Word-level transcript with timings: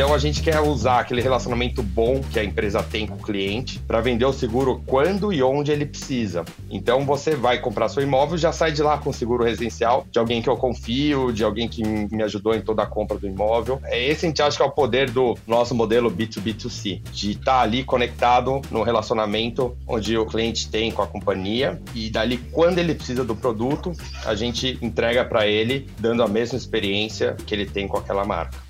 Então 0.00 0.14
a 0.14 0.18
gente 0.18 0.42
quer 0.42 0.58
usar 0.60 1.00
aquele 1.00 1.20
relacionamento 1.20 1.82
bom 1.82 2.22
que 2.22 2.40
a 2.40 2.42
empresa 2.42 2.82
tem 2.82 3.06
com 3.06 3.16
o 3.16 3.22
cliente 3.22 3.78
para 3.80 4.00
vender 4.00 4.24
o 4.24 4.32
seguro 4.32 4.82
quando 4.86 5.30
e 5.30 5.42
onde 5.42 5.70
ele 5.70 5.84
precisa. 5.84 6.42
Então 6.70 7.04
você 7.04 7.36
vai 7.36 7.58
comprar 7.60 7.90
seu 7.90 8.02
imóvel 8.02 8.38
já 8.38 8.50
sai 8.50 8.72
de 8.72 8.82
lá 8.82 8.96
com 8.96 9.12
seguro 9.12 9.44
residencial 9.44 10.06
de 10.10 10.18
alguém 10.18 10.40
que 10.40 10.48
eu 10.48 10.56
confio, 10.56 11.30
de 11.30 11.44
alguém 11.44 11.68
que 11.68 11.82
me 11.84 12.22
ajudou 12.22 12.54
em 12.54 12.62
toda 12.62 12.82
a 12.82 12.86
compra 12.86 13.18
do 13.18 13.26
imóvel. 13.26 13.78
É 13.84 14.02
esse 14.02 14.24
a 14.24 14.28
gente 14.30 14.40
acha 14.40 14.56
que 14.56 14.62
é 14.62 14.64
o 14.64 14.70
poder 14.70 15.10
do 15.10 15.36
nosso 15.46 15.74
modelo 15.74 16.10
B2B2C, 16.10 17.02
de 17.12 17.32
estar 17.32 17.56
tá 17.56 17.60
ali 17.60 17.84
conectado 17.84 18.62
no 18.70 18.82
relacionamento 18.82 19.76
onde 19.86 20.16
o 20.16 20.24
cliente 20.24 20.70
tem 20.70 20.90
com 20.90 21.02
a 21.02 21.06
companhia 21.06 21.78
e 21.94 22.08
dali 22.08 22.38
quando 22.52 22.78
ele 22.78 22.94
precisa 22.94 23.22
do 23.22 23.36
produto, 23.36 23.92
a 24.24 24.34
gente 24.34 24.78
entrega 24.80 25.26
para 25.26 25.46
ele 25.46 25.90
dando 25.98 26.22
a 26.22 26.26
mesma 26.26 26.56
experiência 26.56 27.36
que 27.46 27.54
ele 27.54 27.66
tem 27.66 27.86
com 27.86 27.98
aquela 27.98 28.24
marca. 28.24 28.69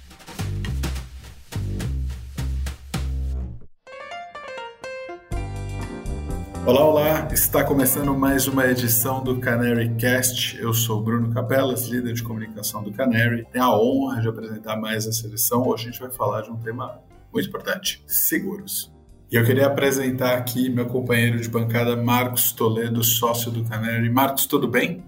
Olá, 6.70 6.84
olá! 6.84 7.28
Está 7.32 7.64
começando 7.64 8.16
mais 8.16 8.46
uma 8.46 8.64
edição 8.64 9.24
do 9.24 9.40
Canary 9.40 9.92
Cast. 9.96 10.56
Eu 10.56 10.72
sou 10.72 11.02
Bruno 11.02 11.34
Capelas, 11.34 11.88
líder 11.88 12.12
de 12.12 12.22
comunicação 12.22 12.80
do 12.80 12.92
Canary. 12.92 13.44
Tenho 13.50 13.64
a 13.64 13.76
honra 13.76 14.20
de 14.20 14.28
apresentar 14.28 14.76
mais 14.76 15.04
essa 15.04 15.26
edição. 15.26 15.66
Hoje 15.66 15.88
a 15.88 15.90
gente 15.90 16.00
vai 16.00 16.12
falar 16.12 16.42
de 16.42 16.50
um 16.52 16.56
tema 16.56 17.02
muito 17.32 17.48
importante: 17.48 18.00
seguros. 18.06 18.94
E 19.32 19.34
eu 19.34 19.44
queria 19.44 19.66
apresentar 19.66 20.38
aqui 20.38 20.70
meu 20.70 20.86
companheiro 20.86 21.40
de 21.40 21.48
bancada, 21.48 21.96
Marcos 21.96 22.52
Toledo, 22.52 23.02
sócio 23.02 23.50
do 23.50 23.64
Canary. 23.64 24.08
Marcos, 24.08 24.46
tudo 24.46 24.68
bem? 24.68 25.02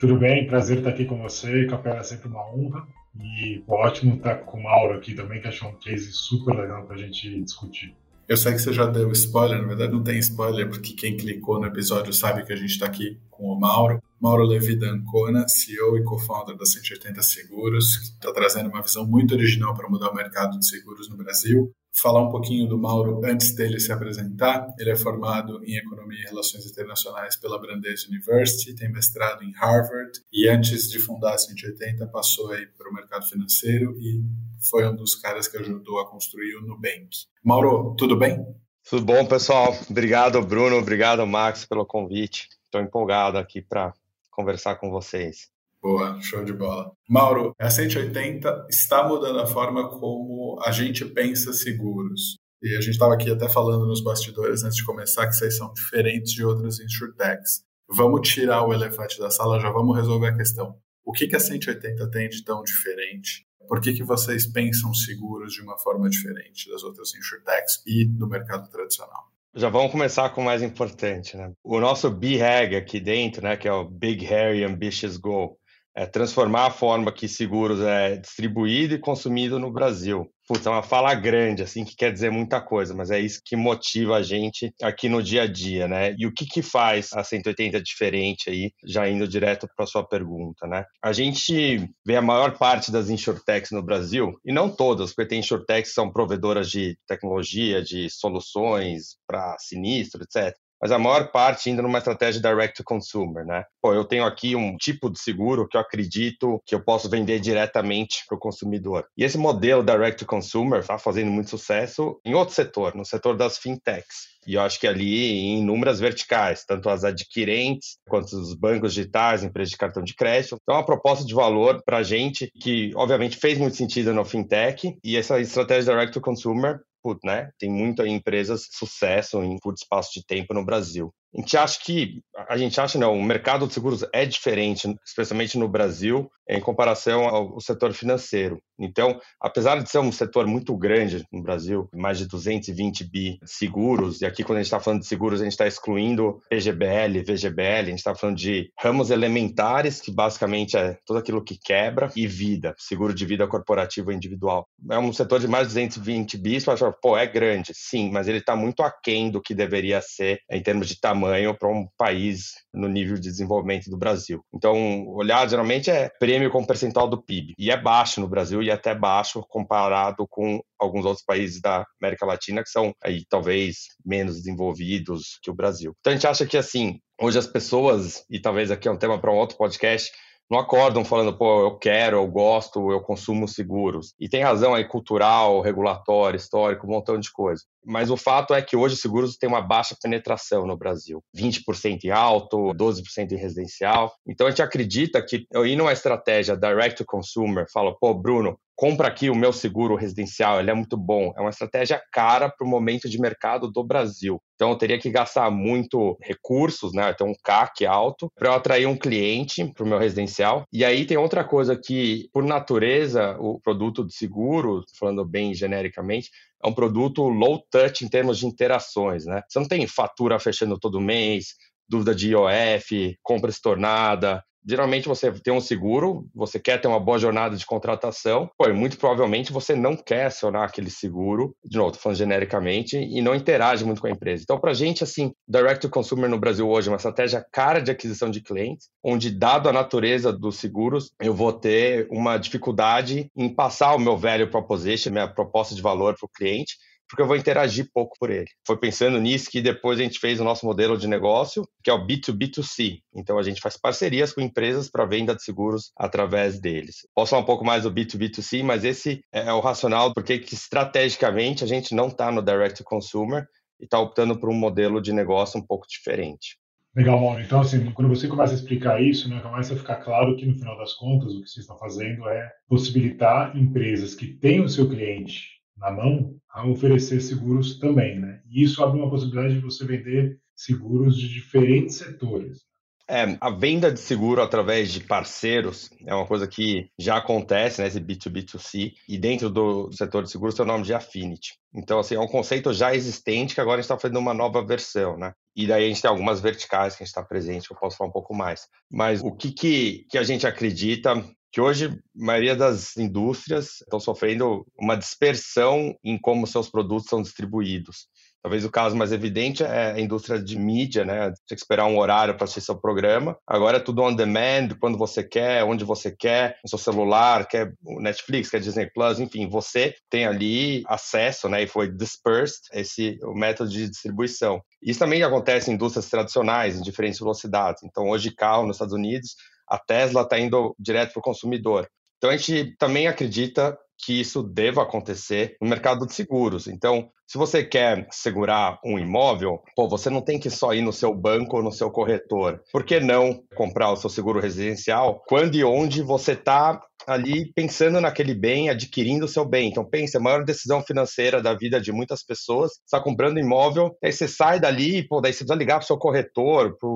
Tudo 0.00 0.18
bem, 0.18 0.48
prazer 0.48 0.78
estar 0.78 0.90
aqui 0.90 1.04
com 1.04 1.22
você. 1.22 1.64
Capela 1.66 2.00
é 2.00 2.02
sempre 2.02 2.26
uma 2.26 2.44
honra. 2.52 2.84
E 3.16 3.62
ótimo 3.68 4.16
estar 4.16 4.34
com 4.38 4.58
o 4.58 4.62
Mauro 4.64 4.94
aqui 4.94 5.14
também, 5.14 5.40
que 5.40 5.46
achou 5.46 5.68
um 5.68 5.74
case 5.74 6.10
super 6.10 6.56
legal 6.56 6.82
para 6.86 6.96
a 6.96 6.98
gente 6.98 7.40
discutir. 7.40 7.94
Eu 8.28 8.36
sei 8.36 8.52
que 8.52 8.58
você 8.58 8.74
já 8.74 8.84
deu 8.84 9.10
spoiler, 9.12 9.58
na 9.58 9.68
verdade 9.68 9.90
não 9.90 10.04
tem 10.04 10.18
spoiler, 10.18 10.68
porque 10.68 10.92
quem 10.92 11.16
clicou 11.16 11.58
no 11.58 11.66
episódio 11.66 12.12
sabe 12.12 12.44
que 12.44 12.52
a 12.52 12.56
gente 12.56 12.72
está 12.72 12.84
aqui 12.84 13.18
com 13.30 13.44
o 13.44 13.58
Mauro. 13.58 14.02
Mauro 14.20 14.44
Levi 14.44 14.76
Dancona, 14.76 15.48
CEO 15.48 15.96
e 15.96 16.04
co-founder 16.04 16.54
da 16.54 16.66
180 16.66 17.22
Seguros, 17.22 17.96
que 17.96 18.04
está 18.04 18.30
trazendo 18.30 18.68
uma 18.68 18.82
visão 18.82 19.06
muito 19.06 19.32
original 19.34 19.74
para 19.74 19.88
mudar 19.88 20.10
o 20.10 20.14
mercado 20.14 20.58
de 20.58 20.66
seguros 20.66 21.08
no 21.08 21.16
Brasil 21.16 21.72
falar 21.92 22.22
um 22.22 22.30
pouquinho 22.30 22.68
do 22.68 22.78
Mauro 22.78 23.20
antes 23.24 23.54
dele 23.54 23.80
se 23.80 23.92
apresentar. 23.92 24.74
Ele 24.78 24.90
é 24.90 24.96
formado 24.96 25.62
em 25.64 25.76
Economia 25.76 26.20
e 26.20 26.28
Relações 26.28 26.66
Internacionais 26.66 27.36
pela 27.36 27.60
Brandeis 27.60 28.06
University, 28.06 28.74
tem 28.74 28.90
mestrado 28.90 29.42
em 29.42 29.52
Harvard 29.52 30.12
e 30.32 30.48
antes 30.48 30.88
de 30.88 30.98
fundar 30.98 31.34
a 31.34 31.38
180 31.38 32.06
passou 32.08 32.52
aí 32.52 32.66
para 32.66 32.88
o 32.88 32.94
mercado 32.94 33.26
financeiro 33.26 33.96
e 33.98 34.22
foi 34.70 34.88
um 34.88 34.94
dos 34.94 35.14
caras 35.14 35.48
que 35.48 35.56
ajudou 35.56 36.00
a 36.00 36.10
construir 36.10 36.56
o 36.56 36.62
Nubank. 36.62 37.08
Mauro, 37.44 37.94
tudo 37.96 38.16
bem? 38.16 38.44
Tudo 38.88 39.04
bom, 39.04 39.26
pessoal. 39.26 39.76
Obrigado, 39.88 40.40
Bruno. 40.42 40.76
Obrigado, 40.76 41.26
Max, 41.26 41.64
pelo 41.66 41.84
convite. 41.84 42.48
Estou 42.64 42.80
empolgado 42.80 43.36
aqui 43.38 43.60
para 43.60 43.92
conversar 44.30 44.76
com 44.76 44.90
vocês. 44.90 45.50
Boa, 45.80 46.20
show 46.20 46.44
de 46.44 46.52
bola. 46.52 46.90
Mauro, 47.08 47.54
a 47.56 47.70
180 47.70 48.66
está 48.68 49.06
mudando 49.06 49.38
a 49.38 49.46
forma 49.46 49.88
como 49.88 50.60
a 50.64 50.72
gente 50.72 51.04
pensa 51.04 51.52
seguros. 51.52 52.36
E 52.60 52.76
a 52.76 52.80
gente 52.80 52.94
estava 52.94 53.14
aqui 53.14 53.30
até 53.30 53.48
falando 53.48 53.86
nos 53.86 54.02
bastidores 54.02 54.64
antes 54.64 54.76
de 54.76 54.84
começar 54.84 55.28
que 55.28 55.34
vocês 55.34 55.56
são 55.56 55.72
diferentes 55.72 56.32
de 56.32 56.44
outros 56.44 56.80
insurtechs. 56.80 57.62
Vamos 57.88 58.28
tirar 58.28 58.66
o 58.66 58.74
elefante 58.74 59.20
da 59.20 59.30
sala, 59.30 59.60
já 59.60 59.70
vamos 59.70 59.96
resolver 59.96 60.26
a 60.26 60.36
questão. 60.36 60.76
O 61.04 61.12
que, 61.12 61.28
que 61.28 61.36
a 61.36 61.40
180 61.40 62.10
tem 62.10 62.28
de 62.28 62.44
tão 62.44 62.60
diferente? 62.64 63.46
Por 63.68 63.80
que, 63.80 63.92
que 63.92 64.02
vocês 64.02 64.46
pensam 64.46 64.92
seguros 64.92 65.52
de 65.52 65.62
uma 65.62 65.78
forma 65.78 66.10
diferente 66.10 66.68
das 66.68 66.82
outras 66.82 67.14
insurtechs 67.14 67.82
e 67.86 68.04
do 68.04 68.28
mercado 68.28 68.68
tradicional? 68.68 69.28
Já 69.54 69.68
vamos 69.68 69.92
começar 69.92 70.30
com 70.30 70.42
o 70.42 70.44
mais 70.44 70.60
importante, 70.60 71.36
né? 71.36 71.52
O 71.62 71.78
nosso 71.78 72.10
BHAG 72.10 72.76
aqui 72.76 72.98
dentro, 73.00 73.42
né, 73.42 73.56
que 73.56 73.68
é 73.68 73.72
o 73.72 73.88
Big 73.88 74.26
Hairy 74.26 74.64
Ambitious 74.64 75.16
Goal, 75.16 75.56
é, 75.98 76.06
transformar 76.06 76.66
a 76.66 76.70
forma 76.70 77.10
que 77.10 77.26
seguros 77.26 77.80
é 77.80 78.16
distribuído 78.16 78.94
e 78.94 79.00
consumido 79.00 79.58
no 79.58 79.72
Brasil. 79.72 80.32
Putz, 80.46 80.64
é 80.64 80.70
uma 80.70 80.82
fala 80.82 81.12
grande, 81.12 81.64
assim, 81.64 81.84
que 81.84 81.96
quer 81.96 82.12
dizer 82.12 82.30
muita 82.30 82.60
coisa, 82.60 82.94
mas 82.94 83.10
é 83.10 83.18
isso 83.18 83.42
que 83.44 83.56
motiva 83.56 84.14
a 84.14 84.22
gente 84.22 84.72
aqui 84.80 85.08
no 85.08 85.20
dia 85.20 85.42
a 85.42 85.46
dia, 85.46 85.88
né? 85.88 86.14
E 86.16 86.24
o 86.24 86.32
que 86.32 86.46
que 86.46 86.62
faz 86.62 87.12
a 87.12 87.24
180 87.24 87.82
diferente 87.82 88.48
aí, 88.48 88.70
já 88.86 89.08
indo 89.08 89.26
direto 89.26 89.68
para 89.76 89.84
a 89.84 89.88
sua 89.88 90.06
pergunta, 90.06 90.68
né? 90.68 90.84
A 91.02 91.12
gente 91.12 91.90
vê 92.06 92.16
a 92.16 92.22
maior 92.22 92.56
parte 92.56 92.92
das 92.92 93.10
insurtechs 93.10 93.72
no 93.72 93.82
Brasil, 93.82 94.38
e 94.44 94.52
não 94.52 94.70
todas, 94.70 95.12
porque 95.12 95.30
tem 95.30 95.40
insurtechs 95.40 95.90
que 95.90 95.94
são 95.94 96.12
provedoras 96.12 96.70
de 96.70 96.96
tecnologia, 97.08 97.82
de 97.82 98.08
soluções 98.08 99.16
para 99.26 99.56
sinistro, 99.58 100.22
etc 100.22 100.56
mas 100.80 100.92
a 100.92 100.98
maior 100.98 101.30
parte 101.30 101.68
ainda 101.68 101.82
numa 101.82 101.98
estratégia 101.98 102.40
direct 102.40 102.76
to 102.76 102.84
consumer, 102.84 103.44
né? 103.44 103.64
Pô, 103.80 103.94
eu 103.94 104.04
tenho 104.04 104.24
aqui 104.24 104.54
um 104.54 104.76
tipo 104.76 105.10
de 105.10 105.20
seguro 105.20 105.68
que 105.68 105.76
eu 105.76 105.80
acredito 105.80 106.60
que 106.66 106.74
eu 106.74 106.82
posso 106.82 107.08
vender 107.08 107.40
diretamente 107.40 108.24
para 108.26 108.36
o 108.36 108.40
consumidor. 108.40 109.06
E 109.16 109.24
esse 109.24 109.38
modelo 109.38 109.82
direct 109.82 110.18
to 110.18 110.26
consumer 110.26 110.80
está 110.80 110.98
fazendo 110.98 111.30
muito 111.30 111.50
sucesso 111.50 112.20
em 112.24 112.34
outro 112.34 112.54
setor, 112.54 112.94
no 112.94 113.04
setor 113.04 113.36
das 113.36 113.58
fintechs. 113.58 114.38
E 114.46 114.54
eu 114.54 114.62
acho 114.62 114.80
que 114.80 114.86
ali 114.86 115.26
em 115.26 115.58
inúmeras 115.58 116.00
verticais, 116.00 116.64
tanto 116.64 116.88
as 116.88 117.04
adquirentes 117.04 117.98
quanto 118.08 118.34
os 118.34 118.54
bancos 118.54 118.94
digitais, 118.94 119.44
empresas 119.44 119.70
de 119.70 119.76
cartão 119.76 120.02
de 120.02 120.14
crédito. 120.14 120.56
Então, 120.62 120.74
é 120.74 120.78
uma 120.78 120.86
proposta 120.86 121.22
de 121.22 121.34
valor 121.34 121.82
para 121.84 121.98
a 121.98 122.02
gente 122.02 122.50
que, 122.58 122.90
obviamente, 122.94 123.36
fez 123.36 123.58
muito 123.58 123.76
sentido 123.76 124.14
no 124.14 124.24
fintech 124.24 124.96
e 125.04 125.16
essa 125.18 125.38
estratégia 125.38 125.92
direct 125.92 126.14
to 126.14 126.20
consumer 126.20 126.80
né? 127.24 127.50
Tem 127.58 127.70
muitas 127.70 128.06
empresas 128.06 128.68
sucesso 128.70 129.42
em 129.42 129.58
curto 129.58 129.78
espaço 129.78 130.10
de 130.14 130.24
tempo 130.24 130.54
no 130.54 130.64
Brasil. 130.64 131.12
A 131.34 131.40
gente 131.40 131.56
acha 131.56 131.78
que, 131.84 132.22
a 132.48 132.56
gente 132.56 132.80
acha 132.80 132.98
não, 132.98 133.14
o 133.14 133.22
mercado 133.22 133.66
de 133.66 133.74
seguros 133.74 134.02
é 134.12 134.24
diferente, 134.24 134.88
especialmente 135.04 135.58
no 135.58 135.68
Brasil, 135.68 136.30
em 136.48 136.60
comparação 136.60 137.28
ao 137.28 137.60
setor 137.60 137.92
financeiro. 137.92 138.58
Então, 138.80 139.20
apesar 139.40 139.82
de 139.82 139.90
ser 139.90 139.98
um 139.98 140.10
setor 140.10 140.46
muito 140.46 140.74
grande 140.76 141.24
no 141.30 141.42
Brasil, 141.42 141.88
mais 141.92 142.16
de 142.16 142.26
220 142.26 143.04
bi 143.04 143.38
seguros, 143.44 144.22
e 144.22 144.26
aqui 144.26 144.42
quando 144.42 144.58
a 144.58 144.62
gente 144.62 144.68
está 144.68 144.80
falando 144.80 145.00
de 145.00 145.06
seguros, 145.06 145.40
a 145.40 145.44
gente 145.44 145.52
está 145.52 145.66
excluindo 145.66 146.40
PGBL, 146.48 147.22
VGBL, 147.26 147.62
a 147.62 147.84
gente 147.84 147.98
está 147.98 148.14
falando 148.14 148.36
de 148.36 148.70
ramos 148.78 149.10
elementares, 149.10 150.00
que 150.00 150.10
basicamente 150.10 150.76
é 150.78 150.96
tudo 151.04 151.18
aquilo 151.18 151.44
que 151.44 151.58
quebra, 151.62 152.10
e 152.16 152.26
vida, 152.26 152.74
seguro 152.78 153.12
de 153.12 153.26
vida 153.26 153.46
corporativo 153.46 154.10
individual. 154.10 154.66
É 154.90 154.98
um 154.98 155.12
setor 155.12 155.40
de 155.40 155.48
mais 155.48 155.68
de 155.68 155.74
220 155.74 156.38
bi, 156.38 156.58
você 156.58 156.76
fala, 156.76 156.94
pô, 157.02 157.18
é 157.18 157.26
grande, 157.26 157.72
sim, 157.74 158.10
mas 158.10 158.28
ele 158.28 158.38
está 158.38 158.56
muito 158.56 158.82
aquém 158.82 159.30
do 159.30 159.42
que 159.42 159.54
deveria 159.54 160.00
ser 160.00 160.40
em 160.50 160.62
termos 160.62 160.88
de 160.88 160.98
tamanho 160.98 161.17
tamanho 161.18 161.56
para 161.56 161.68
um 161.68 161.86
país 161.96 162.52
no 162.72 162.88
nível 162.88 163.16
de 163.16 163.22
desenvolvimento 163.22 163.90
do 163.90 163.98
Brasil. 163.98 164.40
Então, 164.54 165.06
olhar 165.08 165.48
geralmente 165.48 165.90
é 165.90 166.08
prêmio 166.20 166.50
com 166.50 166.64
percentual 166.64 167.08
do 167.08 167.20
PIB. 167.20 167.54
E 167.58 167.70
é 167.70 167.76
baixo 167.76 168.20
no 168.20 168.28
Brasil 168.28 168.62
e 168.62 168.70
até 168.70 168.94
baixo 168.94 169.44
comparado 169.48 170.26
com 170.28 170.60
alguns 170.78 171.04
outros 171.04 171.24
países 171.24 171.60
da 171.60 171.84
América 172.00 172.24
Latina 172.24 172.62
que 172.62 172.70
são 172.70 172.92
aí 173.02 173.24
talvez 173.28 173.88
menos 174.06 174.36
desenvolvidos 174.36 175.38
que 175.42 175.50
o 175.50 175.54
Brasil. 175.54 175.92
Então 175.98 176.12
a 176.12 176.14
gente 176.16 176.26
acha 176.26 176.46
que 176.46 176.56
assim, 176.56 177.00
hoje 177.20 177.38
as 177.38 177.46
pessoas, 177.46 178.24
e 178.30 178.40
talvez 178.40 178.70
aqui 178.70 178.86
é 178.86 178.90
um 178.90 178.96
tema 178.96 179.18
para 179.18 179.32
um 179.32 179.36
outro 179.36 179.56
podcast, 179.56 180.10
não 180.50 180.58
acordam 180.58 181.04
falando, 181.04 181.36
pô, 181.36 181.62
eu 181.62 181.78
quero, 181.78 182.16
eu 182.16 182.26
gosto, 182.26 182.90
eu 182.90 183.00
consumo 183.00 183.46
seguros. 183.46 184.14
E 184.18 184.28
tem 184.28 184.42
razão 184.42 184.74
aí 184.74 184.84
cultural, 184.84 185.60
regulatório, 185.60 186.36
histórico, 186.36 186.86
um 186.86 186.90
montão 186.90 187.18
de 187.18 187.30
coisa. 187.30 187.62
Mas 187.84 188.10
o 188.10 188.16
fato 188.16 188.54
é 188.54 188.62
que 188.62 188.76
hoje 188.76 188.96
seguros 188.96 189.36
têm 189.36 189.48
uma 189.48 189.60
baixa 189.60 189.96
penetração 190.02 190.66
no 190.66 190.76
Brasil. 190.76 191.22
20% 191.36 192.04
em 192.04 192.10
alto, 192.10 192.72
12% 192.74 193.32
em 193.32 193.36
residencial. 193.36 194.12
Então 194.26 194.46
a 194.46 194.50
gente 194.50 194.62
acredita 194.62 195.22
que 195.24 195.46
ir 195.64 195.76
numa 195.76 195.92
estratégia 195.92 196.56
direct 196.56 196.98
to 196.98 197.04
consumer, 197.06 197.66
falo, 197.72 197.96
pô, 198.00 198.14
Bruno, 198.14 198.58
compra 198.78 199.08
aqui 199.08 199.28
o 199.28 199.34
meu 199.34 199.52
seguro 199.52 199.96
residencial, 199.96 200.60
ele 200.60 200.70
é 200.70 200.74
muito 200.74 200.96
bom. 200.96 201.32
É 201.36 201.40
uma 201.40 201.50
estratégia 201.50 202.00
cara 202.12 202.48
para 202.48 202.64
o 202.64 202.70
momento 202.70 203.08
de 203.08 203.20
mercado 203.20 203.68
do 203.68 203.82
Brasil. 203.82 204.40
Então, 204.54 204.70
eu 204.70 204.78
teria 204.78 205.00
que 205.00 205.10
gastar 205.10 205.50
muito 205.50 206.16
recursos, 206.22 206.92
né? 206.92 207.12
Ter 207.12 207.24
um 207.24 207.34
CAC 207.42 207.84
alto 207.84 208.30
para 208.36 208.50
eu 208.50 208.52
atrair 208.52 208.86
um 208.86 208.96
cliente 208.96 209.66
para 209.74 209.84
o 209.84 209.86
meu 209.86 209.98
residencial. 209.98 210.62
E 210.72 210.84
aí 210.84 211.04
tem 211.04 211.16
outra 211.16 211.42
coisa 211.42 211.76
que, 211.76 212.28
por 212.32 212.44
natureza, 212.44 213.36
o 213.40 213.58
produto 213.60 214.06
de 214.06 214.14
seguro, 214.14 214.84
falando 214.96 215.24
bem 215.24 215.52
genericamente, 215.54 216.30
é 216.64 216.68
um 216.68 216.72
produto 216.72 217.28
low 217.28 217.60
touch 217.68 218.04
em 218.04 218.08
termos 218.08 218.38
de 218.38 218.46
interações, 218.46 219.26
né? 219.26 219.42
Você 219.48 219.58
não 219.58 219.66
tem 219.66 219.84
fatura 219.88 220.38
fechando 220.38 220.78
todo 220.78 221.00
mês, 221.00 221.54
dúvida 221.88 222.14
de 222.14 222.30
IOF, 222.30 223.16
compra 223.24 223.50
estornada, 223.50 224.44
geralmente 224.68 225.08
você 225.08 225.32
tem 225.32 225.52
um 225.52 225.60
seguro, 225.60 226.28
você 226.34 226.58
quer 226.60 226.78
ter 226.78 226.88
uma 226.88 227.00
boa 227.00 227.18
jornada 227.18 227.56
de 227.56 227.64
contratação, 227.64 228.50
e 228.60 228.72
muito 228.72 228.98
provavelmente 228.98 229.52
você 229.52 229.74
não 229.74 229.96
quer 229.96 230.26
acionar 230.26 230.64
aquele 230.64 230.90
seguro, 230.90 231.56
de 231.64 231.78
novo, 231.78 231.92
tô 231.92 231.98
falando 231.98 232.18
genericamente, 232.18 232.96
e 232.98 233.22
não 233.22 233.34
interage 233.34 233.84
muito 233.84 234.00
com 234.00 234.06
a 234.06 234.10
empresa. 234.10 234.42
Então, 234.42 234.60
para 234.60 234.72
a 234.72 234.74
gente, 234.74 235.02
assim, 235.02 235.32
direct 235.48 235.80
to 235.80 235.88
consumer 235.88 236.28
no 236.28 236.38
Brasil 236.38 236.68
hoje 236.68 236.88
é 236.88 236.92
uma 236.92 236.96
estratégia 236.96 237.44
cara 237.50 237.80
de 237.80 237.90
aquisição 237.90 238.30
de 238.30 238.42
clientes, 238.42 238.88
onde, 239.02 239.30
dado 239.30 239.68
a 239.68 239.72
natureza 239.72 240.32
dos 240.32 240.56
seguros, 240.56 241.12
eu 241.20 241.32
vou 241.32 241.52
ter 241.52 242.06
uma 242.10 242.36
dificuldade 242.36 243.30
em 243.34 243.48
passar 243.48 243.94
o 243.94 243.98
meu 243.98 244.16
value 244.16 244.50
proposition, 244.50 245.10
minha 245.10 245.28
proposta 245.28 245.74
de 245.74 245.80
valor 245.80 246.14
para 246.18 246.26
o 246.26 246.30
cliente, 246.30 246.76
porque 247.08 247.22
eu 247.22 247.26
vou 247.26 247.36
interagir 247.36 247.88
pouco 247.92 248.16
por 248.18 248.30
ele. 248.30 248.48
Foi 248.66 248.76
pensando 248.76 249.18
nisso 249.18 249.50
que 249.50 249.60
depois 249.60 249.98
a 249.98 250.02
gente 250.02 250.18
fez 250.18 250.40
o 250.40 250.44
nosso 250.44 250.66
modelo 250.66 250.96
de 250.96 251.08
negócio, 251.08 251.66
que 251.82 251.90
é 251.90 251.92
o 251.92 252.06
B2B2C. 252.06 253.00
Então 253.14 253.38
a 253.38 253.42
gente 253.42 253.60
faz 253.60 253.76
parcerias 253.76 254.32
com 254.32 254.40
empresas 254.40 254.90
para 254.90 255.06
venda 255.06 255.34
de 255.34 255.42
seguros 255.42 255.90
através 255.96 256.60
deles. 256.60 257.06
Posso 257.14 257.30
falar 257.30 257.42
um 257.42 257.46
pouco 257.46 257.64
mais 257.64 257.84
do 257.84 257.92
B2B2C, 257.92 258.62
mas 258.62 258.84
esse 258.84 259.20
é 259.32 259.52
o 259.52 259.60
racional 259.60 260.12
porque 260.12 260.38
que, 260.38 260.54
estrategicamente 260.54 261.64
a 261.64 261.66
gente 261.66 261.94
não 261.94 262.08
está 262.08 262.30
no 262.30 262.42
direct 262.42 262.82
consumer 262.84 263.46
e 263.80 263.84
está 263.84 263.98
optando 263.98 264.38
por 264.38 264.50
um 264.50 264.54
modelo 264.54 265.00
de 265.00 265.12
negócio 265.12 265.58
um 265.58 265.66
pouco 265.66 265.86
diferente. 265.88 266.58
Legal, 266.96 267.20
Mauro. 267.20 267.40
Então, 267.40 267.60
assim, 267.60 267.92
quando 267.92 268.08
você 268.08 268.26
começa 268.26 268.52
a 268.52 268.56
explicar 268.56 269.00
isso, 269.00 269.28
né, 269.28 269.40
começa 269.40 269.72
a 269.72 269.76
ficar 269.76 269.96
claro 269.96 270.36
que, 270.36 270.44
no 270.44 270.54
final 270.54 270.76
das 270.76 270.94
contas, 270.94 271.32
o 271.32 271.42
que 271.42 271.48
vocês 271.48 271.64
estão 271.64 271.78
fazendo 271.78 272.28
é 272.28 272.50
possibilitar 272.66 273.56
empresas 273.56 274.14
que 274.14 274.26
têm 274.26 274.60
o 274.60 274.68
seu 274.68 274.88
cliente 274.88 275.57
na 275.78 275.90
mão 275.90 276.36
a 276.48 276.66
oferecer 276.66 277.20
seguros 277.20 277.78
também, 277.78 278.18
né? 278.18 278.40
E 278.50 278.62
isso 278.62 278.82
abre 278.82 278.98
uma 278.98 279.10
possibilidade 279.10 279.54
de 279.54 279.60
você 279.60 279.84
vender 279.84 280.38
seguros 280.54 281.16
de 281.16 281.28
diferentes 281.28 281.96
setores. 281.96 282.68
É, 283.10 283.38
a 283.40 283.48
venda 283.48 283.90
de 283.90 283.98
seguro 284.00 284.42
através 284.42 284.92
de 284.92 285.00
parceiros 285.00 285.88
é 286.06 286.14
uma 286.14 286.26
coisa 286.26 286.46
que 286.46 286.90
já 286.98 287.16
acontece, 287.16 287.80
né, 287.80 287.88
esse 287.88 287.98
B2B2C, 287.98 288.92
e 289.08 289.16
dentro 289.16 289.48
do 289.48 289.90
setor 289.92 290.24
de 290.24 290.30
seguros 290.30 290.54
tem 290.54 290.62
o 290.62 290.68
nome 290.68 290.84
de 290.84 290.92
Affinity. 290.92 291.54
Então, 291.74 291.98
assim, 291.98 292.16
é 292.16 292.20
um 292.20 292.28
conceito 292.28 292.70
já 292.70 292.94
existente 292.94 293.54
que 293.54 293.62
agora 293.62 293.76
a 293.76 293.80
gente 293.80 293.86
está 293.86 293.98
fazendo 293.98 294.18
uma 294.18 294.34
nova 294.34 294.62
versão, 294.62 295.16
né? 295.16 295.32
E 295.56 295.66
daí 295.66 295.86
a 295.86 295.88
gente 295.88 296.02
tem 296.02 296.10
algumas 296.10 296.38
verticais 296.40 296.94
que 296.94 297.02
a 297.02 297.06
gente 297.06 297.14
está 297.14 297.22
presente, 297.22 297.70
eu 297.70 297.76
posso 297.78 297.96
falar 297.96 298.10
um 298.10 298.12
pouco 298.12 298.34
mais. 298.34 298.68
Mas 298.90 299.22
o 299.22 299.32
que, 299.32 299.52
que, 299.52 300.06
que 300.10 300.18
a 300.18 300.22
gente 300.22 300.46
acredita 300.46 301.24
que 301.50 301.60
hoje 301.60 301.86
a 301.86 302.24
maioria 302.24 302.54
das 302.54 302.96
indústrias 302.96 303.80
estão 303.80 303.98
sofrendo 303.98 304.66
uma 304.78 304.96
dispersão 304.96 305.94
em 306.04 306.18
como 306.18 306.46
seus 306.46 306.68
produtos 306.68 307.08
são 307.08 307.22
distribuídos. 307.22 308.08
Talvez 308.40 308.64
o 308.64 308.70
caso 308.70 308.96
mais 308.96 309.10
evidente 309.10 309.64
é 309.64 309.92
a 309.92 310.00
indústria 310.00 310.40
de 310.40 310.56
mídia, 310.56 311.04
né? 311.04 311.26
Tem 311.48 311.56
que 311.56 311.56
esperar 311.56 311.86
um 311.86 311.98
horário 311.98 312.34
para 312.36 312.44
assistir 312.44 312.60
seu 312.60 312.76
programa. 312.80 313.36
Agora 313.46 313.78
é 313.78 313.80
tudo 313.80 314.02
on 314.02 314.14
demand, 314.14 314.68
quando 314.80 314.96
você 314.96 315.24
quer, 315.24 315.64
onde 315.64 315.84
você 315.84 316.14
quer, 316.14 316.56
no 316.62 316.68
seu 316.68 316.78
celular, 316.78 317.46
quer 317.48 317.72
Netflix, 317.82 318.48
quer 318.48 318.60
Disney 318.60 318.88
Plus, 318.94 319.18
enfim, 319.18 319.48
você 319.48 319.94
tem 320.08 320.24
ali 320.24 320.84
acesso, 320.86 321.48
né? 321.48 321.64
E 321.64 321.66
foi 321.66 321.90
dispersed 321.90 322.60
esse 322.72 323.18
o 323.24 323.34
método 323.34 323.70
de 323.70 323.88
distribuição. 323.88 324.62
Isso 324.80 325.00
também 325.00 325.22
acontece 325.22 325.70
em 325.70 325.74
indústrias 325.74 326.08
tradicionais, 326.08 326.78
em 326.78 326.82
diferentes 326.82 327.18
velocidades. 327.18 327.82
Então, 327.82 328.08
hoje 328.08 328.30
carro 328.30 328.66
nos 328.66 328.76
Estados 328.76 328.94
Unidos 328.94 329.34
a 329.70 329.78
Tesla 329.78 330.22
está 330.22 330.38
indo 330.38 330.74
direto 330.78 331.12
para 331.12 331.20
o 331.20 331.22
consumidor. 331.22 331.88
Então 332.18 332.30
a 332.30 332.36
gente 332.36 332.76
também 332.78 333.06
acredita 333.06 333.78
que 334.04 334.20
isso 334.20 334.42
deva 334.42 334.82
acontecer 334.82 335.56
no 335.60 335.68
mercado 335.68 336.06
de 336.06 336.14
seguros. 336.14 336.68
Então, 336.68 337.10
se 337.26 337.36
você 337.36 337.64
quer 337.64 338.06
segurar 338.10 338.78
um 338.84 338.98
imóvel, 338.98 339.60
pô, 339.74 339.88
você 339.88 340.08
não 340.08 340.22
tem 340.22 340.38
que 340.38 340.48
só 340.48 340.72
ir 340.72 340.82
no 340.82 340.92
seu 340.92 341.12
banco 341.12 341.56
ou 341.56 341.62
no 341.62 341.72
seu 341.72 341.90
corretor. 341.90 342.62
Por 342.72 342.84
que 342.84 343.00
não 343.00 343.42
comprar 343.56 343.90
o 343.90 343.96
seu 343.96 344.08
seguro 344.08 344.40
residencial 344.40 345.22
quando 345.26 345.56
e 345.56 345.64
onde 345.64 346.00
você 346.00 346.32
está 346.32 346.80
ali 347.06 347.50
pensando 347.54 348.00
naquele 348.00 348.34
bem, 348.34 348.68
adquirindo 348.68 349.24
o 349.24 349.28
seu 349.28 349.44
bem. 349.44 349.70
Então, 349.70 349.84
pense, 349.84 350.16
a 350.16 350.20
maior 350.20 350.44
decisão 350.44 350.82
financeira 350.82 351.42
da 351.42 351.54
vida 351.54 351.80
de 351.80 351.90
muitas 351.90 352.22
pessoas, 352.22 352.72
está 352.84 353.00
comprando 353.00 353.38
imóvel, 353.38 353.96
aí 354.04 354.12
você 354.12 354.28
sai 354.28 354.60
dali, 354.60 355.06
pô, 355.08 355.20
daí 355.20 355.32
você 355.32 355.38
precisa 355.38 355.58
ligar 355.58 355.76
para 355.76 355.84
o 355.84 355.86
seu 355.86 355.96
corretor, 355.96 356.76
para 356.78 356.88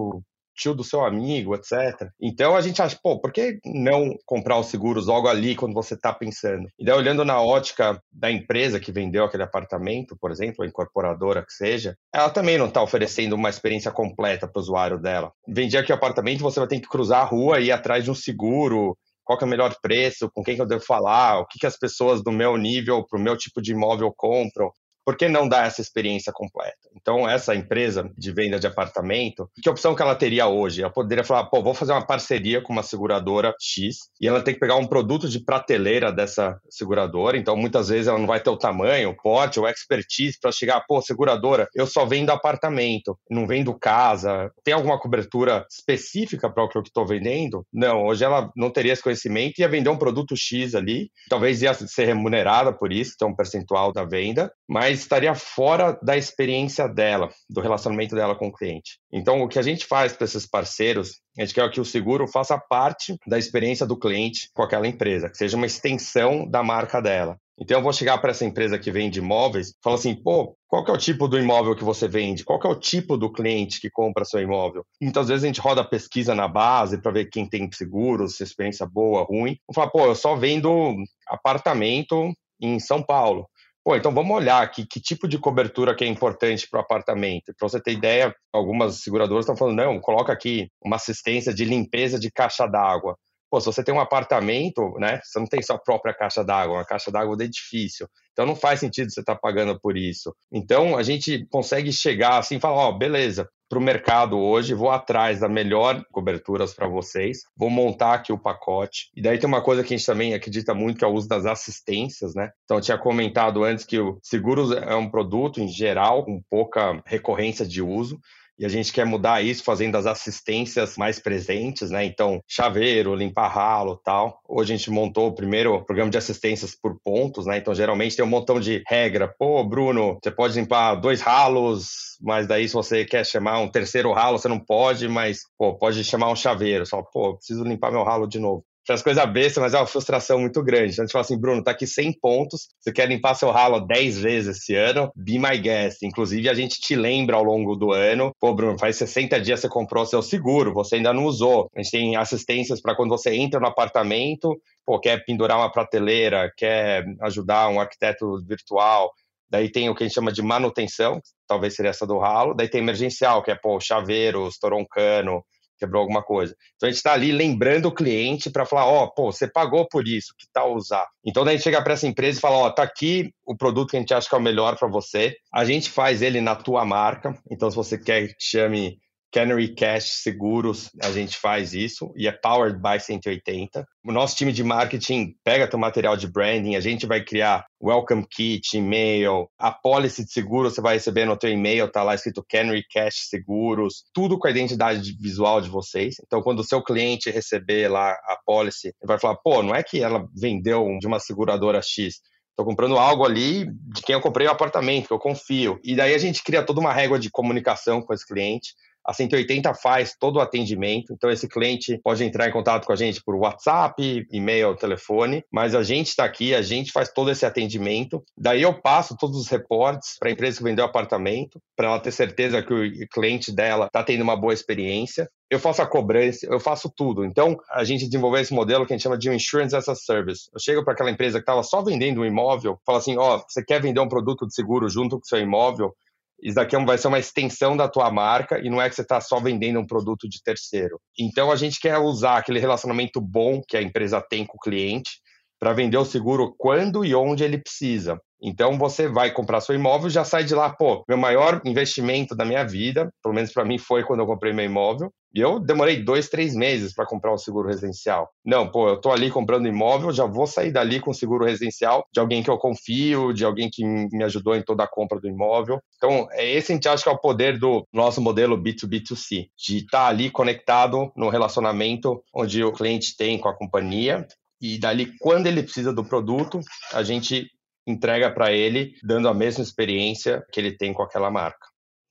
tio 0.54 0.74
do 0.74 0.84
seu 0.84 1.04
amigo, 1.04 1.54
etc. 1.54 2.08
Então 2.20 2.56
a 2.56 2.60
gente 2.60 2.80
acha, 2.80 2.98
pô, 3.02 3.20
por 3.20 3.32
que 3.32 3.58
não 3.64 4.16
comprar 4.24 4.58
os 4.58 4.66
seguros 4.66 5.06
logo 5.06 5.28
ali 5.28 5.54
quando 5.54 5.74
você 5.74 5.94
está 5.94 6.12
pensando? 6.12 6.68
E 6.78 6.84
daí, 6.84 6.96
olhando 6.96 7.24
na 7.24 7.40
ótica 7.40 8.00
da 8.12 8.30
empresa 8.30 8.80
que 8.80 8.92
vendeu 8.92 9.24
aquele 9.24 9.42
apartamento, 9.42 10.16
por 10.20 10.30
exemplo, 10.30 10.64
a 10.64 10.66
incorporadora 10.66 11.44
que 11.44 11.52
seja, 11.52 11.96
ela 12.14 12.30
também 12.30 12.58
não 12.58 12.66
está 12.66 12.82
oferecendo 12.82 13.34
uma 13.34 13.50
experiência 13.50 13.90
completa 13.90 14.46
para 14.46 14.58
o 14.58 14.62
usuário 14.62 14.98
dela. 14.98 15.32
Vendi 15.46 15.76
aqui 15.76 15.92
o 15.92 15.94
apartamento, 15.94 16.40
você 16.40 16.60
vai 16.60 16.68
ter 16.68 16.80
que 16.80 16.88
cruzar 16.88 17.22
a 17.22 17.26
rua 17.26 17.60
e 17.60 17.66
ir 17.66 17.72
atrás 17.72 18.04
de 18.04 18.10
um 18.10 18.14
seguro, 18.14 18.96
qual 19.24 19.38
é 19.40 19.44
o 19.44 19.48
melhor 19.48 19.74
preço, 19.80 20.30
com 20.34 20.42
quem 20.42 20.56
que 20.56 20.62
eu 20.62 20.66
devo 20.66 20.84
falar, 20.84 21.38
o 21.38 21.46
que, 21.46 21.58
que 21.58 21.66
as 21.66 21.78
pessoas 21.78 22.22
do 22.22 22.32
meu 22.32 22.56
nível, 22.56 23.06
para 23.06 23.18
o 23.18 23.22
meu 23.22 23.36
tipo 23.36 23.62
de 23.62 23.72
imóvel 23.72 24.12
compram 24.16 24.70
por 25.04 25.16
que 25.16 25.28
não 25.28 25.48
dar 25.48 25.66
essa 25.66 25.80
experiência 25.80 26.32
completa? 26.32 26.76
Então, 26.94 27.28
essa 27.28 27.54
empresa 27.54 28.10
de 28.16 28.32
venda 28.32 28.58
de 28.58 28.66
apartamento, 28.66 29.48
que 29.62 29.68
opção 29.68 29.94
que 29.94 30.02
ela 30.02 30.14
teria 30.14 30.46
hoje? 30.46 30.82
Ela 30.82 30.92
poderia 30.92 31.24
falar, 31.24 31.44
pô, 31.46 31.62
vou 31.62 31.74
fazer 31.74 31.92
uma 31.92 32.06
parceria 32.06 32.60
com 32.60 32.72
uma 32.72 32.82
seguradora 32.82 33.54
X 33.60 33.96
e 34.20 34.28
ela 34.28 34.42
tem 34.42 34.54
que 34.54 34.60
pegar 34.60 34.76
um 34.76 34.86
produto 34.86 35.28
de 35.28 35.44
prateleira 35.44 36.12
dessa 36.12 36.58
seguradora, 36.70 37.36
então 37.36 37.56
muitas 37.56 37.88
vezes 37.88 38.06
ela 38.06 38.18
não 38.18 38.26
vai 38.26 38.40
ter 38.40 38.50
o 38.50 38.56
tamanho, 38.56 39.10
o 39.10 39.16
porte, 39.16 39.58
o 39.58 39.68
expertise 39.68 40.38
para 40.40 40.52
chegar, 40.52 40.84
pô, 40.86 41.00
seguradora, 41.00 41.68
eu 41.74 41.86
só 41.86 42.04
vendo 42.04 42.30
apartamento, 42.30 43.18
não 43.30 43.46
vendo 43.46 43.76
casa. 43.78 44.50
Tem 44.64 44.74
alguma 44.74 44.98
cobertura 44.98 45.66
específica 45.70 46.50
para 46.50 46.64
o 46.64 46.68
que 46.68 46.78
eu 46.78 46.82
estou 46.82 47.06
vendendo? 47.06 47.66
Não, 47.72 48.04
hoje 48.04 48.24
ela 48.24 48.50
não 48.56 48.70
teria 48.70 48.92
esse 48.92 49.02
conhecimento 49.02 49.58
e 49.58 49.62
ia 49.62 49.68
vender 49.68 49.88
um 49.88 49.98
produto 49.98 50.36
X 50.36 50.74
ali, 50.74 51.10
talvez 51.28 51.62
ia 51.62 51.74
ser 51.74 52.06
remunerada 52.06 52.72
por 52.72 52.92
isso, 52.92 53.16
ter 53.18 53.24
um 53.24 53.34
percentual 53.34 53.92
da 53.92 54.04
venda, 54.04 54.52
mas 54.68 54.91
mas 54.92 55.00
estaria 55.00 55.34
fora 55.34 55.98
da 56.02 56.18
experiência 56.18 56.86
dela, 56.86 57.30
do 57.48 57.62
relacionamento 57.62 58.14
dela 58.14 58.34
com 58.34 58.48
o 58.48 58.52
cliente. 58.52 58.98
Então, 59.10 59.40
o 59.40 59.48
que 59.48 59.58
a 59.58 59.62
gente 59.62 59.86
faz 59.86 60.12
para 60.12 60.26
esses 60.26 60.46
parceiros, 60.46 61.20
a 61.38 61.40
gente 61.40 61.54
quer 61.54 61.70
que 61.70 61.80
o 61.80 61.84
seguro 61.84 62.28
faça 62.28 62.58
parte 62.58 63.16
da 63.26 63.38
experiência 63.38 63.86
do 63.86 63.98
cliente 63.98 64.50
com 64.52 64.62
aquela 64.62 64.86
empresa, 64.86 65.30
que 65.30 65.38
seja 65.38 65.56
uma 65.56 65.64
extensão 65.64 66.46
da 66.46 66.62
marca 66.62 67.00
dela. 67.00 67.38
Então, 67.58 67.78
eu 67.78 67.82
vou 67.82 67.92
chegar 67.92 68.18
para 68.18 68.32
essa 68.32 68.44
empresa 68.44 68.78
que 68.78 68.90
vende 68.90 69.20
imóveis 69.20 69.70
e 69.70 69.74
falar 69.82 69.96
assim: 69.96 70.14
pô, 70.14 70.54
qual 70.66 70.84
que 70.84 70.90
é 70.90 70.94
o 70.94 70.98
tipo 70.98 71.26
do 71.28 71.38
imóvel 71.38 71.76
que 71.76 71.84
você 71.84 72.06
vende? 72.08 72.44
Qual 72.44 72.58
que 72.58 72.66
é 72.66 72.70
o 72.70 72.78
tipo 72.78 73.16
do 73.16 73.32
cliente 73.32 73.80
que 73.80 73.90
compra 73.90 74.24
seu 74.24 74.40
imóvel? 74.40 74.84
Muitas 75.00 75.28
vezes 75.28 75.44
a 75.44 75.46
gente 75.46 75.60
roda 75.60 75.84
pesquisa 75.84 76.34
na 76.34 76.48
base 76.48 76.98
para 76.98 77.12
ver 77.12 77.30
quem 77.30 77.48
tem 77.48 77.70
seguro, 77.72 78.28
se 78.28 78.42
experiência 78.42 78.86
boa, 78.86 79.24
ruim. 79.24 79.56
Vou 79.66 79.74
falar, 79.74 79.90
pô, 79.90 80.06
eu 80.06 80.14
só 80.14 80.34
vendo 80.34 80.96
apartamento 81.28 82.32
em 82.62 82.78
São 82.78 83.02
Paulo. 83.02 83.46
Pô, 83.84 83.96
então 83.96 84.14
vamos 84.14 84.36
olhar 84.36 84.62
aqui 84.62 84.86
que 84.86 85.00
tipo 85.00 85.26
de 85.26 85.38
cobertura 85.38 85.94
que 85.94 86.04
é 86.04 86.06
importante 86.06 86.68
para 86.70 86.78
o 86.78 86.82
apartamento. 86.82 87.52
Para 87.58 87.68
você 87.68 87.80
ter 87.82 87.92
ideia, 87.92 88.32
algumas 88.52 89.02
seguradoras 89.02 89.44
estão 89.44 89.56
falando, 89.56 89.76
não, 89.76 90.00
coloca 90.00 90.32
aqui 90.32 90.68
uma 90.84 90.96
assistência 90.96 91.52
de 91.52 91.64
limpeza 91.64 92.16
de 92.18 92.30
caixa 92.30 92.64
d'água. 92.66 93.16
Pô, 93.50 93.60
se 93.60 93.66
você 93.66 93.82
tem 93.82 93.92
um 93.92 94.00
apartamento, 94.00 94.94
né, 94.98 95.20
você 95.22 95.38
não 95.40 95.46
tem 95.46 95.60
sua 95.60 95.78
própria 95.78 96.14
caixa 96.14 96.44
d'água, 96.44 96.76
uma 96.76 96.84
caixa 96.84 97.10
d'água 97.10 97.36
do 97.36 97.42
edifício. 97.42 98.08
Então 98.32 98.46
não 98.46 98.54
faz 98.54 98.78
sentido 98.78 99.10
você 99.10 99.20
estar 99.20 99.34
tá 99.34 99.40
pagando 99.40 99.78
por 99.80 99.96
isso. 99.96 100.32
Então 100.50 100.96
a 100.96 101.02
gente 101.02 101.44
consegue 101.50 101.92
chegar 101.92 102.38
assim 102.38 102.56
e 102.56 102.60
falar, 102.60 102.76
ó, 102.76 102.88
oh, 102.90 102.96
beleza, 102.96 103.48
para 103.72 103.78
o 103.78 103.82
mercado 103.82 104.38
hoje, 104.38 104.74
vou 104.74 104.90
atrás 104.90 105.40
da 105.40 105.48
melhor 105.48 106.04
coberturas 106.12 106.74
para 106.74 106.86
vocês, 106.86 107.44
vou 107.56 107.70
montar 107.70 108.12
aqui 108.12 108.30
o 108.30 108.38
pacote. 108.38 109.08
E 109.16 109.22
daí 109.22 109.38
tem 109.38 109.48
uma 109.48 109.62
coisa 109.62 109.82
que 109.82 109.94
a 109.94 109.96
gente 109.96 110.04
também 110.04 110.34
acredita 110.34 110.74
muito, 110.74 110.98
que 110.98 111.04
é 111.06 111.08
o 111.08 111.12
uso 111.14 111.26
das 111.26 111.46
assistências, 111.46 112.34
né? 112.34 112.50
Então, 112.64 112.76
eu 112.76 112.82
tinha 112.82 112.98
comentado 112.98 113.64
antes 113.64 113.86
que 113.86 113.98
o 113.98 114.18
seguros 114.22 114.72
é 114.72 114.94
um 114.94 115.08
produto, 115.08 115.58
em 115.58 115.68
geral, 115.68 116.22
com 116.22 116.42
pouca 116.50 117.02
recorrência 117.06 117.64
de 117.64 117.80
uso 117.80 118.20
e 118.58 118.64
a 118.64 118.68
gente 118.68 118.92
quer 118.92 119.04
mudar 119.04 119.42
isso 119.42 119.64
fazendo 119.64 119.96
as 119.96 120.06
assistências 120.06 120.96
mais 120.96 121.18
presentes, 121.18 121.90
né? 121.90 122.04
Então, 122.04 122.40
chaveiro, 122.46 123.14
limpar 123.14 123.48
ralo, 123.48 124.00
tal. 124.04 124.40
Hoje 124.48 124.72
a 124.72 124.76
gente 124.76 124.90
montou 124.90 125.28
o 125.28 125.34
primeiro 125.34 125.84
programa 125.84 126.10
de 126.10 126.18
assistências 126.18 126.74
por 126.74 126.98
pontos, 127.02 127.46
né? 127.46 127.58
Então, 127.58 127.74
geralmente 127.74 128.16
tem 128.16 128.24
um 128.24 128.28
montão 128.28 128.60
de 128.60 128.82
regra. 128.88 129.34
Pô, 129.38 129.64
Bruno, 129.64 130.18
você 130.22 130.30
pode 130.30 130.58
limpar 130.58 130.94
dois 130.96 131.20
ralos, 131.20 132.18
mas 132.20 132.46
daí 132.46 132.68
se 132.68 132.74
você 132.74 133.04
quer 133.04 133.24
chamar 133.24 133.58
um 133.58 133.68
terceiro 133.68 134.12
ralo, 134.12 134.38
você 134.38 134.48
não 134.48 134.60
pode, 134.60 135.08
mas 135.08 135.40
pô, 135.58 135.74
pode 135.76 136.02
chamar 136.04 136.30
um 136.30 136.36
chaveiro. 136.36 136.86
Só, 136.86 137.02
pô, 137.02 137.36
preciso 137.36 137.64
limpar 137.64 137.90
meu 137.90 138.02
ralo 138.02 138.26
de 138.26 138.38
novo 138.38 138.64
faz 138.86 139.02
coisa 139.02 139.24
besta, 139.26 139.60
mas 139.60 139.74
é 139.74 139.78
uma 139.78 139.86
frustração 139.86 140.38
muito 140.38 140.62
grande. 140.62 140.92
Então 140.92 141.04
a 141.04 141.06
gente 141.06 141.12
fala 141.12 141.24
assim, 141.24 141.38
Bruno, 141.38 141.62
tá 141.62 141.70
aqui 141.70 141.86
100 141.86 142.18
pontos, 142.20 142.68
você 142.80 142.92
quer 142.92 143.08
limpar 143.08 143.34
seu 143.34 143.50
ralo 143.50 143.80
10 143.80 144.18
vezes 144.18 144.58
esse 144.58 144.74
ano, 144.74 145.10
be 145.16 145.38
my 145.38 145.58
guest. 145.58 146.02
Inclusive, 146.02 146.48
a 146.48 146.54
gente 146.54 146.80
te 146.80 146.94
lembra 146.94 147.36
ao 147.36 147.44
longo 147.44 147.76
do 147.76 147.92
ano, 147.92 148.32
pô, 148.40 148.54
Bruno, 148.54 148.78
faz 148.78 148.96
60 148.96 149.40
dias 149.40 149.60
você 149.60 149.68
comprou 149.68 150.04
seu 150.06 150.22
seguro, 150.22 150.74
você 150.74 150.96
ainda 150.96 151.12
não 151.12 151.24
usou. 151.24 151.68
A 151.76 151.82
gente 151.82 151.90
tem 151.90 152.16
assistências 152.16 152.80
para 152.80 152.94
quando 152.94 153.10
você 153.10 153.34
entra 153.34 153.60
no 153.60 153.66
apartamento, 153.66 154.60
pô, 154.84 154.98
quer 154.98 155.24
pendurar 155.24 155.58
uma 155.58 155.70
prateleira, 155.70 156.50
quer 156.56 157.04
ajudar 157.22 157.68
um 157.68 157.80
arquiteto 157.80 158.38
virtual, 158.46 159.10
Daí 159.52 159.70
tem 159.70 159.90
o 159.90 159.94
que 159.94 160.02
a 160.02 160.06
gente 160.06 160.14
chama 160.14 160.32
de 160.32 160.40
manutenção, 160.40 161.20
talvez 161.46 161.76
seria 161.76 161.90
essa 161.90 162.06
do 162.06 162.18
ralo. 162.18 162.54
Daí 162.54 162.70
tem 162.70 162.80
emergencial, 162.80 163.42
que 163.42 163.50
é, 163.50 163.54
pô, 163.54 163.78
chaveiro, 163.78 164.48
estourar 164.48 164.78
um 164.78 164.86
cano, 164.90 165.44
quebrou 165.82 166.00
alguma 166.00 166.22
coisa. 166.22 166.56
Então 166.76 166.86
a 166.86 166.90
gente 166.90 166.98
está 166.98 167.12
ali 167.12 167.32
lembrando 167.32 167.86
o 167.86 167.94
cliente 167.94 168.50
para 168.50 168.64
falar, 168.64 168.86
ó, 168.86 169.04
oh, 169.04 169.10
pô, 169.10 169.32
você 169.32 169.48
pagou 169.48 169.86
por 169.88 170.06
isso, 170.06 170.34
que 170.38 170.46
tal 170.52 170.74
usar? 170.74 171.06
Então 171.24 171.44
daí 171.44 171.54
a 171.54 171.56
gente 171.56 171.64
chega 171.64 171.82
para 171.82 171.94
essa 171.94 172.06
empresa 172.06 172.38
e 172.38 172.40
fala, 172.40 172.56
ó, 172.56 172.66
oh, 172.66 172.70
tá 172.72 172.82
aqui 172.82 173.32
o 173.44 173.56
produto 173.56 173.90
que 173.90 173.96
a 173.96 174.00
gente 174.00 174.14
acha 174.14 174.28
que 174.28 174.34
é 174.34 174.38
o 174.38 174.42
melhor 174.42 174.78
para 174.78 174.88
você. 174.88 175.36
A 175.52 175.64
gente 175.64 175.90
faz 175.90 176.22
ele 176.22 176.40
na 176.40 176.54
tua 176.54 176.84
marca. 176.84 177.36
Então 177.50 177.68
se 177.68 177.76
você 177.76 177.98
quer 177.98 178.28
que 178.28 178.34
chame 178.38 178.98
Canary 179.32 179.74
Cash 179.74 180.20
Seguros, 180.22 180.90
a 181.02 181.10
gente 181.10 181.38
faz 181.38 181.72
isso 181.72 182.12
e 182.14 182.28
é 182.28 182.32
powered 182.32 182.78
by 182.78 183.00
180. 183.00 183.86
O 184.04 184.12
nosso 184.12 184.36
time 184.36 184.52
de 184.52 184.62
marketing 184.62 185.34
pega 185.42 185.66
teu 185.66 185.78
material 185.78 186.16
de 186.16 186.30
branding, 186.30 186.76
a 186.76 186.80
gente 186.80 187.06
vai 187.06 187.24
criar 187.24 187.64
welcome 187.82 188.26
kit, 188.30 188.76
e-mail, 188.76 189.48
a 189.58 189.72
policy 189.72 190.24
de 190.24 190.32
seguro 190.32 190.70
você 190.70 190.82
vai 190.82 190.94
receber 190.94 191.24
no 191.24 191.36
teu 191.36 191.50
e-mail, 191.50 191.90
tá 191.90 192.02
lá 192.02 192.14
escrito 192.14 192.44
Canary 192.46 192.84
Cash 192.92 193.28
Seguros, 193.30 194.04
tudo 194.12 194.38
com 194.38 194.46
a 194.46 194.50
identidade 194.50 195.16
visual 195.18 195.60
de 195.62 195.70
vocês. 195.70 196.16
Então, 196.24 196.42
quando 196.42 196.60
o 196.60 196.64
seu 196.64 196.82
cliente 196.82 197.30
receber 197.30 197.88
lá 197.88 198.10
a 198.10 198.38
policy, 198.44 198.88
ele 198.88 199.06
vai 199.06 199.18
falar, 199.18 199.36
pô, 199.36 199.62
não 199.62 199.74
é 199.74 199.82
que 199.82 200.02
ela 200.02 200.28
vendeu 200.36 200.86
de 201.00 201.06
uma 201.06 201.18
seguradora 201.18 201.80
X, 201.80 202.20
Estou 202.52 202.66
comprando 202.66 202.98
algo 202.98 203.24
ali 203.24 203.64
de 203.64 204.02
quem 204.02 204.12
eu 204.12 204.20
comprei 204.20 204.46
o 204.46 204.50
apartamento, 204.50 205.06
que 205.06 205.12
eu 205.12 205.18
confio. 205.18 205.80
E 205.82 205.96
daí 205.96 206.14
a 206.14 206.18
gente 206.18 206.44
cria 206.44 206.62
toda 206.62 206.80
uma 206.80 206.92
régua 206.92 207.18
de 207.18 207.30
comunicação 207.30 208.02
com 208.02 208.12
esse 208.12 208.26
cliente. 208.26 208.74
A 209.04 209.12
180 209.12 209.74
faz 209.74 210.16
todo 210.18 210.36
o 210.36 210.40
atendimento, 210.40 211.12
então 211.12 211.30
esse 211.30 211.48
cliente 211.48 211.98
pode 212.02 212.22
entrar 212.24 212.48
em 212.48 212.52
contato 212.52 212.86
com 212.86 212.92
a 212.92 212.96
gente 212.96 213.22
por 213.24 213.34
WhatsApp, 213.34 214.26
e-mail, 214.30 214.74
telefone, 214.76 215.44
mas 215.52 215.74
a 215.74 215.82
gente 215.82 216.08
está 216.08 216.24
aqui, 216.24 216.54
a 216.54 216.62
gente 216.62 216.92
faz 216.92 217.10
todo 217.12 217.30
esse 217.30 217.44
atendimento. 217.44 218.22
Daí 218.36 218.62
eu 218.62 218.80
passo 218.80 219.16
todos 219.16 219.36
os 219.36 219.48
reportes 219.48 220.16
para 220.18 220.28
a 220.28 220.32
empresa 220.32 220.58
que 220.58 220.64
vendeu 220.64 220.84
o 220.84 220.88
apartamento, 220.88 221.60
para 221.76 221.88
ela 221.88 222.00
ter 222.00 222.12
certeza 222.12 222.62
que 222.62 222.72
o 222.72 223.08
cliente 223.08 223.52
dela 223.52 223.86
está 223.86 224.02
tendo 224.02 224.22
uma 224.22 224.36
boa 224.36 224.54
experiência 224.54 225.28
eu 225.52 225.58
faço 225.58 225.82
a 225.82 225.86
cobrança, 225.86 226.46
eu 226.46 226.58
faço 226.58 226.90
tudo. 226.96 227.26
Então, 227.26 227.58
a 227.70 227.84
gente 227.84 228.06
desenvolveu 228.06 228.40
esse 228.40 228.54
modelo 228.54 228.86
que 228.86 228.94
a 228.94 228.96
gente 228.96 229.02
chama 229.02 229.18
de 229.18 229.28
Insurance 229.30 229.76
as 229.76 229.86
a 229.86 229.94
Service. 229.94 230.48
Eu 230.50 230.58
chego 230.58 230.82
para 230.82 230.94
aquela 230.94 231.10
empresa 231.10 231.38
que 231.38 231.42
estava 231.42 231.62
só 231.62 231.82
vendendo 231.82 232.22
um 232.22 232.24
imóvel, 232.24 232.80
falo 232.86 232.96
assim, 232.96 233.18
ó, 233.18 233.36
oh, 233.36 233.44
você 233.46 233.62
quer 233.62 233.82
vender 233.82 234.00
um 234.00 234.08
produto 234.08 234.46
de 234.46 234.54
seguro 234.54 234.88
junto 234.88 235.18
com 235.18 235.24
seu 235.24 235.38
imóvel? 235.38 235.94
Isso 236.42 236.56
daqui 236.56 236.74
é 236.74 236.84
vai 236.84 236.98
ser 236.98 237.08
uma 237.08 237.20
extensão 237.20 237.76
da 237.76 237.88
tua 237.88 238.10
marca 238.10 238.58
e 238.58 238.68
não 238.68 238.82
é 238.82 238.88
que 238.88 238.96
você 238.96 239.02
está 239.02 239.20
só 239.20 239.38
vendendo 239.38 239.78
um 239.78 239.86
produto 239.86 240.28
de 240.28 240.42
terceiro. 240.42 241.00
Então 241.16 241.52
a 241.52 241.56
gente 241.56 241.78
quer 241.78 241.98
usar 241.98 242.38
aquele 242.38 242.58
relacionamento 242.58 243.20
bom 243.20 243.62
que 243.66 243.76
a 243.76 243.82
empresa 243.82 244.20
tem 244.20 244.44
com 244.44 244.56
o 244.56 244.60
cliente 244.60 245.21
para 245.62 245.72
vender 245.72 245.96
o 245.96 246.04
seguro 246.04 246.52
quando 246.58 247.04
e 247.04 247.14
onde 247.14 247.44
ele 247.44 247.56
precisa. 247.56 248.20
Então 248.42 248.76
você 248.76 249.06
vai 249.06 249.30
comprar 249.30 249.60
seu 249.60 249.76
imóvel 249.76 250.10
já 250.10 250.24
sai 250.24 250.42
de 250.42 250.56
lá, 250.56 250.68
pô, 250.68 251.04
meu 251.08 251.16
maior 251.16 251.62
investimento 251.64 252.34
da 252.34 252.44
minha 252.44 252.64
vida, 252.64 253.08
pelo 253.22 253.32
menos 253.32 253.52
para 253.52 253.64
mim 253.64 253.78
foi 253.78 254.02
quando 254.02 254.18
eu 254.18 254.26
comprei 254.26 254.52
meu 254.52 254.64
imóvel, 254.64 255.12
e 255.32 255.38
eu 255.38 255.60
demorei 255.60 256.02
dois, 256.02 256.28
três 256.28 256.52
meses 256.52 256.92
para 256.92 257.06
comprar 257.06 257.32
um 257.32 257.38
seguro 257.38 257.68
residencial. 257.68 258.28
Não, 258.44 258.68
pô, 258.68 258.88
eu 258.88 259.00
tô 259.00 259.12
ali 259.12 259.30
comprando 259.30 259.68
imóvel, 259.68 260.10
já 260.12 260.26
vou 260.26 260.48
sair 260.48 260.72
dali 260.72 260.98
com 260.98 261.12
seguro 261.12 261.44
residencial 261.44 262.04
de 262.12 262.18
alguém 262.18 262.42
que 262.42 262.50
eu 262.50 262.58
confio, 262.58 263.32
de 263.32 263.44
alguém 263.44 263.70
que 263.72 263.84
me 263.84 264.24
ajudou 264.24 264.56
em 264.56 264.62
toda 264.62 264.82
a 264.82 264.88
compra 264.88 265.20
do 265.20 265.28
imóvel. 265.28 265.80
Então, 265.96 266.26
é 266.32 266.50
esse 266.50 266.72
a 266.72 266.74
gente 266.74 266.88
acha 266.88 267.04
que 267.04 267.08
é 267.08 267.12
o 267.12 267.20
poder 267.20 267.56
do 267.56 267.86
nosso 267.92 268.20
modelo 268.20 268.60
B2B2C, 268.60 269.46
de 269.56 269.76
estar 269.76 270.00
tá 270.00 270.06
ali 270.08 270.28
conectado 270.28 271.12
no 271.16 271.28
relacionamento 271.28 272.20
onde 272.34 272.64
o 272.64 272.72
cliente 272.72 273.16
tem 273.16 273.38
com 273.38 273.48
a 273.48 273.56
companhia 273.56 274.26
e 274.62 274.78
dali 274.78 275.12
quando 275.18 275.48
ele 275.48 275.64
precisa 275.64 275.92
do 275.92 276.04
produto, 276.04 276.60
a 276.92 277.02
gente 277.02 277.50
entrega 277.84 278.30
para 278.30 278.52
ele, 278.52 278.94
dando 279.02 279.28
a 279.28 279.34
mesma 279.34 279.64
experiência 279.64 280.44
que 280.52 280.60
ele 280.60 280.76
tem 280.76 280.92
com 280.92 281.02
aquela 281.02 281.30
marca. 281.32 281.66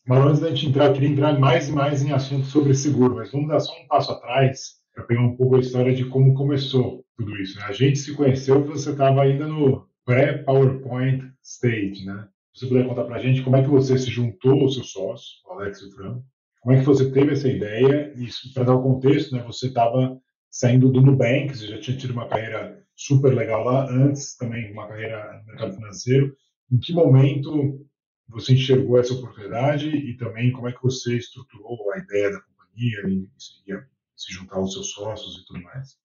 Mas 0.06 0.26
antes 0.26 0.42
da 0.42 0.50
gente 0.50 0.68
entrar, 0.68 0.92
queria 0.92 1.10
entrar 1.10 1.40
mais 1.40 1.70
e 1.70 1.72
mais 1.72 2.04
em 2.04 2.12
assuntos 2.12 2.50
sobre 2.50 2.74
seguro, 2.74 3.16
mas 3.16 3.32
vamos 3.32 3.48
dar 3.48 3.60
só 3.62 3.72
um 3.74 3.88
passo 3.88 4.12
atrás 4.12 4.82
para 4.94 5.06
pegar 5.06 5.22
um 5.22 5.38
pouco 5.38 5.56
a 5.56 5.60
história 5.60 5.94
de 5.94 6.06
como 6.06 6.34
começou 6.34 7.06
tudo 7.16 7.38
isso. 7.38 7.58
Né? 7.58 7.66
A 7.66 7.72
gente 7.72 8.00
se 8.00 8.14
conheceu, 8.14 8.66
você 8.66 8.92
estava 8.92 9.22
ainda 9.22 9.48
no 9.48 9.88
pré-PowerPoint 10.06 11.32
stage, 11.42 12.06
né? 12.06 12.28
Você 12.54 12.68
puder 12.68 12.86
contar 12.86 13.06
para 13.06 13.16
a 13.16 13.20
gente 13.20 13.44
como 13.44 13.56
é 13.56 13.62
que 13.62 13.70
você 13.70 13.98
se 13.98 14.10
juntou 14.10 14.60
ao 14.60 14.70
seu 14.70 14.84
sócio, 14.84 15.38
o 15.48 15.54
Alex 15.54 15.80
e 15.80 15.86
o 15.86 15.92
Fran, 15.92 16.22
como 16.60 16.76
é 16.76 16.80
que 16.80 16.86
você 16.86 17.10
teve 17.10 17.32
essa 17.32 17.48
ideia, 17.48 18.14
e 18.18 18.28
para 18.54 18.66
dar 18.66 18.76
o 18.76 18.84
contexto, 18.84 19.34
né, 19.34 19.42
você 19.44 19.68
estava 19.68 20.20
saindo 20.52 20.92
do 20.92 21.02
Nubank, 21.02 21.56
já 21.56 21.80
tinha 21.80 21.98
tido 21.98 22.12
uma 22.12 22.28
carreira 22.28 22.84
super 22.96 23.34
legal 23.34 23.64
lá, 23.64 23.90
antes 23.90 24.36
também 24.36 24.72
uma 24.72 24.88
carreira 24.88 25.40
no 25.40 25.46
mercado 25.48 25.74
financeiro. 25.74 26.36
Em 26.72 26.78
que 26.78 26.94
momento 26.94 27.84
você 28.28 28.54
enxergou 28.54 29.00
essa 29.00 29.14
oportunidade 29.14 29.88
e 29.88 30.16
também 30.18 30.52
como 30.52 30.68
é 30.68 30.72
que 30.72 30.84
você 30.84 31.18
estruturou 31.18 31.92
a 31.92 31.98
ideia 31.98 32.32
da 32.32 32.42
companhia 32.42 33.02
e, 33.08 33.28
e 33.68 33.82
se 34.16 34.34
juntar 34.34 34.58
aos 34.58 34.74
seus 34.74 34.92
sócios 34.92 35.38
e 35.38 35.46
tudo 35.46 35.64
mais? 35.64 35.98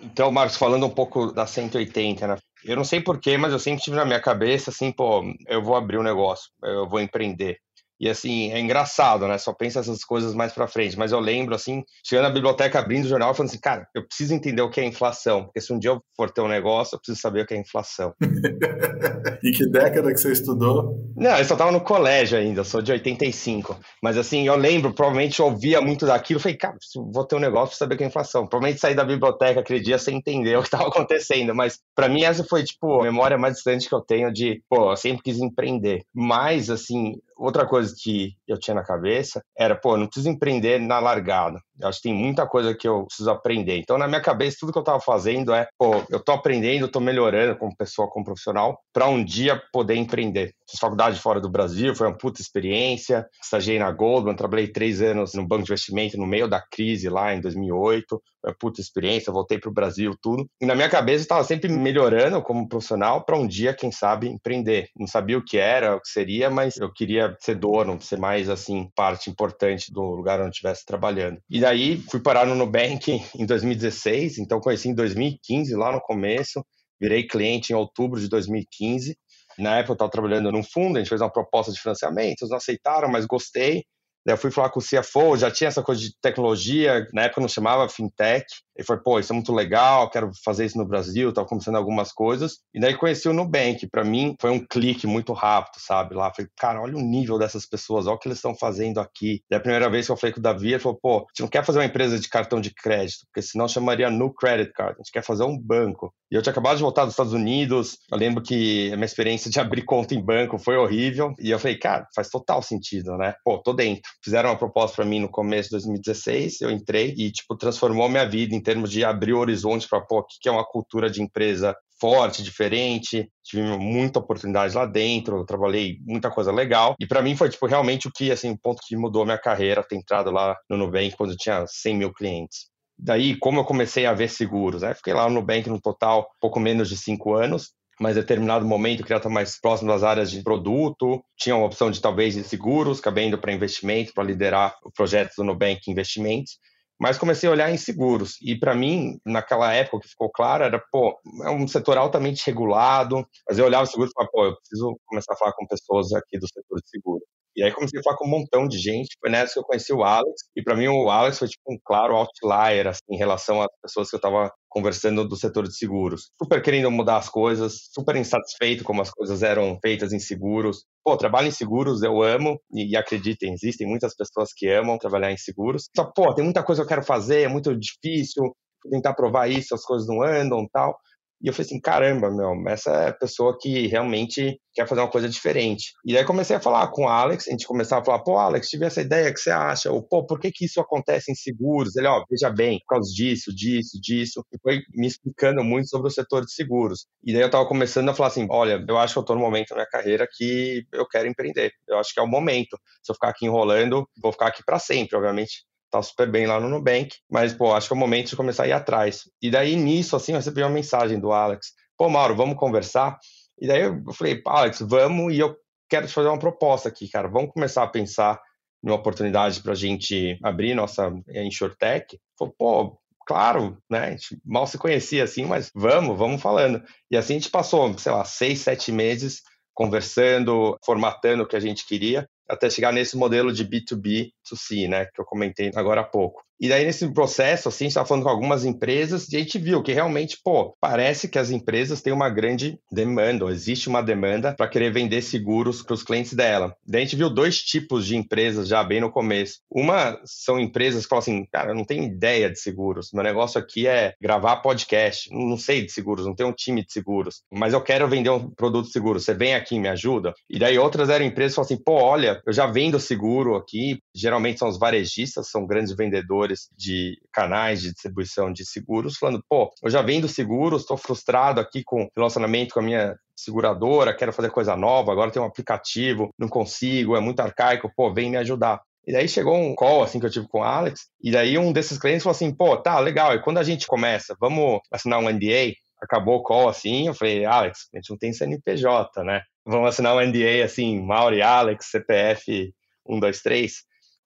Então, 0.00 0.30
Marcos, 0.30 0.56
falando 0.56 0.86
um 0.86 0.90
pouco 0.90 1.32
da 1.32 1.46
180, 1.46 2.26
né? 2.26 2.36
Eu 2.64 2.76
não 2.76 2.84
sei 2.84 3.00
porquê, 3.00 3.36
mas 3.36 3.52
eu 3.52 3.58
sempre 3.58 3.82
tive 3.82 3.96
na 3.96 4.04
minha 4.04 4.20
cabeça 4.20 4.70
assim, 4.70 4.92
pô, 4.92 5.22
eu 5.46 5.62
vou 5.62 5.76
abrir 5.76 5.98
um 5.98 6.02
negócio, 6.02 6.50
eu 6.62 6.88
vou 6.88 7.00
empreender. 7.00 7.58
E 8.02 8.10
assim, 8.10 8.50
é 8.50 8.58
engraçado, 8.58 9.28
né? 9.28 9.38
Só 9.38 9.52
pensa 9.52 9.78
essas 9.78 10.04
coisas 10.04 10.34
mais 10.34 10.52
para 10.52 10.66
frente. 10.66 10.98
Mas 10.98 11.12
eu 11.12 11.20
lembro, 11.20 11.54
assim, 11.54 11.84
chegando 12.04 12.24
na 12.24 12.34
biblioteca, 12.34 12.80
abrindo 12.80 13.04
o 13.04 13.08
jornal 13.08 13.32
falando 13.32 13.50
assim, 13.50 13.60
cara, 13.60 13.86
eu 13.94 14.04
preciso 14.04 14.34
entender 14.34 14.60
o 14.60 14.68
que 14.68 14.80
é 14.80 14.84
inflação. 14.84 15.44
Porque 15.44 15.60
se 15.60 15.72
um 15.72 15.78
dia 15.78 15.90
eu 15.90 16.02
for 16.16 16.28
ter 16.28 16.40
um 16.40 16.48
negócio, 16.48 16.96
eu 16.96 16.98
preciso 16.98 17.20
saber 17.20 17.42
o 17.42 17.46
que 17.46 17.54
é 17.54 17.60
inflação. 17.60 18.12
e 19.44 19.52
que 19.52 19.70
década 19.70 20.12
que 20.12 20.18
você 20.18 20.32
estudou? 20.32 21.12
Não, 21.14 21.38
eu 21.38 21.44
só 21.44 21.54
tava 21.54 21.70
no 21.70 21.80
colégio 21.80 22.36
ainda, 22.36 22.64
sou 22.64 22.82
de 22.82 22.90
85. 22.90 23.78
Mas 24.02 24.18
assim, 24.18 24.48
eu 24.48 24.56
lembro, 24.56 24.92
provavelmente 24.92 25.38
eu 25.38 25.46
ouvia 25.46 25.80
muito 25.80 26.04
daquilo. 26.04 26.40
Falei, 26.40 26.56
cara, 26.56 26.76
vou 27.14 27.24
ter 27.24 27.36
um 27.36 27.40
negócio 27.40 27.68
para 27.68 27.78
saber 27.78 27.94
o 27.94 27.98
que 27.98 28.02
é 28.02 28.08
inflação. 28.08 28.48
Provavelmente 28.48 28.80
saí 28.80 28.96
da 28.96 29.04
biblioteca 29.04 29.60
aquele 29.60 29.78
dia 29.78 29.96
sem 29.96 30.16
entender 30.16 30.56
o 30.58 30.62
que 30.62 30.66
estava 30.66 30.88
acontecendo. 30.88 31.54
Mas 31.54 31.78
para 31.94 32.08
mim, 32.08 32.24
essa 32.24 32.42
foi, 32.42 32.64
tipo, 32.64 33.00
a 33.00 33.04
memória 33.04 33.38
mais 33.38 33.54
distante 33.54 33.88
que 33.88 33.94
eu 33.94 34.00
tenho 34.00 34.32
de, 34.32 34.60
pô, 34.68 34.90
eu 34.90 34.96
sempre 34.96 35.22
quis 35.22 35.38
empreender. 35.38 36.02
Mas, 36.12 36.68
assim, 36.68 37.12
outra 37.36 37.66
coisa 37.66 37.94
que 37.98 38.34
eu 38.46 38.58
tinha 38.58 38.74
na 38.74 38.84
cabeça 38.84 39.42
era, 39.56 39.74
pô, 39.74 39.96
não 39.96 40.06
preciso 40.06 40.28
empreender 40.28 40.78
na 40.78 40.98
largada. 40.98 41.60
Eu 41.82 41.88
acho 41.88 42.00
que 42.00 42.08
tem 42.08 42.14
muita 42.14 42.46
coisa 42.46 42.74
que 42.74 42.86
eu 42.86 43.04
preciso 43.06 43.30
aprender. 43.30 43.78
Então, 43.78 43.98
na 43.98 44.06
minha 44.06 44.20
cabeça, 44.20 44.58
tudo 44.60 44.72
que 44.72 44.78
eu 44.78 44.82
estava 44.82 45.00
fazendo 45.00 45.52
é, 45.52 45.66
pô, 45.76 46.02
eu 46.08 46.18
estou 46.18 46.34
aprendendo, 46.34 46.86
estou 46.86 47.02
melhorando 47.02 47.56
como 47.56 47.76
pessoa, 47.76 48.08
como 48.08 48.24
profissional, 48.24 48.78
para 48.92 49.08
um 49.08 49.22
dia 49.22 49.60
poder 49.72 49.96
empreender. 49.96 50.54
Fiz 50.70 50.78
faculdade 50.78 51.18
fora 51.18 51.40
do 51.40 51.50
Brasil, 51.50 51.94
foi 51.94 52.06
uma 52.06 52.16
puta 52.16 52.40
experiência. 52.40 53.26
Estagiei 53.42 53.78
na 53.78 53.90
Goldman, 53.90 54.34
trabalhei 54.34 54.68
três 54.68 55.02
anos 55.02 55.34
no 55.34 55.46
banco 55.46 55.64
de 55.64 55.70
investimento 55.70 56.16
no 56.16 56.26
meio 56.26 56.48
da 56.48 56.60
crise 56.60 57.08
lá 57.08 57.34
em 57.34 57.40
2008. 57.40 58.22
Foi 58.40 58.50
uma 58.50 58.56
puta 58.58 58.80
experiência, 58.80 59.32
voltei 59.32 59.58
para 59.58 59.70
o 59.70 59.74
Brasil, 59.74 60.14
tudo. 60.20 60.46
E 60.60 60.66
na 60.66 60.74
minha 60.74 60.88
cabeça, 60.88 61.22
estava 61.22 61.44
sempre 61.44 61.68
melhorando 61.68 62.42
como 62.42 62.68
profissional 62.68 63.24
para 63.24 63.36
um 63.36 63.46
dia, 63.46 63.74
quem 63.74 63.92
sabe, 63.92 64.28
empreender. 64.28 64.88
Não 64.96 65.06
sabia 65.06 65.38
o 65.38 65.44
que 65.44 65.58
era, 65.58 65.96
o 65.96 66.00
que 66.00 66.08
seria, 66.08 66.50
mas 66.50 66.76
eu 66.76 66.92
queria 66.92 67.36
ser 67.40 67.56
dono, 67.56 68.00
ser 68.00 68.18
mais, 68.18 68.48
assim, 68.48 68.88
parte 68.94 69.30
importante 69.30 69.92
do 69.92 70.02
lugar 70.02 70.40
onde 70.40 70.50
estivesse 70.50 70.84
trabalhando. 70.84 71.38
E 71.48 71.60
daí 71.60 71.71
aí 71.72 71.98
fui 72.10 72.20
parar 72.20 72.46
no 72.46 72.54
Nubank 72.54 73.10
em 73.36 73.46
2016, 73.46 74.38
então 74.38 74.60
conheci 74.60 74.88
em 74.88 74.94
2015, 74.94 75.74
lá 75.74 75.92
no 75.92 76.00
começo, 76.00 76.64
virei 77.00 77.26
cliente 77.26 77.72
em 77.72 77.76
outubro 77.76 78.20
de 78.20 78.28
2015. 78.28 79.16
Na 79.58 79.78
época 79.78 79.92
eu 79.92 79.94
estava 79.94 80.10
trabalhando 80.10 80.50
num 80.50 80.62
fundo, 80.62 80.96
a 80.96 81.00
gente 81.00 81.08
fez 81.08 81.20
uma 81.20 81.32
proposta 81.32 81.72
de 81.72 81.80
financiamento, 81.80 82.42
eles 82.42 82.50
não 82.50 82.56
aceitaram, 82.56 83.08
mas 83.08 83.26
gostei. 83.26 83.84
Daí 84.24 84.34
eu 84.34 84.38
fui 84.38 84.50
falar 84.50 84.70
com 84.70 84.78
o 84.78 84.82
CFO, 84.82 85.36
já 85.36 85.50
tinha 85.50 85.68
essa 85.68 85.82
coisa 85.82 86.00
de 86.00 86.12
tecnologia, 86.20 87.06
na 87.12 87.24
época 87.24 87.40
não 87.40 87.48
chamava 87.48 87.88
fintech. 87.88 88.46
Ele 88.76 88.86
falou, 88.86 89.02
pô, 89.02 89.18
isso 89.18 89.32
é 89.32 89.34
muito 89.34 89.52
legal, 89.52 90.10
quero 90.10 90.30
fazer 90.44 90.64
isso 90.64 90.78
no 90.78 90.86
Brasil, 90.86 91.28
estava 91.28 91.46
começando 91.46 91.76
algumas 91.76 92.12
coisas. 92.12 92.58
E 92.74 92.80
daí 92.80 92.96
conheci 92.96 93.28
o 93.28 93.32
Nubank, 93.32 93.86
para 93.88 94.04
mim 94.04 94.34
foi 94.40 94.50
um 94.50 94.64
clique 94.64 95.06
muito 95.06 95.32
rápido, 95.32 95.78
sabe? 95.78 96.14
Lá, 96.14 96.32
falei, 96.34 96.50
cara, 96.56 96.80
olha 96.80 96.96
o 96.96 97.00
nível 97.00 97.38
dessas 97.38 97.66
pessoas, 97.66 98.06
olha 98.06 98.16
o 98.16 98.18
que 98.18 98.28
eles 98.28 98.38
estão 98.38 98.54
fazendo 98.54 98.98
aqui. 98.98 99.42
E 99.50 99.54
a 99.54 99.60
primeira 99.60 99.90
vez 99.90 100.06
que 100.06 100.12
eu 100.12 100.16
falei 100.16 100.32
com 100.32 100.40
o 100.40 100.42
Davi, 100.42 100.70
ele 100.70 100.78
falou, 100.78 100.98
pô, 101.00 101.16
a 101.18 101.20
gente 101.20 101.40
não 101.40 101.48
quer 101.48 101.64
fazer 101.64 101.78
uma 101.78 101.84
empresa 101.84 102.18
de 102.18 102.28
cartão 102.28 102.60
de 102.60 102.72
crédito, 102.74 103.26
porque 103.26 103.42
senão 103.42 103.68
chamaria 103.68 104.10
no 104.10 104.32
credit 104.32 104.72
card, 104.72 104.94
a 104.94 105.02
gente 105.02 105.12
quer 105.12 105.22
fazer 105.22 105.44
um 105.44 105.58
banco. 105.58 106.12
E 106.30 106.34
eu 106.34 106.40
tinha 106.40 106.50
acabado 106.50 106.76
de 106.76 106.82
voltar 106.82 107.04
dos 107.04 107.12
Estados 107.12 107.34
Unidos, 107.34 107.98
eu 108.10 108.16
lembro 108.16 108.42
que 108.42 108.90
a 108.90 108.96
minha 108.96 109.04
experiência 109.04 109.50
de 109.50 109.60
abrir 109.60 109.82
conta 109.82 110.14
em 110.14 110.24
banco 110.24 110.58
foi 110.58 110.76
horrível, 110.76 111.34
e 111.38 111.50
eu 111.50 111.58
falei, 111.58 111.76
cara, 111.76 112.06
faz 112.14 112.30
total 112.30 112.62
sentido, 112.62 113.16
né? 113.18 113.34
Pô, 113.44 113.58
tô 113.58 113.72
dentro. 113.72 114.02
Fizeram 114.24 114.50
uma 114.50 114.56
proposta 114.56 114.96
para 114.96 115.04
mim 115.04 115.20
no 115.20 115.28
começo 115.28 115.68
de 115.68 115.76
2016, 115.76 116.62
eu 116.62 116.70
entrei 116.70 117.14
e, 117.16 117.30
tipo, 117.30 117.56
transformou 117.56 118.08
minha 118.08 118.26
vida 118.26 118.54
termos 118.62 118.90
de 118.90 119.04
abrir 119.04 119.32
o 119.32 119.38
horizonte 119.38 119.88
para, 119.88 119.98
o 119.98 120.24
que 120.40 120.48
é 120.48 120.52
uma 120.52 120.64
cultura 120.64 121.10
de 121.10 121.22
empresa 121.22 121.76
forte, 122.00 122.42
diferente. 122.42 123.28
Tive 123.44 123.62
muita 123.78 124.18
oportunidade 124.18 124.74
lá 124.74 124.86
dentro, 124.86 125.44
trabalhei 125.44 125.98
muita 126.04 126.30
coisa 126.30 126.50
legal. 126.50 126.94
E 126.98 127.06
para 127.06 127.22
mim 127.22 127.36
foi 127.36 127.48
tipo 127.48 127.66
realmente 127.66 128.08
o 128.08 128.12
que 128.12 128.30
assim, 128.30 128.50
o 128.50 128.58
ponto 128.58 128.82
que 128.86 128.96
mudou 128.96 129.24
minha 129.24 129.38
carreira, 129.38 129.82
ter 129.82 129.96
entrado 129.96 130.30
lá 130.30 130.56
no 130.68 130.76
Nubank 130.76 131.16
quando 131.16 131.30
eu 131.30 131.36
tinha 131.36 131.64
100 131.66 131.96
mil 131.96 132.12
clientes. 132.12 132.70
Daí, 132.98 133.36
como 133.36 133.60
eu 133.60 133.64
comecei 133.64 134.06
a 134.06 134.12
ver 134.12 134.28
seguros, 134.28 134.82
né? 134.82 134.94
Fiquei 134.94 135.12
lá 135.12 135.28
no 135.28 135.36
Nubank 135.36 135.68
no 135.68 135.80
total 135.80 136.28
pouco 136.40 136.60
menos 136.60 136.88
de 136.88 136.96
cinco 136.96 137.34
anos 137.34 137.72
mas 138.02 138.16
em 138.16 138.20
determinado 138.20 138.66
momento 138.66 139.00
eu 139.00 139.04
queria 139.04 139.18
estar 139.18 139.28
mais 139.28 139.60
próximo 139.60 139.90
das 139.90 140.02
áreas 140.02 140.30
de 140.30 140.42
produto, 140.42 141.22
tinha 141.36 141.54
uma 141.54 141.66
opção 141.66 141.88
de 141.90 142.00
talvez 142.00 142.34
de 142.34 142.42
seguros, 142.42 143.00
cabendo 143.00 143.38
para 143.38 143.52
investimento, 143.52 144.12
para 144.12 144.24
liderar 144.24 144.74
o 144.82 144.90
projeto 144.90 145.34
do 145.36 145.44
Nubank 145.44 145.88
Investimentos. 145.88 146.58
Mas 147.02 147.18
comecei 147.18 147.48
a 147.48 147.52
olhar 147.52 147.68
em 147.68 147.76
seguros. 147.76 148.36
E 148.40 148.56
para 148.56 148.76
mim, 148.76 149.18
naquela 149.26 149.72
época, 149.72 149.96
o 149.96 150.00
que 150.00 150.08
ficou 150.08 150.30
claro 150.30 150.62
era, 150.62 150.80
pô, 150.92 151.18
é 151.44 151.50
um 151.50 151.66
setor 151.66 151.98
altamente 151.98 152.46
regulado, 152.46 153.26
mas 153.48 153.58
eu 153.58 153.64
olhava 153.64 153.82
o 153.82 153.86
seguro 153.86 154.08
e 154.08 154.12
falava, 154.12 154.30
pô, 154.32 154.44
eu 154.44 154.56
preciso 154.56 154.96
começar 155.06 155.34
a 155.34 155.36
falar 155.36 155.52
com 155.54 155.66
pessoas 155.66 156.12
aqui 156.12 156.38
do 156.38 156.46
setor 156.46 156.78
de 156.80 156.88
seguro. 156.88 157.24
E 157.56 157.64
aí 157.64 157.72
comecei 157.72 157.98
a 157.98 158.02
falar 158.04 158.16
com 158.16 158.26
um 158.26 158.30
montão 158.30 158.68
de 158.68 158.78
gente. 158.78 159.16
Foi 159.20 159.28
nessa 159.28 159.54
que 159.54 159.58
eu 159.58 159.64
conheci 159.64 159.92
o 159.92 160.04
Alex. 160.04 160.42
E 160.56 160.62
para 160.62 160.76
mim 160.76 160.86
o 160.86 161.10
Alex 161.10 161.40
foi 161.40 161.48
tipo 161.48 161.72
um 161.72 161.78
claro 161.84 162.14
outlier 162.14 162.86
assim, 162.86 163.02
em 163.10 163.18
relação 163.18 163.60
às 163.60 163.68
pessoas 163.82 164.08
que 164.08 164.14
eu 164.14 164.18
estava 164.18 164.52
conversando 164.72 165.28
do 165.28 165.36
setor 165.36 165.68
de 165.68 165.76
seguros. 165.76 166.30
Super 166.42 166.62
querendo 166.62 166.90
mudar 166.90 167.18
as 167.18 167.28
coisas, 167.28 167.88
super 167.92 168.16
insatisfeito 168.16 168.82
como 168.82 169.02
as 169.02 169.10
coisas 169.10 169.42
eram 169.42 169.78
feitas 169.80 170.12
em 170.12 170.18
seguros. 170.18 170.84
Pô, 171.04 171.16
trabalho 171.16 171.48
em 171.48 171.52
seguros 171.52 172.02
eu 172.02 172.22
amo 172.22 172.58
e, 172.72 172.92
e 172.92 172.96
acreditem, 172.96 173.52
existem 173.52 173.86
muitas 173.86 174.14
pessoas 174.16 174.50
que 174.56 174.68
amam 174.68 174.98
trabalhar 174.98 175.30
em 175.30 175.36
seguros. 175.36 175.88
Só, 175.94 176.04
pô, 176.04 176.34
tem 176.34 176.44
muita 176.44 176.62
coisa 176.62 176.80
que 176.80 176.86
eu 176.86 176.88
quero 176.88 177.02
fazer, 177.04 177.42
é 177.42 177.48
muito 177.48 177.76
difícil, 177.78 178.54
tentar 178.90 179.14
provar 179.14 179.48
isso, 179.48 179.74
as 179.74 179.84
coisas 179.84 180.08
não 180.08 180.22
andam 180.22 180.66
tal. 180.72 180.96
E 181.42 181.48
eu 181.48 181.52
falei 181.52 181.66
assim, 181.66 181.80
caramba, 181.80 182.30
meu, 182.30 182.52
essa 182.68 182.90
é 182.92 183.08
a 183.08 183.12
pessoa 183.12 183.56
que 183.60 183.88
realmente 183.88 184.60
quer 184.72 184.86
fazer 184.86 185.00
uma 185.00 185.10
coisa 185.10 185.28
diferente. 185.28 185.92
E 186.04 186.16
aí 186.16 186.24
comecei 186.24 186.56
a 186.56 186.60
falar 186.60 186.88
com 186.88 187.04
o 187.04 187.08
Alex, 187.08 187.48
a 187.48 187.50
gente 187.50 187.66
começava 187.66 188.00
a 188.00 188.04
falar, 188.04 188.20
pô, 188.20 188.38
Alex, 188.38 188.68
tive 188.68 188.86
essa 188.86 189.00
ideia, 189.00 189.32
que 189.32 189.40
você 189.40 189.50
acha? 189.50 189.90
Ou, 189.90 190.02
pô, 190.02 190.24
por 190.24 190.38
que 190.38 190.52
que 190.52 190.64
isso 190.64 190.80
acontece 190.80 191.32
em 191.32 191.34
seguros? 191.34 191.96
Ele, 191.96 192.06
ó, 192.06 192.24
veja 192.30 192.48
bem, 192.48 192.78
por 192.80 192.94
causa 192.94 193.10
disso, 193.12 193.54
disso, 193.54 194.00
disso. 194.00 194.44
E 194.52 194.58
foi 194.62 194.82
me 194.94 195.06
explicando 195.06 195.64
muito 195.64 195.88
sobre 195.88 196.08
o 196.08 196.10
setor 196.10 196.44
de 196.44 196.52
seguros. 196.52 197.06
E 197.24 197.32
daí 197.32 197.42
eu 197.42 197.50
tava 197.50 197.66
começando 197.66 198.08
a 198.08 198.14
falar 198.14 198.28
assim, 198.28 198.46
olha, 198.48 198.84
eu 198.88 198.96
acho 198.96 199.14
que 199.14 199.18
eu 199.18 199.24
tô 199.24 199.34
no 199.34 199.40
momento 199.40 199.70
da 199.70 199.76
minha 199.76 199.88
carreira 199.88 200.28
que 200.30 200.86
eu 200.92 201.06
quero 201.08 201.28
empreender. 201.28 201.72
Eu 201.88 201.98
acho 201.98 202.14
que 202.14 202.20
é 202.20 202.22
o 202.22 202.28
momento. 202.28 202.78
Se 203.02 203.10
eu 203.10 203.14
ficar 203.14 203.30
aqui 203.30 203.46
enrolando, 203.46 204.08
vou 204.22 204.32
ficar 204.32 204.46
aqui 204.46 204.62
para 204.64 204.78
sempre, 204.78 205.16
obviamente 205.16 205.64
tá 205.92 206.02
super 206.02 206.30
bem 206.30 206.46
lá 206.46 206.58
no 206.58 206.70
Nubank, 206.70 207.14
mas, 207.30 207.52
pô, 207.52 207.74
acho 207.74 207.86
que 207.86 207.92
é 207.92 207.96
o 207.96 207.98
momento 207.98 208.30
de 208.30 208.36
começar 208.36 208.64
a 208.64 208.68
ir 208.68 208.72
atrás. 208.72 209.24
E 209.40 209.50
daí, 209.50 209.76
nisso, 209.76 210.16
assim, 210.16 210.32
eu 210.32 210.38
recebi 210.38 210.62
uma 210.62 210.70
mensagem 210.70 211.20
do 211.20 211.32
Alex, 211.32 211.72
pô, 211.98 212.08
Mauro, 212.08 212.34
vamos 212.34 212.56
conversar? 212.56 213.18
E 213.60 213.66
daí 213.66 213.82
eu 213.82 214.02
falei, 214.14 214.40
Alex, 214.46 214.80
vamos, 214.80 215.34
e 215.34 215.38
eu 215.38 215.54
quero 215.88 216.06
te 216.06 216.12
fazer 216.14 216.28
uma 216.28 216.38
proposta 216.38 216.88
aqui, 216.88 217.08
cara, 217.08 217.28
vamos 217.28 217.52
começar 217.52 217.82
a 217.82 217.88
pensar 217.88 218.40
numa 218.82 218.96
oportunidade 218.96 219.60
para 219.60 219.72
a 219.72 219.76
gente 219.76 220.38
abrir 220.42 220.74
nossa 220.74 221.12
InsurTech? 221.28 222.18
Falei, 222.38 222.54
pô, 222.58 222.98
claro, 223.26 223.78
né? 223.88 224.06
A 224.06 224.10
gente 224.10 224.40
mal 224.44 224.66
se 224.66 224.78
conhecia 224.78 225.22
assim, 225.22 225.44
mas 225.44 225.70
vamos, 225.74 226.18
vamos 226.18 226.40
falando. 226.40 226.82
E 227.10 227.16
assim 227.16 227.34
a 227.34 227.38
gente 227.38 227.50
passou, 227.50 227.96
sei 227.98 228.10
lá, 228.10 228.24
seis, 228.24 228.60
sete 228.60 228.90
meses 228.90 229.42
conversando, 229.74 230.76
formatando 230.84 231.44
o 231.44 231.46
que 231.46 231.54
a 231.54 231.60
gente 231.60 231.86
queria 231.86 232.28
até 232.48 232.68
chegar 232.68 232.92
nesse 232.92 233.16
modelo 233.16 233.52
de 233.52 233.64
B2B 233.64 234.32
to 234.48 234.56
C, 234.56 234.88
né, 234.88 235.06
que 235.06 235.20
eu 235.20 235.24
comentei 235.24 235.70
agora 235.74 236.00
há 236.02 236.04
pouco. 236.04 236.42
E 236.62 236.68
daí, 236.68 236.84
nesse 236.84 237.12
processo, 237.12 237.68
assim, 237.68 237.78
a 237.78 237.86
gente 237.86 237.90
estava 237.90 238.06
falando 238.06 238.22
com 238.22 238.28
algumas 238.28 238.64
empresas 238.64 239.28
e 239.32 239.34
a 239.34 239.40
gente 239.40 239.58
viu 239.58 239.82
que 239.82 239.92
realmente, 239.92 240.38
pô, 240.44 240.76
parece 240.80 241.28
que 241.28 241.36
as 241.36 241.50
empresas 241.50 242.00
têm 242.00 242.12
uma 242.12 242.30
grande 242.30 242.78
demanda, 242.88 243.44
ou 243.44 243.50
existe 243.50 243.88
uma 243.88 244.00
demanda 244.00 244.54
para 244.56 244.68
querer 244.68 244.92
vender 244.92 245.22
seguros 245.22 245.82
para 245.82 245.94
os 245.94 246.04
clientes 246.04 246.34
dela. 246.34 246.72
Daí 246.86 247.02
a 247.02 247.04
gente 247.04 247.16
viu 247.16 247.28
dois 247.28 247.60
tipos 247.60 248.06
de 248.06 248.16
empresas 248.16 248.68
já 248.68 248.84
bem 248.84 249.00
no 249.00 249.10
começo. 249.10 249.58
Uma 249.68 250.20
são 250.24 250.60
empresas 250.60 251.02
que 251.02 251.08
falam 251.08 251.22
assim, 251.22 251.44
cara, 251.50 251.72
eu 251.72 251.74
não 251.74 251.84
tenho 251.84 252.04
ideia 252.04 252.48
de 252.48 252.60
seguros, 252.60 253.08
meu 253.12 253.24
negócio 253.24 253.60
aqui 253.60 253.88
é 253.88 254.14
gravar 254.22 254.58
podcast, 254.58 255.28
não 255.32 255.58
sei 255.58 255.84
de 255.84 255.90
seguros, 255.90 256.24
não 256.24 256.36
tenho 256.36 256.50
um 256.50 256.54
time 256.54 256.86
de 256.86 256.92
seguros, 256.92 257.42
mas 257.52 257.72
eu 257.72 257.80
quero 257.80 258.06
vender 258.06 258.30
um 258.30 258.48
produto 258.48 258.86
seguro, 258.86 259.18
você 259.18 259.34
vem 259.34 259.56
aqui 259.56 259.74
e 259.74 259.80
me 259.80 259.88
ajuda? 259.88 260.32
E 260.48 260.60
daí 260.60 260.78
outras 260.78 261.08
eram 261.08 261.24
empresas 261.24 261.54
que 261.54 261.56
falam 261.56 261.66
assim, 261.66 261.82
pô, 261.82 261.94
olha, 261.94 262.40
eu 262.46 262.52
já 262.52 262.68
vendo 262.68 263.00
seguro 263.00 263.56
aqui, 263.56 263.98
geralmente 264.14 264.60
são 264.60 264.68
os 264.68 264.78
varejistas, 264.78 265.50
são 265.50 265.66
grandes 265.66 265.92
vendedores 265.96 266.51
de 266.76 267.18
canais 267.32 267.80
de 267.80 267.92
distribuição 267.92 268.52
de 268.52 268.64
seguros, 268.64 269.16
falando, 269.16 269.42
pô, 269.48 269.70
eu 269.82 269.90
já 269.90 270.02
vendo 270.02 270.28
seguros, 270.28 270.82
estou 270.82 270.96
frustrado 270.96 271.60
aqui 271.60 271.82
com 271.84 272.04
o 272.04 272.08
relacionamento 272.16 272.74
com 272.74 272.80
a 272.80 272.82
minha 272.82 273.16
seguradora, 273.36 274.14
quero 274.14 274.32
fazer 274.32 274.50
coisa 274.50 274.76
nova, 274.76 275.12
agora 275.12 275.30
tem 275.30 275.42
um 275.42 275.46
aplicativo, 275.46 276.30
não 276.38 276.48
consigo, 276.48 277.16
é 277.16 277.20
muito 277.20 277.40
arcaico, 277.40 277.90
pô, 277.96 278.12
vem 278.12 278.30
me 278.30 278.36
ajudar. 278.36 278.80
E 279.06 279.12
daí 279.12 279.28
chegou 279.28 279.56
um 279.56 279.74
call 279.74 280.02
assim 280.02 280.20
que 280.20 280.26
eu 280.26 280.30
tive 280.30 280.46
com 280.48 280.60
o 280.60 280.64
Alex, 280.64 281.08
e 281.22 281.30
daí 281.32 281.58
um 281.58 281.72
desses 281.72 281.98
clientes 281.98 282.22
falou 282.22 282.36
assim: 282.36 282.54
pô, 282.54 282.76
tá 282.76 282.98
legal, 283.00 283.34
e 283.34 283.42
quando 283.42 283.58
a 283.58 283.62
gente 283.62 283.86
começa, 283.86 284.36
vamos 284.40 284.80
assinar 284.92 285.18
um 285.18 285.28
NDA? 285.28 285.74
Acabou 286.00 286.36
o 286.36 286.42
call 286.42 286.68
assim, 286.68 287.06
eu 287.06 287.14
falei, 287.14 287.44
Alex, 287.44 287.88
a 287.92 287.98
gente 287.98 288.10
não 288.10 288.18
tem 288.18 288.32
CNPJ, 288.32 289.22
né? 289.22 289.42
Vamos 289.64 289.88
assinar 289.88 290.16
um 290.16 290.20
NDA 290.20 290.64
assim, 290.64 291.00
Mauri, 291.00 291.40
Alex, 291.40 291.86
CPF 291.90 292.72
123. 293.06 293.72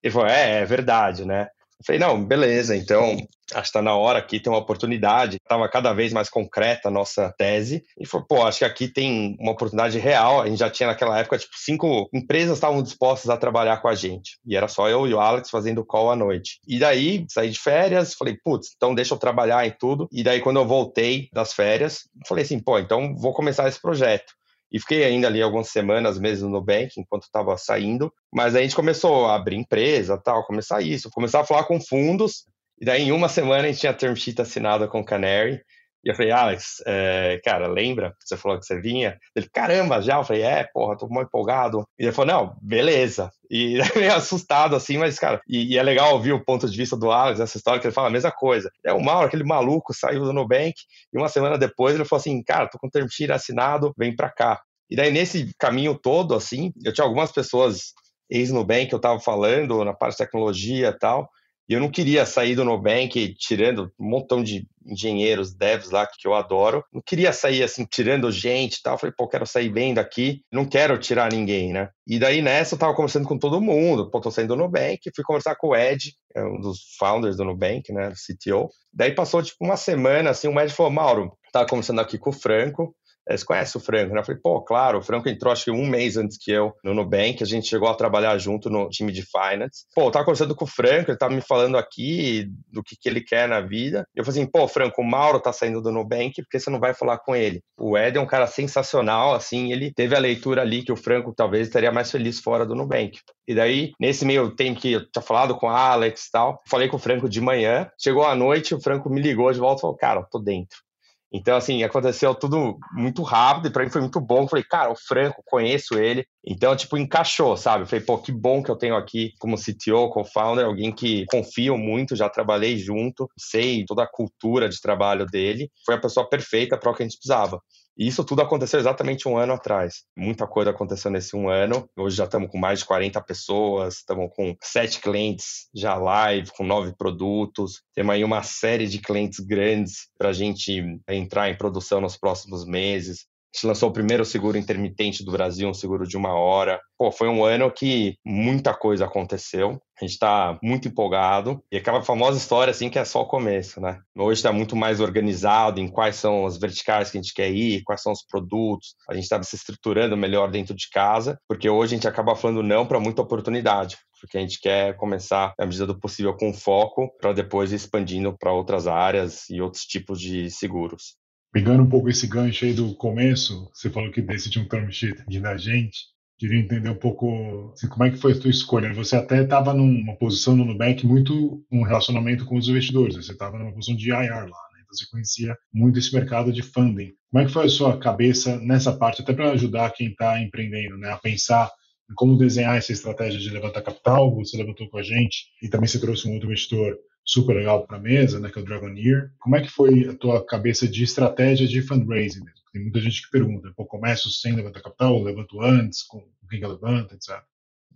Ele 0.02 0.12
falou, 0.12 0.28
é, 0.28 0.60
é 0.62 0.64
verdade, 0.64 1.26
né? 1.26 1.48
Falei, 1.84 2.00
não, 2.00 2.24
beleza, 2.24 2.74
então 2.74 3.16
acho 3.52 3.62
que 3.62 3.68
está 3.68 3.82
na 3.82 3.94
hora 3.94 4.18
aqui, 4.18 4.40
tem 4.40 4.52
uma 4.52 4.58
oportunidade. 4.58 5.36
Estava 5.36 5.68
cada 5.68 5.92
vez 5.92 6.12
mais 6.12 6.28
concreta 6.28 6.88
a 6.88 6.90
nossa 6.90 7.32
tese. 7.36 7.84
E 7.98 8.06
falou, 8.06 8.26
pô, 8.26 8.44
acho 8.44 8.58
que 8.58 8.64
aqui 8.64 8.88
tem 8.88 9.36
uma 9.38 9.52
oportunidade 9.52 9.98
real. 9.98 10.40
A 10.40 10.46
gente 10.46 10.58
já 10.58 10.70
tinha 10.70 10.88
naquela 10.88 11.18
época, 11.18 11.38
tipo, 11.38 11.52
cinco 11.56 12.08
empresas 12.12 12.56
estavam 12.56 12.82
dispostas 12.82 13.30
a 13.30 13.36
trabalhar 13.36 13.78
com 13.78 13.88
a 13.88 13.94
gente. 13.94 14.38
E 14.44 14.56
era 14.56 14.68
só 14.68 14.88
eu 14.88 15.06
e 15.06 15.14
o 15.14 15.20
Alex 15.20 15.50
fazendo 15.50 15.84
call 15.84 16.10
à 16.10 16.16
noite. 16.16 16.58
E 16.66 16.78
daí, 16.78 17.24
saí 17.28 17.50
de 17.50 17.58
férias, 17.58 18.14
falei, 18.14 18.36
putz, 18.42 18.70
então 18.76 18.94
deixa 18.94 19.14
eu 19.14 19.18
trabalhar 19.18 19.66
em 19.66 19.74
tudo. 19.78 20.08
E 20.10 20.22
daí, 20.22 20.40
quando 20.40 20.58
eu 20.58 20.66
voltei 20.66 21.28
das 21.32 21.52
férias, 21.52 22.00
falei 22.26 22.44
assim, 22.44 22.58
pô, 22.58 22.78
então 22.78 23.14
vou 23.16 23.32
começar 23.32 23.68
esse 23.68 23.80
projeto. 23.80 24.32
E 24.70 24.80
fiquei 24.80 25.04
ainda 25.04 25.28
ali 25.28 25.40
algumas 25.40 25.68
semanas, 25.68 26.18
meses 26.18 26.42
no 26.42 26.50
Nubank, 26.50 26.98
enquanto 26.98 27.22
estava 27.22 27.56
saindo. 27.56 28.12
Mas 28.32 28.54
a 28.54 28.60
gente 28.60 28.74
começou 28.74 29.26
a 29.26 29.36
abrir 29.36 29.56
empresa, 29.56 30.18
tal, 30.18 30.44
começar 30.44 30.80
isso, 30.82 31.10
começar 31.10 31.40
a 31.40 31.44
falar 31.44 31.64
com 31.64 31.80
fundos. 31.80 32.46
E 32.80 32.84
daí 32.84 33.02
em 33.04 33.12
uma 33.12 33.28
semana 33.28 33.64
a 33.64 33.66
gente 33.68 33.80
tinha 33.80 33.94
term 33.94 34.14
sheet 34.14 34.40
assinada 34.40 34.88
com 34.88 35.00
o 35.00 35.04
Canary. 35.04 35.62
E 36.06 36.08
eu 36.08 36.14
falei, 36.14 36.30
Alex, 36.30 36.84
é, 36.86 37.40
cara, 37.44 37.66
lembra? 37.66 38.14
Você 38.24 38.36
falou 38.36 38.60
que 38.60 38.64
você 38.64 38.80
vinha? 38.80 39.18
Ele, 39.34 39.48
caramba, 39.52 40.00
já? 40.00 40.18
Eu 40.18 40.22
falei, 40.22 40.42
é, 40.42 40.62
porra, 40.62 40.96
tô 40.96 41.08
muito 41.08 41.26
empolgado. 41.26 41.84
E 41.98 42.04
ele 42.04 42.12
falou, 42.12 42.32
não, 42.32 42.56
beleza. 42.62 43.28
E 43.50 43.80
meio 43.98 44.14
assustado 44.14 44.76
assim, 44.76 44.98
mas, 44.98 45.18
cara, 45.18 45.40
e, 45.48 45.74
e, 45.74 45.76
é 45.76 45.82
legal 45.82 46.12
ouvir 46.12 46.32
o 46.32 46.44
ponto 46.44 46.70
de 46.70 46.76
vista 46.76 46.96
do 46.96 47.10
Alex, 47.10 47.40
essa 47.40 47.56
história, 47.56 47.80
que 47.80 47.88
ele 47.88 47.94
fala 47.94 48.06
a 48.06 48.12
mesma 48.12 48.30
coisa. 48.30 48.70
É 48.84 48.92
o 48.92 49.02
Mauro, 49.02 49.26
aquele 49.26 49.42
maluco, 49.42 49.92
saiu 49.92 50.22
do 50.22 50.32
Nubank, 50.32 50.74
e 51.12 51.18
uma 51.18 51.28
semana 51.28 51.58
depois 51.58 51.96
ele 51.96 52.04
falou 52.04 52.20
assim, 52.20 52.40
cara, 52.40 52.68
tô 52.68 52.78
com 52.78 52.86
o 52.86 52.90
term 52.90 53.08
sheet 53.10 53.32
assinado, 53.32 53.92
vem 53.98 54.14
pra 54.14 54.30
cá. 54.30 54.62
E 54.88 54.94
daí, 54.94 55.10
nesse 55.10 55.50
caminho 55.58 55.98
todo, 55.98 56.36
assim, 56.36 56.72
eu 56.84 56.92
tinha 56.92 57.04
algumas 57.04 57.32
pessoas 57.32 57.94
ex-Nubank 58.30 58.86
que 58.86 58.94
eu 58.94 59.00
tava 59.00 59.18
falando, 59.18 59.84
na 59.84 59.92
parte 59.92 60.12
de 60.12 60.18
tecnologia 60.18 60.90
e 60.90 60.98
tal, 61.00 61.28
e 61.68 61.74
eu 61.74 61.80
não 61.80 61.90
queria 61.90 62.24
sair 62.24 62.54
do 62.54 62.64
Nubank 62.64 63.34
tirando 63.34 63.92
um 63.98 64.08
montão 64.08 64.42
de 64.42 64.66
engenheiros, 64.86 65.52
devs 65.52 65.90
lá 65.90 66.06
que 66.06 66.26
eu 66.26 66.34
adoro. 66.34 66.84
Não 66.92 67.02
queria 67.04 67.32
sair 67.32 67.62
assim 67.62 67.84
tirando 67.84 68.30
gente 68.30 68.76
e 68.76 68.82
tal. 68.82 68.96
Falei, 68.96 69.12
pô, 69.16 69.26
quero 69.26 69.44
sair 69.44 69.68
bem 69.68 69.92
daqui, 69.92 70.42
não 70.52 70.64
quero 70.64 70.96
tirar 70.98 71.32
ninguém, 71.32 71.72
né? 71.72 71.90
E 72.06 72.18
daí 72.18 72.40
nessa 72.40 72.74
eu 72.74 72.78
tava 72.78 72.94
conversando 72.94 73.26
com 73.26 73.36
todo 73.36 73.60
mundo. 73.60 74.10
Pô, 74.10 74.20
tô 74.20 74.30
saindo 74.30 74.54
do 74.54 74.62
Nubank, 74.62 75.00
fui 75.14 75.24
conversar 75.24 75.56
com 75.56 75.68
o 75.68 75.76
Ed, 75.76 76.14
é 76.34 76.44
um 76.44 76.60
dos 76.60 76.94
founders 76.98 77.36
do 77.36 77.44
Nubank, 77.44 77.92
né, 77.92 78.10
CTO. 78.10 78.68
Daí 78.92 79.12
passou 79.12 79.42
tipo 79.42 79.64
uma 79.64 79.76
semana 79.76 80.30
assim, 80.30 80.48
o 80.48 80.60
Ed 80.60 80.72
falou: 80.72 80.92
"Mauro, 80.92 81.32
tava 81.52 81.66
conversando 81.66 82.00
aqui 82.00 82.16
com 82.16 82.30
o 82.30 82.32
Franco, 82.32 82.94
você 83.28 83.44
conhece 83.44 83.76
o 83.76 83.80
Franco, 83.80 84.14
né? 84.14 84.20
Eu 84.20 84.24
falei, 84.24 84.40
pô, 84.40 84.60
claro, 84.62 84.98
o 84.98 85.02
Franco 85.02 85.28
entrou 85.28 85.52
acho 85.52 85.64
que 85.64 85.70
um 85.70 85.86
mês 85.86 86.16
antes 86.16 86.38
que 86.38 86.50
eu 86.50 86.74
no 86.84 86.94
Nubank, 86.94 87.42
a 87.42 87.46
gente 87.46 87.66
chegou 87.66 87.88
a 87.88 87.94
trabalhar 87.94 88.36
junto 88.38 88.70
no 88.70 88.88
time 88.88 89.10
de 89.10 89.22
Finance. 89.22 89.84
Pô, 89.94 90.02
eu 90.02 90.10
tava 90.10 90.24
conversando 90.24 90.54
com 90.54 90.64
o 90.64 90.68
Franco, 90.68 91.10
ele 91.10 91.18
tava 91.18 91.34
me 91.34 91.40
falando 91.40 91.76
aqui 91.76 92.48
do 92.70 92.82
que, 92.82 92.96
que 92.96 93.08
ele 93.08 93.20
quer 93.20 93.48
na 93.48 93.60
vida. 93.60 94.06
Eu 94.14 94.24
falei 94.24 94.40
assim, 94.40 94.50
pô, 94.50 94.68
Franco, 94.68 95.02
o 95.02 95.04
Mauro 95.04 95.40
tá 95.40 95.52
saindo 95.52 95.80
do 95.80 95.90
Nubank, 95.90 96.42
porque 96.42 96.60
você 96.60 96.70
não 96.70 96.78
vai 96.78 96.94
falar 96.94 97.18
com 97.18 97.34
ele? 97.34 97.60
O 97.78 97.98
Ed 97.98 98.16
é 98.16 98.20
um 98.20 98.26
cara 98.26 98.46
sensacional, 98.46 99.34
assim, 99.34 99.72
ele 99.72 99.92
teve 99.92 100.14
a 100.14 100.20
leitura 100.20 100.62
ali 100.62 100.82
que 100.82 100.92
o 100.92 100.96
Franco 100.96 101.34
talvez 101.34 101.66
estaria 101.66 101.90
mais 101.90 102.10
feliz 102.10 102.38
fora 102.38 102.64
do 102.64 102.74
Nubank. 102.74 103.18
E 103.48 103.54
daí, 103.54 103.92
nesse 104.00 104.24
meio 104.24 104.50
tempo 104.54 104.80
que 104.80 104.92
eu 104.92 105.10
tinha 105.10 105.22
falado 105.22 105.56
com 105.56 105.68
a 105.68 105.90
Alex 105.90 106.26
e 106.26 106.30
tal, 106.30 106.60
falei 106.68 106.88
com 106.88 106.96
o 106.96 107.00
Franco 107.00 107.28
de 107.28 107.40
manhã, 107.40 107.88
chegou 108.00 108.24
a 108.24 108.34
noite, 108.34 108.74
o 108.74 108.80
Franco 108.80 109.10
me 109.10 109.20
ligou 109.20 109.52
de 109.52 109.58
volta 109.58 109.80
e 109.80 109.82
falou, 109.82 109.96
cara, 109.96 110.22
tô 110.30 110.38
dentro. 110.38 110.85
Então, 111.32 111.56
assim, 111.56 111.82
aconteceu 111.82 112.34
tudo 112.34 112.78
muito 112.92 113.22
rápido 113.22 113.68
e 113.68 113.70
para 113.70 113.84
mim 113.84 113.90
foi 113.90 114.00
muito 114.00 114.20
bom. 114.20 114.46
Falei, 114.46 114.64
cara, 114.64 114.90
o 114.90 114.96
Franco, 114.96 115.42
conheço 115.44 115.98
ele. 115.98 116.24
Então, 116.44 116.74
tipo, 116.76 116.96
encaixou, 116.96 117.56
sabe? 117.56 117.86
Falei, 117.86 118.04
pô, 118.04 118.18
que 118.18 118.30
bom 118.30 118.62
que 118.62 118.70
eu 118.70 118.76
tenho 118.76 118.96
aqui 118.96 119.32
como 119.38 119.56
CTO, 119.56 120.08
co-founder, 120.10 120.64
alguém 120.64 120.92
que 120.92 121.26
confio 121.26 121.76
muito, 121.76 122.14
já 122.14 122.28
trabalhei 122.28 122.78
junto, 122.78 123.28
sei 123.36 123.84
toda 123.84 124.04
a 124.04 124.10
cultura 124.10 124.68
de 124.68 124.80
trabalho 124.80 125.26
dele. 125.26 125.70
Foi 125.84 125.96
a 125.96 126.00
pessoa 126.00 126.28
perfeita 126.28 126.78
para 126.78 126.90
o 126.90 126.94
que 126.94 127.02
a 127.02 127.06
gente 127.06 127.18
precisava. 127.18 127.60
E 127.96 128.06
isso 128.06 128.22
tudo 128.24 128.42
aconteceu 128.42 128.78
exatamente 128.78 129.26
um 129.26 129.38
ano 129.38 129.54
atrás. 129.54 130.04
Muita 130.14 130.46
coisa 130.46 130.70
aconteceu 130.70 131.10
nesse 131.10 131.34
um 131.34 131.48
ano. 131.48 131.88
Hoje 131.96 132.16
já 132.16 132.24
estamos 132.24 132.50
com 132.50 132.58
mais 132.58 132.80
de 132.80 132.84
40 132.84 133.20
pessoas, 133.22 133.96
estamos 133.96 134.30
com 134.34 134.54
sete 134.62 135.00
clientes 135.00 135.68
já 135.74 135.94
live, 135.94 136.50
com 136.50 136.64
nove 136.64 136.94
produtos. 136.94 137.82
Temos 137.94 138.14
aí 138.14 138.22
uma 138.22 138.42
série 138.42 138.86
de 138.86 138.98
clientes 138.98 139.40
grandes 139.40 140.08
para 140.18 140.28
a 140.28 140.32
gente 140.32 141.00
entrar 141.08 141.48
em 141.48 141.56
produção 141.56 142.00
nos 142.00 142.18
próximos 142.18 142.66
meses. 142.66 143.26
Gente 143.56 143.66
lançou 143.66 143.88
o 143.88 143.92
primeiro 143.92 144.24
seguro 144.24 144.58
intermitente 144.58 145.24
do 145.24 145.32
Brasil, 145.32 145.68
um 145.68 145.74
seguro 145.74 146.06
de 146.06 146.16
uma 146.16 146.34
hora. 146.34 146.78
Pô, 146.98 147.10
foi 147.10 147.28
um 147.28 147.42
ano 147.42 147.70
que 147.70 148.16
muita 148.24 148.74
coisa 148.74 149.06
aconteceu. 149.06 149.80
A 149.98 150.04
gente 150.04 150.12
está 150.12 150.58
muito 150.62 150.88
empolgado. 150.88 151.62
E 151.72 151.78
aquela 151.78 152.02
famosa 152.02 152.36
história, 152.36 152.70
assim, 152.70 152.90
que 152.90 152.98
é 152.98 153.04
só 153.04 153.22
o 153.22 153.26
começo, 153.26 153.80
né? 153.80 153.98
Hoje 154.14 154.38
está 154.38 154.52
muito 154.52 154.76
mais 154.76 155.00
organizado 155.00 155.80
em 155.80 155.88
quais 155.88 156.16
são 156.16 156.44
as 156.44 156.58
verticais 156.58 157.10
que 157.10 157.16
a 157.16 157.22
gente 157.22 157.32
quer 157.32 157.50
ir, 157.50 157.82
quais 157.82 158.02
são 158.02 158.12
os 158.12 158.22
produtos. 158.22 158.94
A 159.08 159.14
gente 159.14 159.24
está 159.24 159.42
se 159.42 159.56
estruturando 159.56 160.16
melhor 160.16 160.50
dentro 160.50 160.74
de 160.74 160.90
casa, 160.90 161.38
porque 161.48 161.68
hoje 161.68 161.94
a 161.94 161.96
gente 161.96 162.08
acaba 162.08 162.36
falando 162.36 162.62
não 162.62 162.86
para 162.86 163.00
muita 163.00 163.22
oportunidade 163.22 163.96
porque 164.18 164.38
a 164.38 164.40
gente 164.40 164.58
quer 164.58 164.96
começar, 164.96 165.52
na 165.58 165.66
medida 165.66 165.86
do 165.86 166.00
possível, 166.00 166.34
com 166.34 166.52
foco, 166.52 167.14
para 167.20 167.34
depois 167.34 167.70
ir 167.70 167.76
expandindo 167.76 168.34
para 168.36 168.50
outras 168.50 168.86
áreas 168.86 169.48
e 169.50 169.60
outros 169.60 169.84
tipos 169.84 170.18
de 170.18 170.50
seguros. 170.50 171.16
Pegando 171.56 171.84
um 171.84 171.88
pouco 171.88 172.10
esse 172.10 172.26
gancho 172.26 172.66
aí 172.66 172.74
do 172.74 172.94
começo, 172.96 173.70
você 173.72 173.88
falou 173.88 174.10
que 174.10 174.20
decidiu 174.20 174.60
um 174.60 174.68
term 174.68 174.90
sheet 174.90 175.24
de 175.26 175.40
da 175.40 175.56
gente. 175.56 176.00
Queria 176.38 176.60
entender 176.60 176.90
um 176.90 176.98
pouco 176.98 177.72
assim, 177.72 177.88
como 177.88 178.04
é 178.04 178.10
que 178.10 178.18
foi 178.18 178.32
a 178.32 178.34
sua 178.34 178.50
escolha. 178.50 178.92
Você 178.92 179.16
até 179.16 179.42
estava 179.42 179.72
numa 179.72 180.14
posição 180.18 180.54
no 180.54 180.66
Nubank 180.66 181.06
muito 181.06 181.64
um 181.72 181.82
relacionamento 181.82 182.44
com 182.44 182.58
os 182.58 182.68
investidores. 182.68 183.16
Você 183.16 183.32
estava 183.32 183.58
numa 183.58 183.72
posição 183.72 183.96
de 183.96 184.10
IR 184.10 184.28
lá, 184.28 184.44
né? 184.44 184.82
então 184.82 184.92
você 184.92 185.06
conhecia 185.10 185.56
muito 185.72 185.98
esse 185.98 186.14
mercado 186.14 186.52
de 186.52 186.60
funding. 186.60 187.14
Como 187.32 187.42
é 187.42 187.46
que 187.46 187.52
foi 187.54 187.64
a 187.64 187.70
sua 187.70 187.98
cabeça 187.98 188.60
nessa 188.60 188.94
parte, 188.94 189.22
até 189.22 189.32
para 189.32 189.52
ajudar 189.52 189.94
quem 189.94 190.08
está 190.08 190.38
empreendendo, 190.38 190.98
né, 190.98 191.10
a 191.10 191.16
pensar 191.16 191.70
em 192.10 192.14
como 192.16 192.36
desenhar 192.36 192.76
essa 192.76 192.92
estratégia 192.92 193.40
de 193.40 193.48
levantar 193.48 193.80
capital? 193.80 194.34
Você 194.34 194.58
levantou 194.58 194.90
com 194.90 194.98
a 194.98 195.02
gente 195.02 195.46
e 195.62 195.70
também 195.70 195.88
você 195.88 195.98
trouxe 195.98 196.28
um 196.28 196.34
outro 196.34 196.48
investidor 196.48 196.98
super 197.26 197.56
legal 197.56 197.86
para 197.86 197.98
mesa, 197.98 198.38
né, 198.38 198.48
que 198.48 198.58
é 198.58 198.62
o 198.62 198.64
Dragoneer. 198.64 199.32
Como 199.38 199.56
é 199.56 199.60
que 199.60 199.68
foi 199.68 200.08
a 200.08 200.14
tua 200.14 200.46
cabeça 200.46 200.86
de 200.88 201.02
estratégia 201.02 201.66
de 201.66 201.82
fundraising 201.82 202.44
mesmo? 202.44 202.60
Tem 202.72 202.82
muita 202.82 203.00
gente 203.00 203.22
que 203.22 203.30
pergunta, 203.30 203.72
pô, 203.76 203.84
começo 203.84 204.30
sem 204.30 204.54
levantar 204.54 204.82
capital, 204.82 205.22
levanto 205.22 205.60
antes, 205.60 206.02
com 206.02 206.24
quem 206.48 206.60
que 206.60 206.66
levanta, 206.66 207.14
etc 207.14 207.42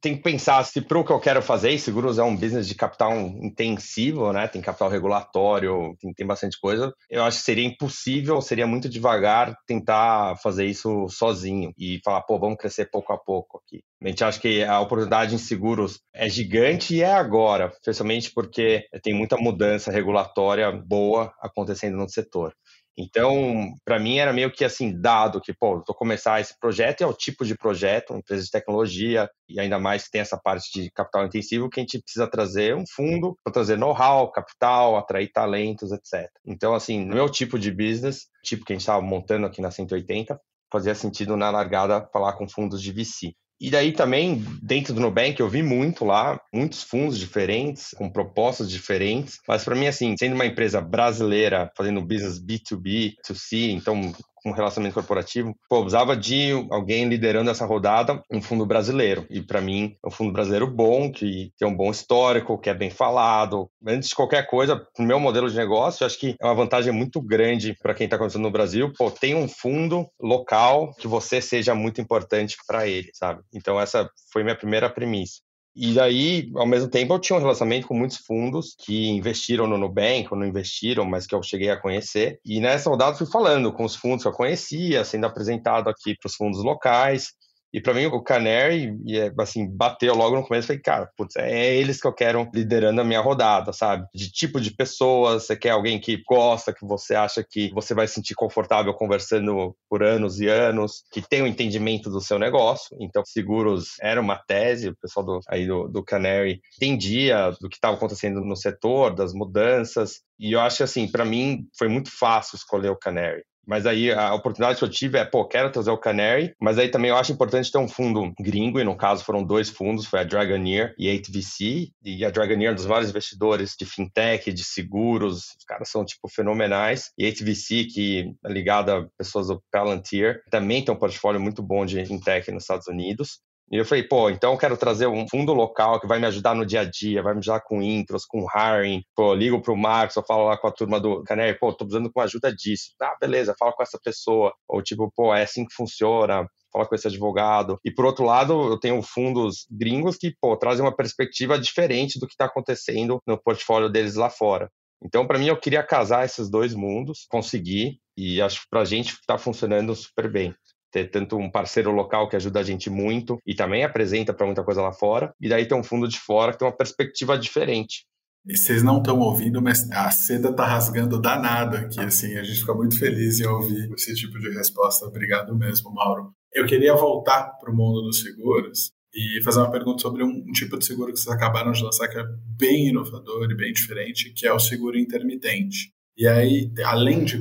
tem 0.00 0.16
que 0.16 0.22
pensar 0.22 0.64
se 0.64 0.80
para 0.80 0.98
o 0.98 1.04
que 1.04 1.12
eu 1.12 1.20
quero 1.20 1.42
fazer, 1.42 1.78
seguros 1.78 2.18
é 2.18 2.22
um 2.22 2.36
business 2.36 2.66
de 2.66 2.74
capital 2.74 3.16
intensivo, 3.18 4.32
né? 4.32 4.48
Tem 4.48 4.60
capital 4.60 4.88
regulatório, 4.88 5.96
tem, 6.00 6.12
tem 6.12 6.26
bastante 6.26 6.58
coisa. 6.58 6.92
Eu 7.08 7.22
acho 7.22 7.38
que 7.38 7.44
seria 7.44 7.66
impossível, 7.66 8.40
seria 8.40 8.66
muito 8.66 8.88
devagar 8.88 9.54
tentar 9.66 10.36
fazer 10.36 10.66
isso 10.66 11.08
sozinho 11.08 11.72
e 11.78 12.00
falar, 12.04 12.22
pô, 12.22 12.38
vamos 12.38 12.58
crescer 12.58 12.90
pouco 12.90 13.12
a 13.12 13.18
pouco 13.18 13.62
aqui. 13.64 13.82
A 14.02 14.08
gente 14.08 14.24
acha 14.24 14.40
que 14.40 14.64
a 14.64 14.80
oportunidade 14.80 15.34
em 15.34 15.38
seguros 15.38 16.00
é 16.14 16.28
gigante 16.28 16.94
e 16.94 17.02
é 17.02 17.12
agora, 17.12 17.70
especialmente 17.74 18.30
porque 18.32 18.86
tem 19.02 19.14
muita 19.14 19.36
mudança 19.36 19.92
regulatória 19.92 20.72
boa 20.72 21.32
acontecendo 21.40 21.96
no 21.96 22.08
setor. 22.08 22.54
Então, 22.96 23.72
para 23.84 23.98
mim 23.98 24.18
era 24.18 24.32
meio 24.32 24.50
que 24.50 24.64
assim, 24.64 24.98
dado 25.00 25.40
que, 25.40 25.54
pô, 25.54 25.82
vou 25.86 25.94
começar 25.94 26.40
esse 26.40 26.58
projeto, 26.58 27.02
é 27.02 27.06
o 27.06 27.14
tipo 27.14 27.44
de 27.44 27.56
projeto, 27.56 28.10
uma 28.10 28.18
empresa 28.18 28.44
de 28.44 28.50
tecnologia, 28.50 29.30
e 29.48 29.58
ainda 29.58 29.78
mais 29.78 30.04
que 30.04 30.10
tem 30.10 30.20
essa 30.20 30.38
parte 30.38 30.70
de 30.72 30.90
capital 30.90 31.26
intensivo, 31.26 31.70
que 31.70 31.80
a 31.80 31.82
gente 31.82 32.00
precisa 32.02 32.28
trazer 32.28 32.74
um 32.76 32.84
fundo 32.86 33.36
para 33.42 33.52
trazer 33.52 33.76
know-how, 33.76 34.30
capital, 34.30 34.96
atrair 34.96 35.30
talentos, 35.32 35.92
etc. 35.92 36.30
Então, 36.44 36.74
assim, 36.74 37.04
no 37.04 37.14
meu 37.14 37.28
tipo 37.28 37.58
de 37.58 37.70
business, 37.70 38.28
tipo 38.44 38.64
que 38.64 38.72
a 38.72 38.76
gente 38.76 38.82
estava 38.82 39.00
montando 39.00 39.46
aqui 39.46 39.60
na 39.60 39.70
180, 39.70 40.38
fazia 40.72 40.94
sentido 40.94 41.36
na 41.36 41.50
largada 41.50 42.08
falar 42.12 42.34
com 42.34 42.48
fundos 42.48 42.82
de 42.82 42.92
VC. 42.92 43.34
E 43.60 43.70
daí 43.70 43.92
também, 43.92 44.42
dentro 44.62 44.94
do 44.94 45.00
Nubank, 45.00 45.38
eu 45.38 45.48
vi 45.48 45.62
muito 45.62 46.02
lá, 46.04 46.40
muitos 46.52 46.82
fundos 46.82 47.18
diferentes, 47.18 47.90
com 47.90 48.08
propostas 48.08 48.70
diferentes. 48.70 49.38
Mas 49.46 49.64
para 49.64 49.76
mim, 49.76 49.86
assim, 49.86 50.14
sendo 50.18 50.34
uma 50.34 50.46
empresa 50.46 50.80
brasileira, 50.80 51.70
fazendo 51.76 52.00
business 52.00 52.40
B2B, 52.42 53.16
2C, 53.28 53.70
então 53.70 54.14
com 54.42 54.52
relacionamento 54.52 54.94
corporativo, 54.94 55.54
pô, 55.68 55.84
usava 55.84 56.16
de 56.16 56.50
alguém 56.70 57.08
liderando 57.08 57.50
essa 57.50 57.66
rodada, 57.66 58.22
um 58.30 58.40
fundo 58.40 58.66
brasileiro. 58.66 59.26
E 59.30 59.40
para 59.40 59.60
mim, 59.60 59.96
é 60.04 60.08
um 60.08 60.10
fundo 60.10 60.32
brasileiro 60.32 60.66
bom, 60.66 61.10
que 61.10 61.52
tem 61.58 61.66
um 61.66 61.76
bom 61.76 61.90
histórico, 61.90 62.58
que 62.58 62.70
é 62.70 62.74
bem 62.74 62.90
falado. 62.90 63.70
Antes 63.86 64.10
de 64.10 64.14
qualquer 64.14 64.46
coisa, 64.46 64.86
no 64.98 65.06
meu 65.06 65.20
modelo 65.20 65.50
de 65.50 65.56
negócio, 65.56 66.02
eu 66.02 66.06
acho 66.06 66.18
que 66.18 66.34
é 66.40 66.44
uma 66.44 66.54
vantagem 66.54 66.92
muito 66.92 67.20
grande 67.20 67.76
para 67.82 67.94
quem 67.94 68.04
está 68.04 68.18
começando 68.18 68.42
no 68.42 68.50
Brasil. 68.50 68.92
Pô, 68.96 69.10
tem 69.10 69.34
um 69.34 69.48
fundo 69.48 70.06
local 70.20 70.94
que 70.98 71.06
você 71.06 71.40
seja 71.40 71.74
muito 71.74 72.00
importante 72.00 72.56
para 72.66 72.86
ele, 72.86 73.10
sabe? 73.14 73.42
Então, 73.54 73.80
essa 73.80 74.08
foi 74.32 74.42
minha 74.42 74.56
primeira 74.56 74.88
premissa. 74.88 75.40
E 75.74 75.94
daí, 75.94 76.50
ao 76.56 76.66
mesmo 76.66 76.90
tempo, 76.90 77.14
eu 77.14 77.18
tinha 77.18 77.36
um 77.38 77.40
relacionamento 77.40 77.86
com 77.86 77.94
muitos 77.94 78.18
fundos 78.18 78.74
que 78.76 79.08
investiram 79.08 79.66
no 79.66 79.78
Nubank 79.78 80.26
ou 80.30 80.38
não 80.38 80.46
investiram, 80.46 81.04
mas 81.04 81.26
que 81.26 81.34
eu 81.34 81.42
cheguei 81.42 81.70
a 81.70 81.80
conhecer. 81.80 82.40
E 82.44 82.60
nessa 82.60 82.90
rodada 82.90 83.16
fui 83.16 83.26
falando 83.26 83.72
com 83.72 83.84
os 83.84 83.94
fundos 83.94 84.22
que 84.22 84.28
eu 84.28 84.32
conhecia, 84.32 85.04
sendo 85.04 85.26
apresentado 85.26 85.88
aqui 85.88 86.16
para 86.16 86.26
os 86.26 86.34
fundos 86.34 86.62
locais. 86.64 87.32
E 87.72 87.80
para 87.80 87.94
mim, 87.94 88.06
o 88.06 88.22
Canary, 88.22 88.96
é, 89.08 89.32
assim, 89.38 89.68
bateu 89.68 90.14
logo 90.14 90.36
no 90.36 90.46
começo. 90.46 90.66
Falei, 90.66 90.82
cara, 90.82 91.10
putz, 91.16 91.36
é 91.36 91.76
eles 91.76 92.00
que 92.00 92.06
eu 92.06 92.12
quero 92.12 92.48
liderando 92.52 93.00
a 93.00 93.04
minha 93.04 93.20
rodada, 93.20 93.72
sabe? 93.72 94.06
De 94.14 94.30
tipo 94.30 94.60
de 94.60 94.72
pessoas, 94.72 95.44
você 95.46 95.56
quer 95.56 95.70
alguém 95.70 96.00
que 96.00 96.22
gosta, 96.28 96.72
que 96.72 96.84
você 96.84 97.14
acha 97.14 97.44
que 97.48 97.70
você 97.72 97.94
vai 97.94 98.06
se 98.08 98.14
sentir 98.14 98.34
confortável 98.34 98.92
conversando 98.94 99.76
por 99.88 100.02
anos 100.02 100.40
e 100.40 100.48
anos, 100.48 101.04
que 101.12 101.22
tem 101.22 101.42
o 101.42 101.44
um 101.44 101.46
entendimento 101.48 102.10
do 102.10 102.20
seu 102.20 102.38
negócio. 102.38 102.96
Então, 103.00 103.24
seguros 103.24 103.94
era 104.00 104.20
uma 104.20 104.36
tese, 104.36 104.88
o 104.88 104.96
pessoal 104.96 105.24
do, 105.24 105.40
aí 105.48 105.66
do, 105.66 105.88
do 105.88 106.02
Canary 106.02 106.60
entendia 106.76 107.52
do 107.60 107.68
que 107.68 107.76
estava 107.76 107.96
acontecendo 107.96 108.40
no 108.40 108.56
setor, 108.56 109.14
das 109.14 109.32
mudanças. 109.32 110.20
E 110.38 110.52
eu 110.52 110.60
acho 110.60 110.82
assim, 110.82 111.06
para 111.06 111.24
mim 111.24 111.66
foi 111.78 111.88
muito 111.88 112.10
fácil 112.10 112.56
escolher 112.56 112.90
o 112.90 112.96
Canary. 112.96 113.42
Mas 113.66 113.86
aí 113.86 114.12
a 114.12 114.34
oportunidade 114.34 114.78
que 114.78 114.84
eu 114.84 114.88
tive 114.88 115.18
é, 115.18 115.24
pô, 115.24 115.44
quero 115.44 115.70
trazer 115.70 115.90
o 115.90 115.98
Canary, 115.98 116.54
mas 116.60 116.78
aí 116.78 116.88
também 116.88 117.10
eu 117.10 117.16
acho 117.16 117.32
importante 117.32 117.70
ter 117.70 117.78
um 117.78 117.88
fundo 117.88 118.32
gringo, 118.40 118.80
e 118.80 118.84
no 118.84 118.96
caso 118.96 119.24
foram 119.24 119.44
dois 119.44 119.68
fundos, 119.68 120.06
foi 120.06 120.20
a 120.20 120.24
Dragoneer 120.24 120.94
e 120.98 121.08
a 121.08 121.12
8VC, 121.12 121.90
e 122.02 122.24
a 122.24 122.30
Dragoneer 122.30 122.70
é 122.70 122.72
um 122.72 122.76
dos 122.76 122.86
maiores 122.86 123.10
investidores 123.10 123.74
de 123.78 123.84
fintech, 123.84 124.52
de 124.52 124.64
seguros, 124.64 125.54
os 125.58 125.64
caras 125.66 125.88
são, 125.88 126.04
tipo, 126.04 126.28
fenomenais, 126.28 127.10
e 127.16 127.26
a 127.26 127.28
8VC, 127.28 127.86
que 127.92 128.34
é 128.44 128.52
ligada 128.52 128.98
a 128.98 129.06
pessoas 129.16 129.48
do 129.48 129.62
Palantir, 129.70 130.42
também 130.50 130.84
tem 130.84 130.94
um 130.94 130.98
portfólio 130.98 131.40
muito 131.40 131.62
bom 131.62 131.84
de 131.84 132.04
fintech 132.04 132.50
nos 132.50 132.64
Estados 132.64 132.86
Unidos, 132.88 133.40
e 133.70 133.76
eu 133.76 133.84
falei, 133.84 134.02
pô, 134.02 134.28
então 134.28 134.52
eu 134.52 134.58
quero 134.58 134.76
trazer 134.76 135.06
um 135.06 135.28
fundo 135.28 135.52
local 135.52 136.00
que 136.00 136.06
vai 136.06 136.18
me 136.18 136.26
ajudar 136.26 136.54
no 136.54 136.66
dia 136.66 136.80
a 136.80 136.84
dia, 136.84 137.22
vai 137.22 137.34
me 137.34 137.38
ajudar 137.38 137.60
com 137.60 137.80
intros, 137.80 138.24
com 138.26 138.44
hiring. 138.44 139.04
Pô, 139.14 139.32
ligo 139.32 139.62
pro 139.62 139.76
Marcos, 139.76 140.16
eu 140.16 140.24
falo 140.24 140.46
lá 140.46 140.56
com 140.56 140.66
a 140.66 140.72
turma 140.72 140.98
do 140.98 141.22
Canary, 141.22 141.56
pô, 141.56 141.72
tô 141.72 141.84
precisando 141.84 142.10
com 142.12 142.20
ajuda 142.20 142.52
disso. 142.52 142.90
Ah, 143.00 143.16
beleza, 143.20 143.54
fala 143.56 143.72
com 143.72 143.82
essa 143.82 143.98
pessoa. 144.02 144.52
Ou 144.68 144.82
tipo, 144.82 145.12
pô, 145.14 145.32
é 145.34 145.42
assim 145.42 145.64
que 145.64 145.74
funciona 145.74 146.46
fala 146.72 146.86
com 146.86 146.94
esse 146.94 147.08
advogado. 147.08 147.78
E 147.84 147.90
por 147.90 148.04
outro 148.04 148.24
lado, 148.24 148.52
eu 148.70 148.78
tenho 148.78 149.02
fundos 149.02 149.66
gringos 149.68 150.16
que, 150.16 150.34
pô, 150.40 150.56
trazem 150.56 150.84
uma 150.84 150.94
perspectiva 150.94 151.58
diferente 151.58 152.18
do 152.18 152.26
que 152.26 152.32
está 152.32 152.44
acontecendo 152.44 153.20
no 153.26 153.36
portfólio 153.36 153.88
deles 153.88 154.14
lá 154.14 154.30
fora. 154.30 154.70
Então, 155.02 155.26
para 155.26 155.38
mim, 155.38 155.46
eu 155.46 155.58
queria 155.58 155.82
casar 155.82 156.24
esses 156.24 156.50
dois 156.50 156.74
mundos, 156.74 157.26
conseguir, 157.28 157.98
e 158.16 158.40
acho 158.40 158.60
que 158.60 158.66
para 158.70 158.82
a 158.82 158.84
gente 158.84 159.14
está 159.14 159.38
funcionando 159.38 159.94
super 159.94 160.30
bem 160.30 160.54
ter 160.90 161.10
tanto 161.10 161.36
um 161.36 161.50
parceiro 161.50 161.90
local 161.90 162.28
que 162.28 162.36
ajuda 162.36 162.60
a 162.60 162.62
gente 162.62 162.90
muito 162.90 163.38
e 163.46 163.54
também 163.54 163.84
apresenta 163.84 164.34
para 164.34 164.46
muita 164.46 164.64
coisa 164.64 164.82
lá 164.82 164.92
fora, 164.92 165.32
e 165.40 165.48
daí 165.48 165.66
ter 165.66 165.74
um 165.74 165.82
fundo 165.82 166.08
de 166.08 166.18
fora 166.18 166.52
que 166.52 166.58
tem 166.58 166.68
uma 166.68 166.76
perspectiva 166.76 167.38
diferente. 167.38 168.04
E 168.46 168.56
vocês 168.56 168.82
não 168.82 168.98
estão 168.98 169.18
ouvindo, 169.18 169.60
mas 169.60 169.90
a 169.90 170.10
seda 170.10 170.52
tá 170.54 170.64
rasgando 170.64 171.20
danado 171.20 171.76
aqui, 171.76 172.00
assim, 172.00 172.36
a 172.36 172.42
gente 172.42 172.60
fica 172.60 172.74
muito 172.74 172.98
feliz 172.98 173.38
em 173.38 173.46
ouvir 173.46 173.92
esse 173.92 174.14
tipo 174.14 174.38
de 174.38 174.48
resposta. 174.50 175.06
Obrigado 175.06 175.54
mesmo, 175.54 175.92
Mauro. 175.92 176.32
Eu 176.52 176.66
queria 176.66 176.94
voltar 176.94 177.58
para 177.60 177.70
o 177.70 177.76
mundo 177.76 178.00
dos 178.00 178.20
seguros 178.20 178.92
e 179.14 179.42
fazer 179.42 179.58
uma 179.58 179.70
pergunta 179.70 180.00
sobre 180.00 180.24
um, 180.24 180.28
um, 180.28 180.52
tipo 180.52 180.78
de 180.78 180.86
seguro 180.86 181.12
que 181.12 181.18
vocês 181.18 181.34
acabaram 181.34 181.72
de 181.72 181.82
lançar 181.82 182.08
que 182.08 182.18
é 182.18 182.24
bem 182.56 182.88
inovador 182.88 183.50
e 183.50 183.56
bem 183.56 183.72
diferente, 183.72 184.32
que 184.32 184.46
é 184.46 184.52
o 184.52 184.58
seguro 184.58 184.98
intermitente. 184.98 185.92
E 186.20 186.28
aí, 186.28 186.70
além 186.84 187.24
de 187.24 187.38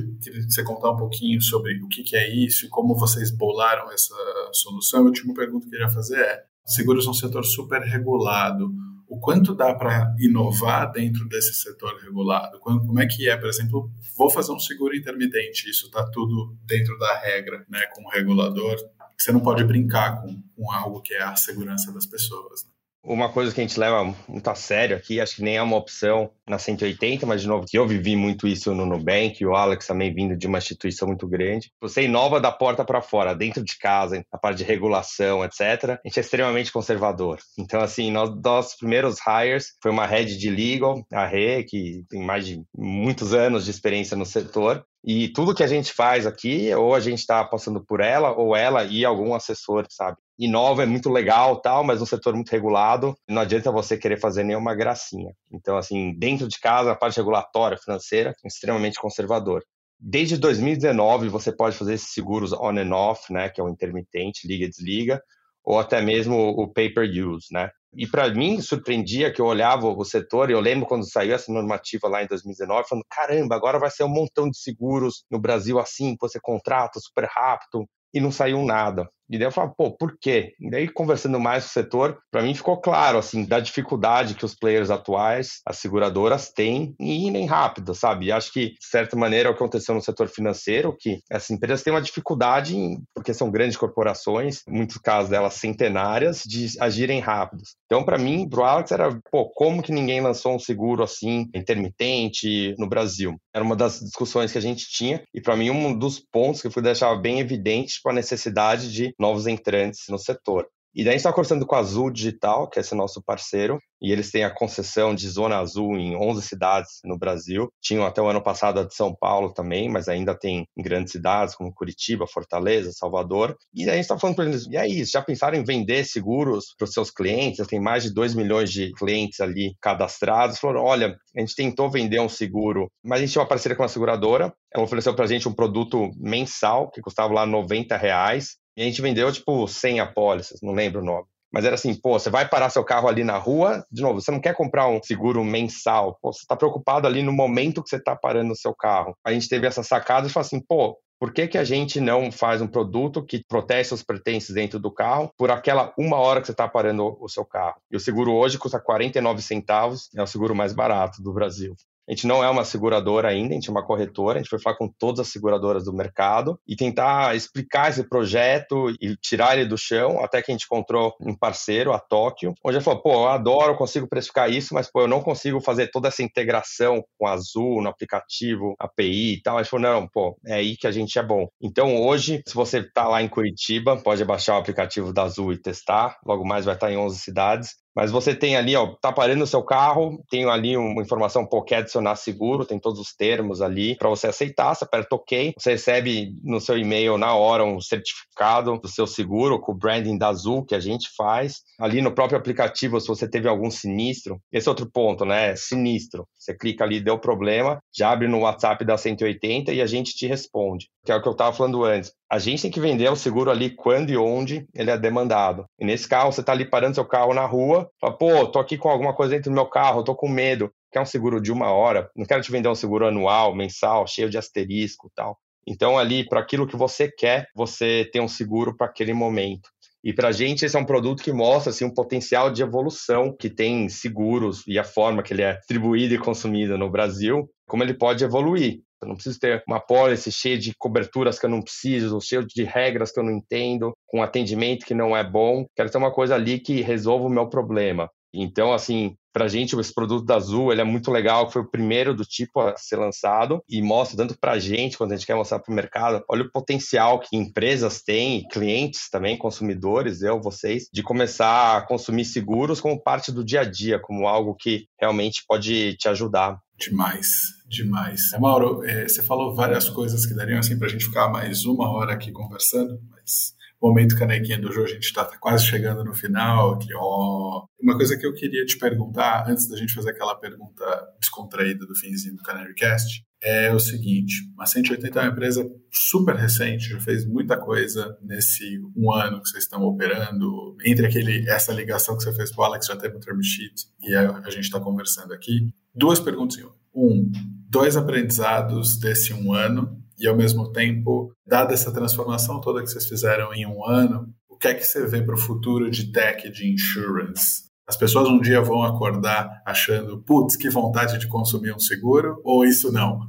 você 0.48 0.64
contar 0.64 0.92
um 0.92 0.96
pouquinho 0.96 1.38
sobre 1.42 1.78
o 1.82 1.86
que, 1.86 2.16
é 2.16 2.34
isso 2.34 2.64
e 2.64 2.68
como 2.70 2.94
vocês 2.94 3.30
bolaram 3.30 3.92
essa 3.92 4.14
solução, 4.54 5.00
a 5.00 5.04
última 5.04 5.34
pergunta 5.34 5.68
que 5.68 5.76
eu 5.76 5.80
queria 5.80 5.90
fazer 5.90 6.18
é: 6.18 6.44
seguros 6.64 7.06
é 7.06 7.10
um 7.10 7.12
setor 7.12 7.44
super 7.44 7.82
regulado. 7.82 8.72
O 9.06 9.20
quanto 9.20 9.54
dá 9.54 9.74
para 9.74 10.16
inovar 10.18 10.90
dentro 10.92 11.28
desse 11.28 11.52
setor 11.52 11.94
regulado? 12.00 12.58
Como 12.58 12.98
é 12.98 13.06
que 13.06 13.28
é, 13.28 13.36
por 13.36 13.50
exemplo, 13.50 13.90
vou 14.16 14.30
fazer 14.30 14.52
um 14.52 14.58
seguro 14.58 14.96
intermitente, 14.96 15.68
isso 15.68 15.84
está 15.84 16.02
tudo 16.10 16.56
dentro 16.64 16.98
da 16.98 17.18
regra, 17.18 17.66
né, 17.68 17.84
com 17.94 18.02
o 18.02 18.08
regulador. 18.08 18.76
Você 19.18 19.30
não 19.30 19.40
pode 19.40 19.62
brincar 19.62 20.22
com, 20.22 20.42
com 20.56 20.72
algo 20.72 21.02
que 21.02 21.12
é 21.12 21.22
a 21.22 21.36
segurança 21.36 21.92
das 21.92 22.06
pessoas. 22.06 22.66
Uma 23.02 23.32
coisa 23.32 23.54
que 23.54 23.60
a 23.60 23.64
gente 23.64 23.80
leva 23.80 24.14
muito 24.28 24.48
a 24.48 24.54
sério 24.54 24.96
aqui, 24.96 25.20
acho 25.20 25.36
que 25.36 25.42
nem 25.42 25.56
é 25.56 25.62
uma 25.62 25.76
opção 25.76 26.30
na 26.46 26.58
180, 26.58 27.24
mas 27.24 27.40
de 27.40 27.48
novo, 27.48 27.66
que 27.66 27.78
eu 27.78 27.86
vivi 27.86 28.14
muito 28.14 28.46
isso 28.46 28.74
no 28.74 28.84
Nubank, 28.84 29.44
o 29.44 29.54
Alex 29.54 29.86
também 29.86 30.12
vindo 30.12 30.36
de 30.36 30.46
uma 30.46 30.58
instituição 30.58 31.08
muito 31.08 31.26
grande. 31.26 31.72
Você 31.80 32.02
inova 32.02 32.38
da 32.38 32.52
porta 32.52 32.84
para 32.84 33.00
fora, 33.00 33.34
dentro 33.34 33.64
de 33.64 33.78
casa, 33.78 34.22
a 34.30 34.36
parte 34.36 34.58
de 34.58 34.64
regulação, 34.64 35.42
etc. 35.42 35.60
A 35.60 36.00
gente 36.04 36.18
é 36.18 36.20
extremamente 36.20 36.70
conservador. 36.70 37.38
Então, 37.58 37.80
assim, 37.80 38.10
nós, 38.10 38.30
nossos 38.42 38.76
primeiros 38.76 39.16
hires 39.26 39.76
foi 39.82 39.90
uma 39.90 40.06
head 40.06 40.36
de 40.36 40.50
legal, 40.50 41.02
a 41.10 41.26
Rê, 41.26 41.62
que 41.64 42.04
tem 42.10 42.22
mais 42.22 42.46
de 42.46 42.62
muitos 42.76 43.32
anos 43.32 43.64
de 43.64 43.70
experiência 43.70 44.16
no 44.16 44.26
setor, 44.26 44.84
e 45.02 45.28
tudo 45.28 45.54
que 45.54 45.62
a 45.62 45.66
gente 45.66 45.92
faz 45.92 46.26
aqui, 46.26 46.72
ou 46.74 46.94
a 46.94 47.00
gente 47.00 47.20
está 47.20 47.42
passando 47.44 47.82
por 47.82 48.00
ela, 48.00 48.32
ou 48.32 48.54
ela 48.54 48.84
e 48.84 49.04
algum 49.04 49.34
assessor, 49.34 49.86
sabe? 49.88 50.18
Inova 50.40 50.84
é 50.84 50.86
muito 50.86 51.10
legal, 51.10 51.60
tal, 51.60 51.84
mas 51.84 52.00
um 52.00 52.06
setor 52.06 52.34
muito 52.34 52.48
regulado, 52.48 53.14
não 53.28 53.42
adianta 53.42 53.70
você 53.70 53.98
querer 53.98 54.18
fazer 54.18 54.42
nenhuma 54.42 54.74
gracinha. 54.74 55.34
Então, 55.52 55.76
assim, 55.76 56.14
dentro 56.18 56.48
de 56.48 56.58
casa, 56.58 56.92
a 56.92 56.96
parte 56.96 57.18
regulatória, 57.18 57.76
financeira, 57.76 58.30
é 58.42 58.48
extremamente 58.48 58.98
conservador. 58.98 59.62
Desde 59.98 60.38
2019, 60.38 61.28
você 61.28 61.52
pode 61.52 61.76
fazer 61.76 61.92
esses 61.92 62.14
seguros 62.14 62.54
on 62.54 62.78
and 62.78 62.90
off, 62.90 63.30
né, 63.30 63.50
que 63.50 63.60
é 63.60 63.64
o 63.64 63.68
intermitente, 63.68 64.48
liga 64.48 64.64
e 64.64 64.70
desliga, 64.70 65.22
ou 65.62 65.78
até 65.78 66.00
mesmo 66.00 66.34
o 66.34 66.72
pay-per-use, 66.72 67.48
né? 67.52 67.70
E 67.94 68.06
para 68.06 68.32
mim 68.32 68.62
surpreendia 68.62 69.30
que 69.30 69.42
eu 69.42 69.46
olhava 69.46 69.88
o 69.88 70.04
setor 70.06 70.48
e 70.48 70.54
eu 70.54 70.60
lembro 70.60 70.86
quando 70.86 71.04
saiu 71.04 71.34
essa 71.34 71.52
normativa 71.52 72.08
lá 72.08 72.22
em 72.22 72.26
2019, 72.26 72.88
falando: 72.88 73.04
caramba, 73.10 73.56
agora 73.56 73.78
vai 73.78 73.90
ser 73.90 74.04
um 74.04 74.08
montão 74.08 74.48
de 74.48 74.56
seguros 74.56 75.24
no 75.30 75.38
Brasil 75.38 75.78
assim, 75.78 76.16
você 76.18 76.40
contrata 76.40 76.98
super 76.98 77.28
rápido 77.28 77.84
e 78.14 78.20
não 78.20 78.32
saiu 78.32 78.64
nada. 78.64 79.06
E 79.30 79.38
daí 79.38 79.46
eu 79.46 79.52
falava, 79.52 79.72
pô, 79.76 79.92
por 79.92 80.18
quê? 80.20 80.54
E 80.60 80.68
daí, 80.68 80.88
conversando 80.88 81.38
mais 81.38 81.64
com 81.64 81.70
o 81.70 81.72
setor, 81.72 82.18
para 82.32 82.42
mim 82.42 82.52
ficou 82.52 82.80
claro, 82.80 83.16
assim, 83.18 83.44
da 83.44 83.60
dificuldade 83.60 84.34
que 84.34 84.44
os 84.44 84.54
players 84.54 84.90
atuais, 84.90 85.60
as 85.64 85.78
seguradoras, 85.78 86.50
têm 86.50 86.94
em 86.98 87.28
irem 87.28 87.46
rápido, 87.46 87.94
sabe? 87.94 88.26
E 88.26 88.32
acho 88.32 88.52
que, 88.52 88.70
de 88.70 88.86
certa 88.86 89.16
maneira, 89.16 89.48
é 89.48 89.52
o 89.52 89.54
que 89.54 89.62
aconteceu 89.62 89.94
no 89.94 90.02
setor 90.02 90.28
financeiro, 90.28 90.96
que 90.98 91.20
essas 91.30 91.50
empresas 91.50 91.82
têm 91.82 91.92
uma 91.92 92.02
dificuldade, 92.02 92.76
em, 92.76 93.00
porque 93.14 93.32
são 93.32 93.50
grandes 93.50 93.76
corporações, 93.76 94.62
em 94.66 94.72
muitos 94.72 94.96
casos 94.96 95.30
delas 95.30 95.54
centenárias, 95.54 96.42
de 96.44 96.66
agirem 96.80 97.20
rápidos. 97.20 97.76
Então, 97.86 98.04
para 98.04 98.18
mim, 98.18 98.48
pro 98.48 98.64
Alex, 98.64 98.90
era, 98.90 99.16
pô, 99.30 99.48
como 99.50 99.82
que 99.82 99.92
ninguém 99.92 100.20
lançou 100.20 100.56
um 100.56 100.58
seguro 100.58 101.04
assim, 101.04 101.48
intermitente, 101.54 102.74
no 102.78 102.88
Brasil? 102.88 103.36
Era 103.54 103.64
uma 103.64 103.76
das 103.76 104.00
discussões 104.00 104.50
que 104.50 104.58
a 104.58 104.62
gente 104.62 104.88
tinha, 104.90 105.22
e 105.32 105.40
para 105.40 105.56
mim, 105.56 105.70
um 105.70 105.96
dos 105.96 106.18
pontos 106.18 106.60
que 106.60 106.66
eu 106.66 106.72
fui 106.72 106.82
deixar 106.82 107.14
bem 107.16 107.38
evidente, 107.38 107.94
tipo, 107.94 108.08
a 108.08 108.12
necessidade 108.12 108.92
de 108.92 109.14
novos 109.20 109.46
entrantes 109.46 110.04
no 110.08 110.18
setor. 110.18 110.66
E 110.92 111.04
daí 111.04 111.10
a 111.10 111.12
gente 111.12 111.20
está 111.20 111.32
conversando 111.32 111.64
com 111.64 111.76
a 111.76 111.78
Azul 111.78 112.10
Digital, 112.10 112.68
que 112.68 112.78
é 112.78 112.82
esse 112.82 112.96
nosso 112.96 113.22
parceiro, 113.22 113.78
e 114.02 114.10
eles 114.10 114.30
têm 114.30 114.42
a 114.42 114.50
concessão 114.50 115.14
de 115.14 115.28
Zona 115.28 115.58
Azul 115.58 115.96
em 115.96 116.16
11 116.16 116.42
cidades 116.42 117.00
no 117.04 117.16
Brasil. 117.16 117.68
Tinham 117.80 118.04
até 118.04 118.20
o 118.20 118.26
ano 118.26 118.42
passado 118.42 118.80
a 118.80 118.84
de 118.84 118.94
São 118.94 119.14
Paulo 119.14 119.52
também, 119.52 119.88
mas 119.88 120.08
ainda 120.08 120.36
tem 120.36 120.66
em 120.76 120.82
grandes 120.82 121.12
cidades 121.12 121.54
como 121.54 121.72
Curitiba, 121.72 122.26
Fortaleza, 122.26 122.90
Salvador. 122.92 123.56
E 123.72 123.84
daí 123.84 123.94
a 123.94 123.96
gente 123.96 124.04
está 124.04 124.18
falando 124.18 124.36
para 124.36 124.46
eles, 124.46 124.66
e 124.66 124.76
aí, 124.76 125.04
já 125.04 125.22
pensaram 125.22 125.56
em 125.56 125.64
vender 125.64 126.04
seguros 126.04 126.74
para 126.76 126.86
os 126.86 126.92
seus 126.92 127.10
clientes? 127.10 127.64
Tem 127.68 127.78
mais 127.78 128.02
de 128.02 128.12
2 128.12 128.34
milhões 128.34 128.72
de 128.72 128.90
clientes 128.94 129.38
ali 129.40 129.76
cadastrados. 129.80 130.58
Falaram, 130.58 130.82
olha, 130.82 131.16
a 131.36 131.40
gente 131.40 131.54
tentou 131.54 131.88
vender 131.88 132.20
um 132.20 132.28
seguro, 132.28 132.90
mas 133.04 133.18
a 133.18 133.20
gente 133.20 133.32
tinha 133.32 133.42
uma 133.42 133.48
parceria 133.48 133.76
com 133.76 133.82
uma 133.82 133.88
seguradora, 133.88 134.52
ela 134.74 134.84
ofereceu 134.84 135.14
para 135.14 135.24
a 135.24 135.28
gente 135.28 135.48
um 135.48 135.54
produto 135.54 136.10
mensal, 136.16 136.90
que 136.90 137.00
custava 137.00 137.32
lá 137.32 137.46
90 137.46 137.96
reais, 137.96 138.56
e 138.80 138.82
a 138.82 138.86
gente 138.86 139.02
vendeu, 139.02 139.30
tipo, 139.30 139.68
100 139.68 140.00
apólices, 140.00 140.62
não 140.62 140.72
lembro 140.72 141.02
o 141.02 141.04
nome. 141.04 141.26
Mas 141.52 141.66
era 141.66 141.74
assim, 141.74 141.94
pô, 141.94 142.18
você 142.18 142.30
vai 142.30 142.48
parar 142.48 142.70
seu 142.70 142.82
carro 142.82 143.08
ali 143.08 143.22
na 143.22 143.36
rua, 143.36 143.84
de 143.92 144.00
novo, 144.00 144.22
você 144.22 144.30
não 144.30 144.40
quer 144.40 144.54
comprar 144.54 144.88
um 144.88 145.02
seguro 145.02 145.44
mensal, 145.44 146.16
pô, 146.22 146.32
você 146.32 146.40
está 146.40 146.56
preocupado 146.56 147.06
ali 147.06 147.22
no 147.22 147.30
momento 147.30 147.82
que 147.82 147.90
você 147.90 147.96
está 147.96 148.16
parando 148.16 148.52
o 148.52 148.56
seu 148.56 148.74
carro. 148.74 149.14
A 149.22 149.34
gente 149.34 149.50
teve 149.50 149.66
essa 149.66 149.82
sacada 149.82 150.26
e 150.26 150.30
falou 150.30 150.46
assim, 150.46 150.60
pô, 150.66 150.96
por 151.20 151.30
que, 151.30 151.46
que 151.46 151.58
a 151.58 151.64
gente 151.64 152.00
não 152.00 152.32
faz 152.32 152.62
um 152.62 152.66
produto 152.66 153.22
que 153.22 153.44
protege 153.46 153.90
seus 153.90 154.02
pertences 154.02 154.54
dentro 154.54 154.78
do 154.78 154.90
carro 154.90 155.30
por 155.36 155.50
aquela 155.50 155.92
uma 155.98 156.16
hora 156.16 156.40
que 156.40 156.46
você 156.46 156.52
está 156.52 156.66
parando 156.66 157.18
o 157.20 157.28
seu 157.28 157.44
carro? 157.44 157.76
E 157.90 157.96
o 157.96 158.00
seguro 158.00 158.32
hoje 158.32 158.56
custa 158.56 158.80
49 158.80 159.42
centavos, 159.42 160.08
é 160.16 160.22
o 160.22 160.26
seguro 160.26 160.54
mais 160.54 160.72
barato 160.72 161.22
do 161.22 161.34
Brasil. 161.34 161.76
A 162.10 162.12
gente 162.12 162.26
não 162.26 162.42
é 162.42 162.50
uma 162.50 162.64
seguradora 162.64 163.28
ainda, 163.28 163.52
a 163.52 163.54
gente 163.54 163.68
é 163.68 163.70
uma 163.70 163.86
corretora, 163.86 164.40
a 164.40 164.42
gente 164.42 164.50
foi 164.50 164.58
falar 164.58 164.74
com 164.74 164.88
todas 164.88 165.20
as 165.20 165.28
seguradoras 165.28 165.84
do 165.84 165.92
mercado 165.92 166.58
e 166.66 166.74
tentar 166.74 167.36
explicar 167.36 167.88
esse 167.88 168.02
projeto 168.02 168.90
e 169.00 169.16
tirar 169.16 169.56
ele 169.56 169.64
do 169.64 169.78
chão, 169.78 170.18
até 170.18 170.42
que 170.42 170.50
a 170.50 170.54
gente 170.54 170.64
encontrou 170.64 171.14
um 171.20 171.36
parceiro, 171.36 171.92
a 171.92 172.00
Tóquio, 172.00 172.52
onde 172.64 172.78
ele 172.78 172.84
falou, 172.84 173.00
pô, 173.00 173.12
eu 173.12 173.28
adoro, 173.28 173.74
eu 173.74 173.76
consigo 173.76 174.08
precificar 174.08 174.50
isso, 174.50 174.74
mas 174.74 174.90
pô, 174.90 175.02
eu 175.02 175.08
não 175.08 175.22
consigo 175.22 175.60
fazer 175.60 175.88
toda 175.92 176.08
essa 176.08 176.20
integração 176.20 177.04
com 177.16 177.28
a 177.28 177.32
Azul, 177.32 177.80
no 177.80 177.88
aplicativo, 177.88 178.74
API 178.80 179.34
e 179.34 179.42
tal. 179.42 179.56
A 179.56 179.62
gente 179.62 179.70
falou, 179.70 179.88
não, 179.88 180.08
pô, 180.08 180.36
é 180.44 180.54
aí 180.54 180.76
que 180.76 180.88
a 180.88 180.92
gente 180.92 181.16
é 181.16 181.22
bom. 181.22 181.46
Então 181.62 182.02
hoje, 182.02 182.42
se 182.44 182.56
você 182.56 182.78
está 182.78 183.06
lá 183.06 183.22
em 183.22 183.28
Curitiba, 183.28 183.96
pode 183.96 184.24
baixar 184.24 184.56
o 184.56 184.58
aplicativo 184.58 185.12
da 185.12 185.22
Azul 185.22 185.52
e 185.52 185.62
testar, 185.62 186.18
logo 186.26 186.44
mais 186.44 186.64
vai 186.64 186.74
estar 186.74 186.90
em 186.90 186.96
11 186.96 187.20
cidades. 187.20 187.78
Mas 187.94 188.10
você 188.10 188.34
tem 188.34 188.56
ali, 188.56 188.76
ó, 188.76 188.94
tá 189.00 189.12
parando 189.12 189.44
o 189.44 189.46
seu 189.46 189.62
carro, 189.62 190.22
tem 190.30 190.44
ali 190.44 190.76
uma 190.76 191.02
informação, 191.02 191.46
pô, 191.46 191.62
quer 191.62 191.76
adicionar 191.76 192.16
seguro, 192.16 192.64
tem 192.64 192.78
todos 192.78 193.00
os 193.00 193.14
termos 193.14 193.60
ali 193.60 193.96
para 193.96 194.08
você 194.08 194.28
aceitar, 194.28 194.74
você 194.74 194.84
aperta 194.84 195.16
OK, 195.16 195.52
você 195.58 195.72
recebe 195.72 196.32
no 196.42 196.60
seu 196.60 196.78
e-mail 196.78 197.18
na 197.18 197.34
hora 197.34 197.64
um 197.64 197.80
certificado 197.80 198.78
do 198.78 198.88
seu 198.88 199.06
seguro 199.06 199.60
com 199.60 199.72
o 199.72 199.74
branding 199.74 200.16
da 200.16 200.28
Azul 200.28 200.64
que 200.64 200.74
a 200.74 200.80
gente 200.80 201.08
faz. 201.16 201.60
Ali 201.78 202.00
no 202.00 202.12
próprio 202.12 202.38
aplicativo, 202.38 203.00
se 203.00 203.08
você 203.08 203.28
teve 203.28 203.48
algum 203.48 203.70
sinistro, 203.70 204.40
esse 204.52 204.68
é 204.68 204.70
outro 204.70 204.90
ponto, 204.90 205.24
né? 205.24 205.56
Sinistro. 205.56 206.26
Você 206.38 206.54
clica 206.54 206.84
ali, 206.84 207.00
deu 207.00 207.18
problema, 207.18 207.80
já 207.94 208.10
abre 208.10 208.28
no 208.28 208.40
WhatsApp 208.40 208.84
da 208.84 208.96
180 208.96 209.72
e 209.72 209.80
a 209.80 209.86
gente 209.86 210.14
te 210.14 210.26
responde. 210.26 210.88
Que 211.04 211.12
é 211.12 211.16
o 211.16 211.22
que 211.22 211.28
eu 211.28 211.32
estava 211.32 211.54
falando 211.54 211.84
antes. 211.84 212.12
A 212.30 212.38
gente 212.38 212.62
tem 212.62 212.70
que 212.70 212.80
vender 212.80 213.10
o 213.10 213.16
seguro 213.16 213.50
ali 213.50 213.70
quando 213.70 214.10
e 214.10 214.16
onde 214.16 214.64
ele 214.74 214.90
é 214.90 214.96
demandado. 214.96 215.64
E 215.78 215.84
nesse 215.84 216.08
carro, 216.08 216.30
você 216.30 216.40
está 216.40 216.52
ali 216.52 216.64
parando 216.64 216.94
seu 216.94 217.04
carro 217.04 217.34
na 217.34 217.44
rua, 217.44 217.79
fala, 218.00 218.16
pô, 218.16 218.46
tô 218.46 218.58
aqui 218.58 218.76
com 218.76 218.88
alguma 218.88 219.14
coisa 219.14 219.34
dentro 219.34 219.50
do 219.50 219.54
meu 219.54 219.66
carro, 219.66 220.04
tô 220.04 220.14
com 220.14 220.28
medo. 220.28 220.72
Quer 220.92 221.00
um 221.00 221.06
seguro 221.06 221.40
de 221.40 221.52
uma 221.52 221.70
hora? 221.70 222.10
Não 222.16 222.26
quero 222.26 222.42
te 222.42 222.50
vender 222.50 222.68
um 222.68 222.74
seguro 222.74 223.06
anual, 223.06 223.54
mensal, 223.54 224.06
cheio 224.06 224.28
de 224.28 224.38
asterisco 224.38 225.10
tal. 225.14 225.38
Então, 225.66 225.98
ali, 225.98 226.26
para 226.28 226.40
aquilo 226.40 226.66
que 226.66 226.76
você 226.76 227.10
quer, 227.10 227.46
você 227.54 228.08
tem 228.12 228.20
um 228.20 228.28
seguro 228.28 228.76
para 228.76 228.86
aquele 228.86 229.12
momento. 229.12 229.68
E 230.02 230.12
para 230.12 230.28
a 230.28 230.32
gente, 230.32 230.64
esse 230.64 230.76
é 230.76 230.80
um 230.80 230.84
produto 230.84 231.22
que 231.22 231.32
mostra 231.32 231.70
assim, 231.70 231.84
um 231.84 231.92
potencial 231.92 232.50
de 232.50 232.62
evolução 232.62 233.36
que 233.36 233.50
tem 233.50 233.88
seguros 233.88 234.66
e 234.66 234.78
a 234.78 234.84
forma 234.84 235.22
que 235.22 235.34
ele 235.34 235.42
é 235.42 235.56
distribuído 235.58 236.14
e 236.14 236.18
consumido 236.18 236.78
no 236.78 236.90
Brasil, 236.90 237.50
como 237.68 237.82
ele 237.82 237.92
pode 237.94 238.24
evoluir. 238.24 238.80
Eu 239.02 239.08
não 239.08 239.14
preciso 239.14 239.38
ter 239.40 239.62
uma 239.66 239.80
policy 239.80 240.30
cheia 240.30 240.58
de 240.58 240.74
coberturas 240.78 241.38
que 241.38 241.46
eu 241.46 241.50
não 241.50 241.62
preciso, 241.62 242.20
cheia 242.20 242.44
de 242.44 242.64
regras 242.64 243.10
que 243.10 243.18
eu 243.18 243.24
não 243.24 243.32
entendo, 243.32 243.92
com 244.06 244.22
atendimento 244.22 244.84
que 244.84 244.94
não 244.94 245.16
é 245.16 245.24
bom. 245.24 245.66
Quero 245.74 245.90
ter 245.90 245.98
uma 245.98 246.12
coisa 246.12 246.34
ali 246.34 246.58
que 246.58 246.82
resolva 246.82 247.26
o 247.26 247.30
meu 247.30 247.48
problema. 247.48 248.10
Então, 248.32 248.72
assim, 248.72 249.16
para 249.32 249.44
a 249.44 249.48
gente, 249.48 249.78
esse 249.78 249.94
produto 249.94 250.24
da 250.24 250.36
Azul 250.36 250.72
ele 250.72 250.80
é 250.80 250.84
muito 250.84 251.10
legal, 251.10 251.50
foi 251.50 251.62
o 251.62 251.70
primeiro 251.70 252.14
do 252.14 252.24
tipo 252.24 252.60
a 252.60 252.76
ser 252.76 252.96
lançado 252.96 253.62
e 253.68 253.80
mostra 253.80 254.16
tanto 254.16 254.38
para 254.38 254.52
a 254.52 254.58
gente, 254.58 254.96
quando 254.98 255.12
a 255.12 255.16
gente 255.16 255.26
quer 255.26 255.34
mostrar 255.34 255.60
para 255.60 255.72
o 255.72 255.74
mercado, 255.74 256.24
olha 256.28 256.42
o 256.42 256.50
potencial 256.50 257.20
que 257.20 257.36
empresas 257.36 258.02
têm, 258.02 258.46
clientes 258.48 259.08
também, 259.10 259.36
consumidores, 259.36 260.22
eu, 260.22 260.40
vocês, 260.40 260.88
de 260.92 261.02
começar 261.02 261.76
a 261.76 261.82
consumir 261.82 262.24
seguros 262.24 262.80
como 262.80 263.00
parte 263.00 263.32
do 263.32 263.44
dia 263.44 263.60
a 263.60 263.64
dia, 263.64 263.98
como 263.98 264.26
algo 264.26 264.54
que 264.54 264.86
realmente 265.00 265.42
pode 265.46 265.96
te 265.96 266.08
ajudar. 266.08 266.58
Demais, 266.80 267.28
demais. 267.68 268.32
É, 268.32 268.38
Mauro, 268.38 268.82
é, 268.84 269.06
você 269.06 269.22
falou 269.22 269.54
várias 269.54 269.88
coisas 269.90 270.24
que 270.24 270.34
dariam 270.34 270.58
assim 270.58 270.78
para 270.78 270.86
a 270.86 270.90
gente 270.90 271.04
ficar 271.04 271.28
mais 271.28 271.66
uma 271.66 271.90
hora 271.90 272.14
aqui 272.14 272.32
conversando, 272.32 272.98
mas 273.10 273.54
momento 273.80 274.16
canequinha 274.16 274.58
do 274.58 274.72
jogo, 274.72 274.86
a 274.86 274.90
gente 274.90 275.04
está 275.04 275.24
tá 275.24 275.38
quase 275.38 275.66
chegando 275.66 276.04
no 276.04 276.12
final. 276.12 276.74
Aqui, 276.74 276.88
ó. 276.94 277.64
Uma 277.80 277.96
coisa 277.96 278.16
que 278.16 278.26
eu 278.26 278.34
queria 278.34 278.64
te 278.64 278.78
perguntar, 278.78 279.48
antes 279.48 279.66
da 279.68 279.76
gente 279.76 279.94
fazer 279.94 280.10
aquela 280.10 280.34
pergunta 280.34 280.84
descontraída 281.18 281.86
do 281.86 281.96
finzinho 281.96 282.36
do 282.36 282.42
Canarycast, 282.42 283.24
é 283.42 283.72
o 283.72 283.80
seguinte: 283.80 284.34
a 284.58 284.66
180 284.66 285.18
é 285.18 285.22
uma 285.22 285.32
empresa 285.32 285.66
super 285.90 286.34
recente, 286.36 286.90
já 286.90 287.00
fez 287.00 287.26
muita 287.26 287.56
coisa 287.56 288.16
nesse 288.22 288.78
um 288.94 289.12
ano 289.12 289.40
que 289.42 289.48
vocês 289.48 289.64
estão 289.64 289.82
operando. 289.82 290.76
Entre 290.84 291.06
aquele 291.06 291.48
essa 291.48 291.72
ligação 291.72 292.16
que 292.16 292.22
você 292.22 292.34
fez 292.34 292.50
com 292.50 292.60
o 292.60 292.64
Alex, 292.64 292.86
já 292.86 292.96
teve 292.96 293.16
um 293.16 293.20
term 293.20 293.40
sheet 293.42 293.86
e 294.00 294.14
a, 294.14 294.38
a 294.38 294.50
gente 294.50 294.64
está 294.64 294.78
conversando 294.78 295.32
aqui. 295.32 295.70
Duas 295.94 296.20
perguntas 296.20 296.58
em 296.58 296.64
Um, 296.92 297.30
dois 297.68 297.96
aprendizados 297.96 298.96
desse 298.98 299.32
um 299.32 299.52
ano 299.52 300.00
e 300.18 300.26
ao 300.26 300.36
mesmo 300.36 300.70
tempo, 300.72 301.32
dada 301.46 301.72
essa 301.72 301.92
transformação 301.92 302.60
toda 302.60 302.82
que 302.82 302.88
vocês 302.88 303.06
fizeram 303.06 303.54
em 303.54 303.66
um 303.66 303.84
ano, 303.84 304.28
o 304.48 304.56
que 304.56 304.68
é 304.68 304.74
que 304.74 304.84
você 304.84 305.06
vê 305.06 305.22
para 305.22 305.34
o 305.34 305.38
futuro 305.38 305.90
de 305.90 306.12
tech, 306.12 306.50
de 306.50 306.70
insurance? 306.70 307.70
As 307.88 307.96
pessoas 307.96 308.28
um 308.28 308.40
dia 308.40 308.60
vão 308.60 308.82
acordar 308.82 309.62
achando, 309.64 310.22
putz, 310.22 310.56
que 310.56 310.68
vontade 310.68 311.18
de 311.18 311.26
consumir 311.26 311.74
um 311.74 311.78
seguro, 311.78 312.40
ou 312.44 312.64
isso 312.64 312.92
não? 312.92 313.20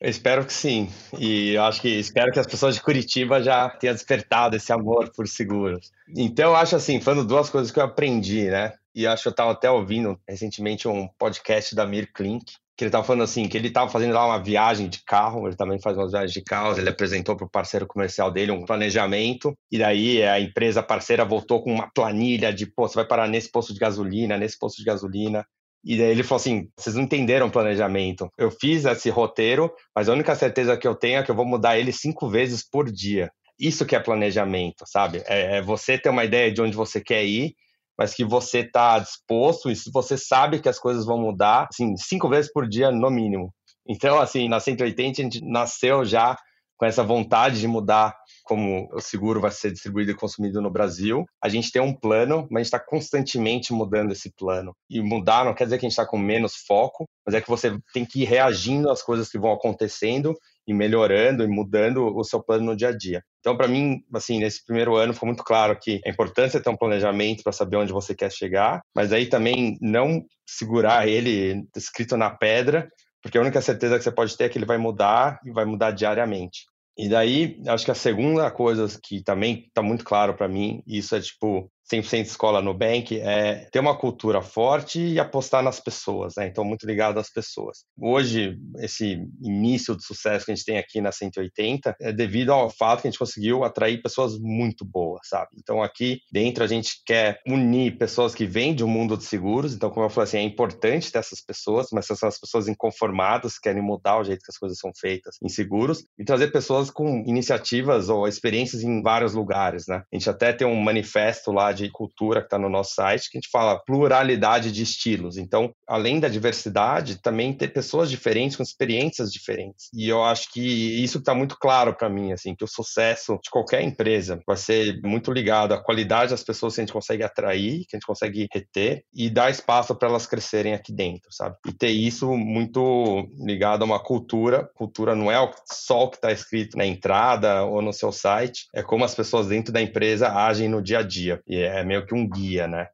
Espero 0.00 0.46
que 0.46 0.52
sim. 0.52 0.88
E 1.18 1.50
eu 1.50 1.62
acho 1.64 1.80
que 1.80 1.88
espero 1.88 2.32
que 2.32 2.38
as 2.40 2.46
pessoas 2.46 2.74
de 2.74 2.82
Curitiba 2.82 3.42
já 3.42 3.68
tenham 3.68 3.94
despertado 3.94 4.56
esse 4.56 4.72
amor 4.72 5.12
por 5.14 5.28
seguros. 5.28 5.90
Então, 6.16 6.50
eu 6.50 6.56
acho 6.56 6.74
assim, 6.74 7.00
falando 7.00 7.26
duas 7.26 7.50
coisas 7.50 7.70
que 7.70 7.78
eu 7.78 7.84
aprendi, 7.84 8.44
né? 8.44 8.72
E 8.94 9.06
acho 9.06 9.22
que 9.22 9.28
eu 9.28 9.32
estava 9.32 9.52
até 9.52 9.70
ouvindo 9.70 10.18
recentemente 10.26 10.88
um 10.88 11.06
podcast 11.18 11.74
da 11.74 11.86
Mir 11.86 12.10
Klink, 12.12 12.54
que 12.76 12.84
ele 12.84 12.88
estava 12.88 13.04
falando 13.04 13.24
assim, 13.24 13.46
que 13.46 13.58
ele 13.58 13.68
estava 13.68 13.90
fazendo 13.90 14.14
lá 14.14 14.24
uma 14.24 14.42
viagem 14.42 14.88
de 14.88 15.04
carro, 15.04 15.46
ele 15.46 15.54
também 15.54 15.78
faz 15.78 15.98
umas 15.98 16.12
viagens 16.12 16.32
de 16.32 16.42
carros, 16.42 16.78
ele 16.78 16.88
apresentou 16.88 17.36
para 17.36 17.44
o 17.44 17.50
parceiro 17.50 17.86
comercial 17.86 18.30
dele 18.30 18.52
um 18.52 18.64
planejamento, 18.64 19.54
e 19.70 19.76
daí 19.76 20.22
a 20.22 20.40
empresa 20.40 20.82
parceira 20.82 21.22
voltou 21.22 21.62
com 21.62 21.74
uma 21.74 21.90
planilha 21.92 22.54
de, 22.54 22.64
pô, 22.64 22.88
você 22.88 22.94
vai 22.94 23.04
parar 23.04 23.28
nesse 23.28 23.50
posto 23.50 23.74
de 23.74 23.78
gasolina, 23.78 24.38
nesse 24.38 24.58
posto 24.58 24.78
de 24.78 24.84
gasolina, 24.84 25.46
e 25.84 25.96
daí 25.96 26.10
ele 26.10 26.22
falou 26.22 26.40
assim: 26.40 26.68
vocês 26.76 26.94
não 26.94 27.02
entenderam 27.02 27.46
o 27.46 27.50
planejamento. 27.50 28.28
Eu 28.38 28.50
fiz 28.50 28.84
esse 28.84 29.10
roteiro, 29.10 29.72
mas 29.94 30.08
a 30.08 30.12
única 30.12 30.34
certeza 30.34 30.76
que 30.76 30.86
eu 30.86 30.94
tenho 30.94 31.18
é 31.18 31.22
que 31.22 31.30
eu 31.30 31.34
vou 31.34 31.46
mudar 31.46 31.78
ele 31.78 31.92
cinco 31.92 32.28
vezes 32.28 32.68
por 32.68 32.90
dia. 32.90 33.30
Isso 33.58 33.84
que 33.84 33.94
é 33.94 34.00
planejamento, 34.00 34.84
sabe? 34.86 35.22
É, 35.26 35.58
é 35.58 35.62
você 35.62 35.98
ter 35.98 36.08
uma 36.08 36.24
ideia 36.24 36.52
de 36.52 36.62
onde 36.62 36.76
você 36.76 37.00
quer 37.00 37.24
ir, 37.24 37.54
mas 37.98 38.14
que 38.14 38.24
você 38.24 38.60
está 38.60 38.98
disposto 38.98 39.70
e 39.70 39.74
você 39.92 40.16
sabe 40.16 40.60
que 40.60 40.68
as 40.68 40.78
coisas 40.78 41.04
vão 41.04 41.18
mudar, 41.18 41.68
assim, 41.70 41.94
cinco 41.96 42.28
vezes 42.28 42.50
por 42.50 42.66
dia 42.66 42.90
no 42.90 43.10
mínimo. 43.10 43.52
Então, 43.86 44.18
assim, 44.18 44.48
na 44.48 44.60
180 44.60 45.20
a 45.20 45.24
gente 45.24 45.44
nasceu 45.44 46.04
já 46.04 46.36
com 46.78 46.86
essa 46.86 47.04
vontade 47.04 47.60
de 47.60 47.68
mudar 47.68 48.16
como 48.50 48.88
o 48.92 49.00
seguro 49.00 49.40
vai 49.40 49.52
ser 49.52 49.70
distribuído 49.70 50.10
e 50.10 50.14
consumido 50.16 50.60
no 50.60 50.72
Brasil. 50.72 51.24
A 51.40 51.48
gente 51.48 51.70
tem 51.70 51.80
um 51.80 51.94
plano, 51.94 52.48
mas 52.50 52.56
a 52.56 52.58
gente 52.58 52.66
está 52.66 52.80
constantemente 52.80 53.72
mudando 53.72 54.10
esse 54.10 54.28
plano. 54.36 54.74
E 54.90 55.00
mudar 55.00 55.44
não 55.44 55.54
quer 55.54 55.64
dizer 55.64 55.78
que 55.78 55.86
a 55.86 55.88
gente 55.88 55.92
está 55.92 56.04
com 56.04 56.18
menos 56.18 56.56
foco, 56.66 57.08
mas 57.24 57.36
é 57.36 57.40
que 57.40 57.48
você 57.48 57.78
tem 57.94 58.04
que 58.04 58.22
ir 58.22 58.24
reagindo 58.24 58.90
às 58.90 59.04
coisas 59.04 59.30
que 59.30 59.38
vão 59.38 59.52
acontecendo 59.52 60.34
e 60.66 60.74
melhorando 60.74 61.44
e 61.44 61.46
mudando 61.46 62.04
o 62.06 62.24
seu 62.24 62.42
plano 62.42 62.64
no 62.64 62.76
dia 62.76 62.88
a 62.88 62.96
dia. 62.96 63.22
Então, 63.38 63.56
para 63.56 63.68
mim, 63.68 64.02
assim, 64.12 64.40
nesse 64.40 64.64
primeiro 64.66 64.96
ano 64.96 65.14
ficou 65.14 65.28
muito 65.28 65.44
claro 65.44 65.78
que 65.80 66.00
é 66.04 66.10
importante 66.10 66.50
você 66.50 66.60
ter 66.60 66.70
um 66.70 66.76
planejamento 66.76 67.44
para 67.44 67.52
saber 67.52 67.76
onde 67.76 67.92
você 67.92 68.16
quer 68.16 68.32
chegar, 68.32 68.80
mas 68.96 69.12
aí 69.12 69.26
também 69.26 69.78
não 69.80 70.24
segurar 70.44 71.06
ele 71.06 71.64
escrito 71.76 72.16
na 72.16 72.30
pedra, 72.30 72.90
porque 73.22 73.38
a 73.38 73.40
única 73.40 73.62
certeza 73.62 73.96
que 73.96 74.02
você 74.02 74.10
pode 74.10 74.36
ter 74.36 74.44
é 74.44 74.48
que 74.48 74.58
ele 74.58 74.66
vai 74.66 74.76
mudar 74.76 75.38
e 75.44 75.52
vai 75.52 75.64
mudar 75.64 75.92
diariamente. 75.92 76.64
E 77.00 77.08
daí, 77.08 77.58
acho 77.66 77.86
que 77.86 77.90
a 77.90 77.94
segunda 77.94 78.50
coisa 78.50 78.86
que 79.02 79.22
também 79.22 79.64
está 79.66 79.80
muito 79.80 80.04
claro 80.04 80.34
para 80.34 80.46
mim, 80.46 80.82
isso 80.86 81.16
é 81.16 81.20
tipo 81.20 81.72
100% 81.90 82.26
escola 82.26 82.62
no 82.62 82.72
Bank 82.72 83.18
é 83.18 83.68
ter 83.72 83.80
uma 83.80 83.96
cultura 83.96 84.40
forte 84.40 85.00
e 85.00 85.18
apostar 85.18 85.62
nas 85.62 85.80
pessoas, 85.80 86.34
né? 86.36 86.46
Então, 86.46 86.64
muito 86.64 86.86
ligado 86.86 87.18
às 87.18 87.30
pessoas. 87.30 87.84
Hoje, 88.00 88.56
esse 88.78 89.18
início 89.42 89.96
de 89.96 90.04
sucesso 90.04 90.44
que 90.44 90.52
a 90.52 90.54
gente 90.54 90.64
tem 90.64 90.78
aqui 90.78 91.00
na 91.00 91.12
180 91.12 91.96
é 92.00 92.12
devido 92.12 92.52
ao 92.52 92.70
fato 92.70 93.02
que 93.02 93.08
a 93.08 93.10
gente 93.10 93.18
conseguiu 93.18 93.64
atrair 93.64 94.00
pessoas 94.02 94.38
muito 94.38 94.84
boas, 94.84 95.20
sabe? 95.24 95.48
Então, 95.58 95.82
aqui 95.82 96.20
dentro 96.32 96.62
a 96.62 96.66
gente 96.66 97.02
quer 97.04 97.40
unir 97.46 97.98
pessoas 97.98 98.34
que 98.34 98.46
vêm 98.46 98.74
de 98.74 98.84
um 98.84 98.88
mundo 98.88 99.16
de 99.16 99.24
seguros. 99.24 99.74
Então, 99.74 99.90
como 99.90 100.06
eu 100.06 100.10
falei 100.10 100.24
assim, 100.24 100.38
é 100.38 100.42
importante 100.42 101.10
ter 101.10 101.18
essas 101.18 101.40
pessoas, 101.40 101.88
mas 101.92 102.06
são 102.06 102.28
as 102.28 102.38
pessoas 102.38 102.68
inconformadas, 102.68 103.58
querem 103.58 103.82
mudar 103.82 104.18
o 104.18 104.24
jeito 104.24 104.44
que 104.44 104.50
as 104.50 104.58
coisas 104.58 104.78
são 104.78 104.92
feitas 104.98 105.36
em 105.42 105.48
seguros 105.48 106.04
e 106.18 106.24
trazer 106.24 106.52
pessoas 106.52 106.90
com 106.90 107.24
iniciativas 107.26 108.08
ou 108.08 108.28
experiências 108.28 108.82
em 108.82 109.02
vários 109.02 109.34
lugares, 109.34 109.86
né? 109.88 110.02
A 110.12 110.16
gente 110.16 110.30
até 110.30 110.52
tem 110.52 110.66
um 110.66 110.80
manifesto 110.80 111.50
lá 111.52 111.72
de 111.72 111.79
de 111.84 111.90
cultura 111.90 112.40
que 112.40 112.46
está 112.46 112.58
no 112.58 112.68
nosso 112.68 112.94
site, 112.94 113.30
que 113.30 113.38
a 113.38 113.40
gente 113.40 113.50
fala 113.50 113.78
pluralidade 113.78 114.72
de 114.72 114.82
estilos. 114.82 115.36
Então, 115.36 115.72
além 115.86 116.20
da 116.20 116.28
diversidade, 116.28 117.20
também 117.20 117.52
ter 117.52 117.68
pessoas 117.68 118.10
diferentes 118.10 118.56
com 118.56 118.62
experiências 118.62 119.32
diferentes. 119.32 119.88
E 119.94 120.08
eu 120.08 120.22
acho 120.22 120.52
que 120.52 120.60
isso 121.02 121.18
está 121.18 121.34
muito 121.34 121.56
claro 121.58 121.94
para 121.94 122.08
mim, 122.08 122.32
assim, 122.32 122.54
que 122.54 122.64
o 122.64 122.68
sucesso 122.68 123.38
de 123.42 123.50
qualquer 123.50 123.82
empresa 123.82 124.40
vai 124.46 124.56
ser 124.56 125.00
muito 125.02 125.32
ligado 125.32 125.72
à 125.72 125.82
qualidade 125.82 126.30
das 126.30 126.42
pessoas 126.42 126.74
que 126.74 126.80
a 126.80 126.84
gente 126.84 126.92
consegue 126.92 127.22
atrair, 127.22 127.84
que 127.86 127.96
a 127.96 127.98
gente 127.98 128.06
consegue 128.06 128.48
reter 128.52 129.04
e 129.14 129.30
dar 129.30 129.50
espaço 129.50 129.94
para 129.94 130.08
elas 130.08 130.26
crescerem 130.26 130.74
aqui 130.74 130.92
dentro, 130.92 131.28
sabe? 131.30 131.56
E 131.66 131.72
ter 131.72 131.90
isso 131.90 132.36
muito 132.36 133.28
ligado 133.38 133.82
a 133.82 133.84
uma 133.84 134.02
cultura. 134.02 134.68
Cultura 134.74 135.14
não 135.14 135.30
é 135.30 135.50
só 135.70 136.04
o 136.04 136.10
que 136.10 136.16
está 136.16 136.32
escrito 136.32 136.76
na 136.76 136.86
entrada 136.86 137.64
ou 137.64 137.82
no 137.82 137.92
seu 137.92 138.12
site, 138.12 138.66
é 138.74 138.82
como 138.82 139.04
as 139.04 139.14
pessoas 139.14 139.48
dentro 139.48 139.72
da 139.72 139.80
empresa 139.80 140.32
agem 140.32 140.68
no 140.68 140.82
dia 140.82 140.98
a 140.98 141.02
dia. 141.02 141.40
E 141.46 141.56
é 141.78 141.84
meio 141.84 142.06
que 142.06 142.14
um 142.14 142.28
guia, 142.28 142.66
né? 142.66 142.88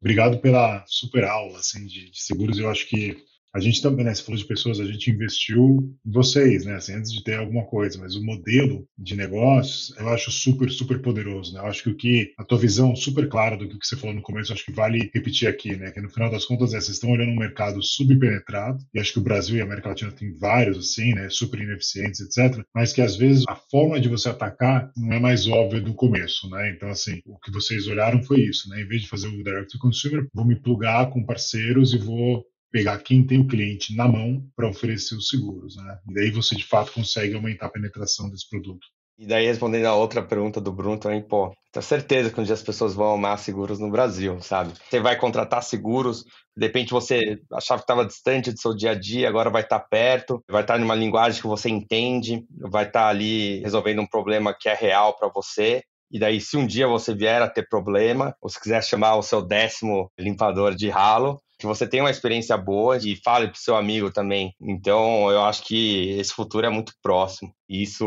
Obrigado 0.00 0.38
pela 0.40 0.84
super 0.86 1.24
aula 1.24 1.58
assim, 1.58 1.86
de, 1.86 2.10
de 2.10 2.22
seguros. 2.22 2.58
Eu 2.58 2.70
acho 2.70 2.86
que 2.88 3.24
a 3.54 3.60
gente 3.60 3.80
também, 3.80 4.04
né, 4.04 4.14
você 4.14 4.22
falou 4.22 4.38
de 4.38 4.46
pessoas, 4.46 4.78
a 4.78 4.84
gente 4.84 5.10
investiu 5.10 5.96
em 6.06 6.10
vocês, 6.10 6.64
né, 6.64 6.74
assim, 6.74 6.94
antes 6.94 7.12
de 7.12 7.24
ter 7.24 7.34
alguma 7.38 7.64
coisa, 7.64 7.98
mas 7.98 8.14
o 8.14 8.24
modelo 8.24 8.86
de 8.96 9.16
negócios 9.16 9.96
eu 9.98 10.08
acho 10.08 10.30
super, 10.30 10.70
super 10.70 11.00
poderoso, 11.00 11.54
né, 11.54 11.60
eu 11.60 11.66
acho 11.66 11.82
que 11.82 11.90
o 11.90 11.96
que, 11.96 12.32
a 12.38 12.44
tua 12.44 12.58
visão 12.58 12.94
super 12.94 13.28
clara 13.28 13.56
do 13.56 13.68
que 13.68 13.86
você 13.86 13.96
falou 13.96 14.14
no 14.14 14.22
começo, 14.22 14.52
acho 14.52 14.64
que 14.64 14.72
vale 14.72 15.10
repetir 15.14 15.48
aqui, 15.48 15.76
né, 15.76 15.90
que 15.90 16.00
no 16.00 16.10
final 16.10 16.30
das 16.30 16.44
contas, 16.44 16.74
é, 16.74 16.80
vocês 16.80 16.96
estão 16.96 17.10
olhando 17.10 17.32
um 17.32 17.38
mercado 17.38 17.82
subpenetrado, 17.82 18.78
e 18.92 19.00
acho 19.00 19.12
que 19.12 19.18
o 19.18 19.22
Brasil 19.22 19.56
e 19.56 19.60
a 19.60 19.64
América 19.64 19.88
Latina 19.88 20.12
tem 20.12 20.34
vários, 20.34 20.78
assim, 20.78 21.14
né, 21.14 21.28
super 21.30 21.60
ineficientes, 21.60 22.20
etc, 22.20 22.62
mas 22.74 22.92
que 22.92 23.00
às 23.00 23.16
vezes 23.16 23.44
a 23.48 23.56
forma 23.56 24.00
de 24.00 24.08
você 24.08 24.28
atacar 24.28 24.90
não 24.96 25.12
é 25.12 25.20
mais 25.20 25.46
óbvia 25.48 25.80
do 25.80 25.94
começo, 25.94 26.48
né, 26.50 26.70
então 26.70 26.90
assim, 26.90 27.20
o 27.24 27.38
que 27.38 27.50
vocês 27.50 27.86
olharam 27.86 28.22
foi 28.22 28.40
isso, 28.40 28.68
né, 28.68 28.82
em 28.82 28.86
vez 28.86 29.02
de 29.02 29.08
fazer 29.08 29.28
o 29.28 29.42
direct 29.42 29.72
to 29.72 29.78
consumer, 29.78 30.26
vou 30.34 30.44
me 30.44 30.60
plugar 30.60 31.08
com 31.10 31.24
parceiros 31.24 31.94
e 31.94 31.98
vou 31.98 32.44
pegar 32.70 32.98
quem 32.98 33.26
tem 33.26 33.40
o 33.40 33.46
cliente 33.46 33.94
na 33.94 34.06
mão 34.06 34.44
para 34.54 34.68
oferecer 34.68 35.14
os 35.14 35.28
seguros, 35.28 35.76
né? 35.76 35.98
E 36.08 36.14
daí 36.14 36.30
você 36.30 36.54
de 36.54 36.64
fato 36.64 36.92
consegue 36.92 37.34
aumentar 37.34 37.66
a 37.66 37.70
penetração 37.70 38.28
desse 38.28 38.48
produto. 38.48 38.86
E 39.18 39.26
daí, 39.26 39.46
respondendo 39.46 39.86
a 39.86 39.96
outra 39.96 40.22
pergunta 40.22 40.60
do 40.60 40.70
Bruno 40.70 40.96
também, 40.96 41.20
pô, 41.20 41.52
tenho 41.72 41.82
certeza 41.82 42.30
que 42.30 42.40
um 42.40 42.44
dia 42.44 42.54
as 42.54 42.62
pessoas 42.62 42.94
vão 42.94 43.14
amar 43.14 43.36
seguros 43.40 43.80
no 43.80 43.90
Brasil, 43.90 44.40
sabe? 44.40 44.72
Você 44.88 45.00
vai 45.00 45.16
contratar 45.16 45.60
seguros, 45.64 46.24
de 46.56 46.66
repente 46.66 46.92
você 46.92 47.40
achava 47.52 47.80
que 47.80 47.84
estava 47.84 48.06
distante 48.06 48.52
do 48.52 48.60
seu 48.60 48.76
dia 48.76 48.92
a 48.92 48.94
dia, 48.94 49.28
agora 49.28 49.50
vai 49.50 49.62
estar 49.62 49.80
tá 49.80 49.84
perto, 49.84 50.40
vai 50.48 50.62
estar 50.62 50.74
tá 50.74 50.78
numa 50.78 50.94
linguagem 50.94 51.40
que 51.40 51.48
você 51.48 51.68
entende, 51.68 52.44
vai 52.60 52.86
estar 52.86 53.00
tá 53.00 53.08
ali 53.08 53.58
resolvendo 53.58 54.00
um 54.00 54.06
problema 54.06 54.54
que 54.54 54.68
é 54.68 54.74
real 54.74 55.16
para 55.16 55.28
você. 55.28 55.82
E 56.12 56.18
daí, 56.20 56.40
se 56.40 56.56
um 56.56 56.64
dia 56.64 56.86
você 56.86 57.12
vier 57.12 57.42
a 57.42 57.48
ter 57.48 57.68
problema, 57.68 58.36
ou 58.40 58.48
se 58.48 58.60
quiser 58.60 58.84
chamar 58.84 59.16
o 59.16 59.22
seu 59.22 59.42
décimo 59.42 60.12
limpador 60.16 60.76
de 60.76 60.88
ralo, 60.88 61.40
que 61.58 61.66
você 61.66 61.86
tenha 61.86 62.04
uma 62.04 62.10
experiência 62.10 62.56
boa 62.56 62.96
e 62.96 63.16
fale 63.16 63.48
pro 63.48 63.58
seu 63.58 63.76
amigo 63.76 64.10
também. 64.10 64.54
Então, 64.60 65.30
eu 65.30 65.42
acho 65.44 65.64
que 65.64 66.10
esse 66.18 66.32
futuro 66.32 66.66
é 66.66 66.70
muito 66.70 66.92
próximo. 67.02 67.52
E 67.68 67.82
isso 67.82 68.06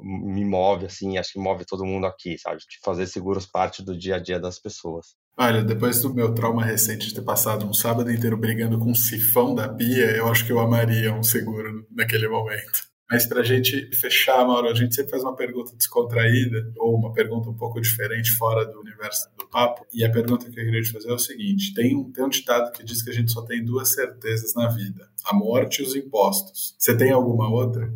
me 0.00 0.44
move, 0.44 0.86
assim, 0.86 1.16
acho 1.16 1.32
que 1.32 1.38
move 1.38 1.64
todo 1.64 1.84
mundo 1.84 2.06
aqui, 2.06 2.36
sabe? 2.38 2.58
De 2.58 2.78
fazer 2.84 3.06
seguros 3.06 3.46
parte 3.46 3.82
do 3.82 3.96
dia 3.96 4.16
a 4.16 4.18
dia 4.18 4.40
das 4.40 4.58
pessoas. 4.58 5.14
Olha, 5.36 5.62
depois 5.62 6.02
do 6.02 6.12
meu 6.12 6.34
trauma 6.34 6.64
recente 6.64 7.08
de 7.08 7.14
ter 7.14 7.22
passado 7.22 7.64
um 7.64 7.72
sábado 7.72 8.12
inteiro 8.12 8.36
brigando 8.36 8.78
com 8.78 8.90
um 8.90 8.94
sifão 8.94 9.54
da 9.54 9.68
pia, 9.68 10.10
eu 10.16 10.28
acho 10.28 10.44
que 10.44 10.52
eu 10.52 10.58
amaria 10.58 11.14
um 11.14 11.22
seguro 11.22 11.86
naquele 11.90 12.28
momento. 12.28 12.91
Mas 13.12 13.26
para 13.26 13.40
a 13.40 13.44
gente 13.44 13.94
fechar, 13.94 14.42
Mauro, 14.46 14.70
a 14.70 14.74
gente 14.74 14.94
sempre 14.94 15.10
faz 15.10 15.22
uma 15.22 15.36
pergunta 15.36 15.76
descontraída 15.76 16.72
ou 16.78 16.96
uma 16.96 17.12
pergunta 17.12 17.50
um 17.50 17.54
pouco 17.54 17.78
diferente 17.78 18.30
fora 18.38 18.64
do 18.64 18.80
universo 18.80 19.28
do 19.36 19.46
papo. 19.48 19.86
E 19.92 20.02
a 20.02 20.10
pergunta 20.10 20.46
que 20.46 20.58
eu 20.58 20.64
queria 20.64 20.80
te 20.80 20.90
fazer 20.90 21.10
é 21.10 21.12
o 21.12 21.18
seguinte: 21.18 21.74
tem 21.74 21.94
um, 21.94 22.10
tem 22.10 22.24
um 22.24 22.30
ditado 22.30 22.72
que 22.72 22.82
diz 22.82 23.02
que 23.02 23.10
a 23.10 23.12
gente 23.12 23.30
só 23.30 23.42
tem 23.42 23.62
duas 23.62 23.92
certezas 23.92 24.54
na 24.54 24.66
vida: 24.68 25.06
a 25.26 25.34
morte 25.34 25.82
e 25.82 25.84
os 25.84 25.94
impostos. 25.94 26.74
Você 26.78 26.96
tem 26.96 27.10
alguma 27.12 27.50
outra? 27.50 27.92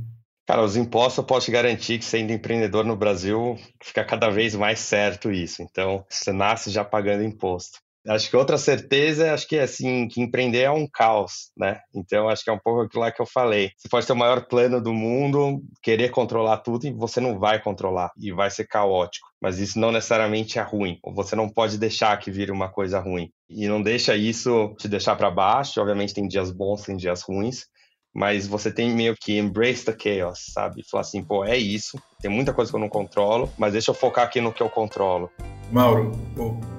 Cara, 0.46 0.62
os 0.62 0.76
impostos 0.76 1.16
eu 1.16 1.24
posso 1.24 1.46
te 1.46 1.52
garantir 1.52 1.98
que 1.98 2.04
sendo 2.04 2.30
empreendedor 2.30 2.84
no 2.84 2.94
Brasil 2.94 3.56
fica 3.82 4.04
cada 4.04 4.28
vez 4.28 4.54
mais 4.54 4.80
certo 4.80 5.32
isso. 5.32 5.62
Então, 5.62 6.04
você 6.10 6.30
nasce 6.30 6.70
já 6.70 6.84
pagando 6.84 7.24
imposto. 7.24 7.78
Acho 8.08 8.30
que 8.30 8.36
outra 8.36 8.56
certeza, 8.56 9.32
acho 9.34 9.48
que 9.48 9.56
é 9.56 9.62
assim, 9.62 10.06
que 10.06 10.20
empreender 10.20 10.62
é 10.62 10.70
um 10.70 10.86
caos, 10.86 11.50
né? 11.56 11.80
Então, 11.94 12.28
acho 12.28 12.44
que 12.44 12.50
é 12.50 12.52
um 12.52 12.58
pouco 12.58 12.82
aquilo 12.82 13.02
lá 13.02 13.10
que 13.10 13.20
eu 13.20 13.26
falei. 13.26 13.70
Você 13.76 13.88
pode 13.88 14.06
ter 14.06 14.12
o 14.12 14.16
maior 14.16 14.46
plano 14.46 14.80
do 14.80 14.92
mundo, 14.92 15.60
querer 15.82 16.10
controlar 16.10 16.58
tudo 16.58 16.86
e 16.86 16.92
você 16.92 17.20
não 17.20 17.38
vai 17.38 17.60
controlar 17.60 18.10
e 18.16 18.32
vai 18.32 18.50
ser 18.50 18.66
caótico. 18.66 19.26
Mas 19.40 19.58
isso 19.58 19.78
não 19.78 19.90
necessariamente 19.90 20.58
é 20.58 20.62
ruim. 20.62 20.98
Você 21.14 21.34
não 21.34 21.48
pode 21.48 21.78
deixar 21.78 22.16
que 22.18 22.30
vire 22.30 22.52
uma 22.52 22.68
coisa 22.68 23.00
ruim. 23.00 23.30
E 23.50 23.66
não 23.66 23.82
deixa 23.82 24.16
isso 24.16 24.74
te 24.78 24.88
deixar 24.88 25.16
para 25.16 25.30
baixo. 25.30 25.80
Obviamente 25.80 26.14
tem 26.14 26.28
dias 26.28 26.50
bons, 26.50 26.82
tem 26.82 26.96
dias 26.96 27.22
ruins, 27.22 27.66
mas 28.14 28.46
você 28.46 28.72
tem 28.72 28.90
meio 28.90 29.14
que 29.14 29.36
embrace 29.36 29.84
the 29.84 29.96
chaos, 29.98 30.38
sabe? 30.52 30.82
Falar 30.90 31.02
assim, 31.02 31.22
pô, 31.22 31.44
é 31.44 31.56
isso, 31.56 32.00
tem 32.20 32.30
muita 32.30 32.54
coisa 32.54 32.70
que 32.70 32.76
eu 32.76 32.80
não 32.80 32.88
controlo, 32.88 33.52
mas 33.58 33.74
deixa 33.74 33.90
eu 33.90 33.94
focar 33.94 34.24
aqui 34.24 34.40
no 34.40 34.52
que 34.52 34.62
eu 34.62 34.70
controlo. 34.70 35.30
Mauro, 35.70 36.12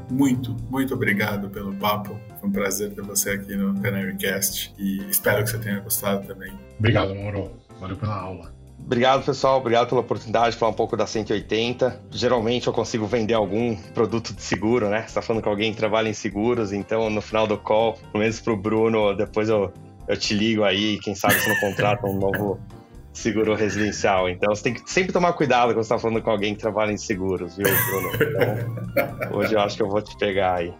muito, 0.10 0.56
muito 0.70 0.94
obrigado 0.94 1.50
pelo 1.50 1.74
papo. 1.76 2.20
Foi 2.40 2.50
um 2.50 2.52
prazer 2.52 2.92
ter 2.92 3.02
você 3.02 3.32
aqui 3.32 3.56
no 3.56 3.80
Canarycast 3.82 4.74
e 4.78 5.10
espero 5.10 5.44
que 5.44 5.52
você 5.52 5.58
tenha 5.58 5.80
gostado 5.80 6.28
também. 6.28 6.54
Obrigado, 6.80 7.14
Mauro. 7.16 7.52
Valeu 7.80 7.98
pela 7.98 8.16
aula. 8.16 8.58
Obrigado, 8.80 9.26
pessoal. 9.26 9.58
Obrigado 9.58 9.90
pela 9.90 10.00
oportunidade 10.00 10.52
de 10.52 10.58
falar 10.58 10.72
um 10.72 10.76
pouco 10.76 10.96
da 10.96 11.06
180. 11.06 12.04
Geralmente 12.10 12.68
eu 12.68 12.74
consigo 12.74 13.06
vender 13.06 13.34
algum 13.34 13.76
produto 13.76 14.34
de 14.34 14.42
seguro, 14.42 14.88
né? 14.88 15.02
Você 15.02 15.08
está 15.08 15.22
falando 15.22 15.44
com 15.44 15.50
alguém 15.50 15.74
que 15.74 15.78
trabalha 15.78 16.08
em 16.08 16.14
seguros, 16.14 16.72
então 16.72 17.10
no 17.10 17.22
final 17.22 17.46
do 17.46 17.58
call, 17.58 17.94
pelo 17.94 18.20
menos 18.20 18.40
para 18.40 18.54
o 18.54 18.58
Bruno, 18.58 19.14
depois 19.14 19.50
eu, 19.50 19.74
eu 20.08 20.16
te 20.18 20.34
ligo 20.34 20.64
aí, 20.64 21.00
quem 21.00 21.14
sabe 21.16 21.34
você 21.34 21.50
não 21.50 21.60
contrata 21.60 22.08
um 22.08 22.18
novo 22.18 22.60
seguro 23.18 23.56
residencial. 23.56 24.30
Então 24.30 24.54
você 24.54 24.64
tem 24.64 24.74
que 24.74 24.90
sempre 24.90 25.12
tomar 25.12 25.34
cuidado 25.34 25.70
quando 25.74 25.84
você 25.84 25.94
está 25.94 26.00
falando 26.00 26.22
com 26.22 26.30
alguém 26.30 26.54
que 26.54 26.62
trabalha 26.62 26.92
em 26.92 26.98
seguros, 26.98 27.58
viu, 27.58 27.66
Bruno? 27.66 28.12
Então, 28.92 29.38
hoje 29.38 29.54
eu 29.54 29.60
acho 29.60 29.76
que 29.76 29.84
eu 29.84 29.90
vou 29.90 30.02
te 30.02 30.16
pegar 30.18 30.56
aí. 30.56 30.74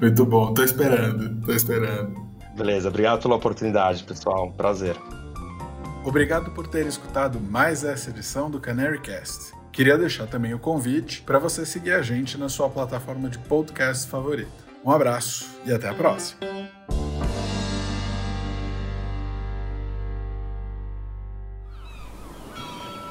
Muito 0.00 0.24
bom, 0.24 0.54
tô 0.54 0.62
esperando, 0.62 1.44
tô 1.44 1.52
esperando. 1.52 2.26
Beleza, 2.56 2.88
obrigado 2.88 3.22
pela 3.22 3.34
oportunidade, 3.34 4.04
pessoal. 4.04 4.50
Prazer. 4.52 4.96
Obrigado 6.04 6.50
por 6.52 6.66
ter 6.68 6.86
escutado 6.86 7.40
mais 7.40 7.84
essa 7.84 8.10
edição 8.10 8.48
do 8.48 8.60
Canary 8.60 9.00
Cast. 9.00 9.52
Queria 9.72 9.98
deixar 9.98 10.26
também 10.26 10.54
o 10.54 10.58
convite 10.58 11.20
para 11.22 11.38
você 11.38 11.66
seguir 11.66 11.92
a 11.92 12.00
gente 12.00 12.38
na 12.38 12.48
sua 12.48 12.70
plataforma 12.70 13.28
de 13.28 13.38
podcast 13.40 14.08
favorita. 14.08 14.64
Um 14.84 14.90
abraço 14.90 15.50
e 15.66 15.72
até 15.72 15.88
a 15.88 15.94
próxima. 15.94 16.40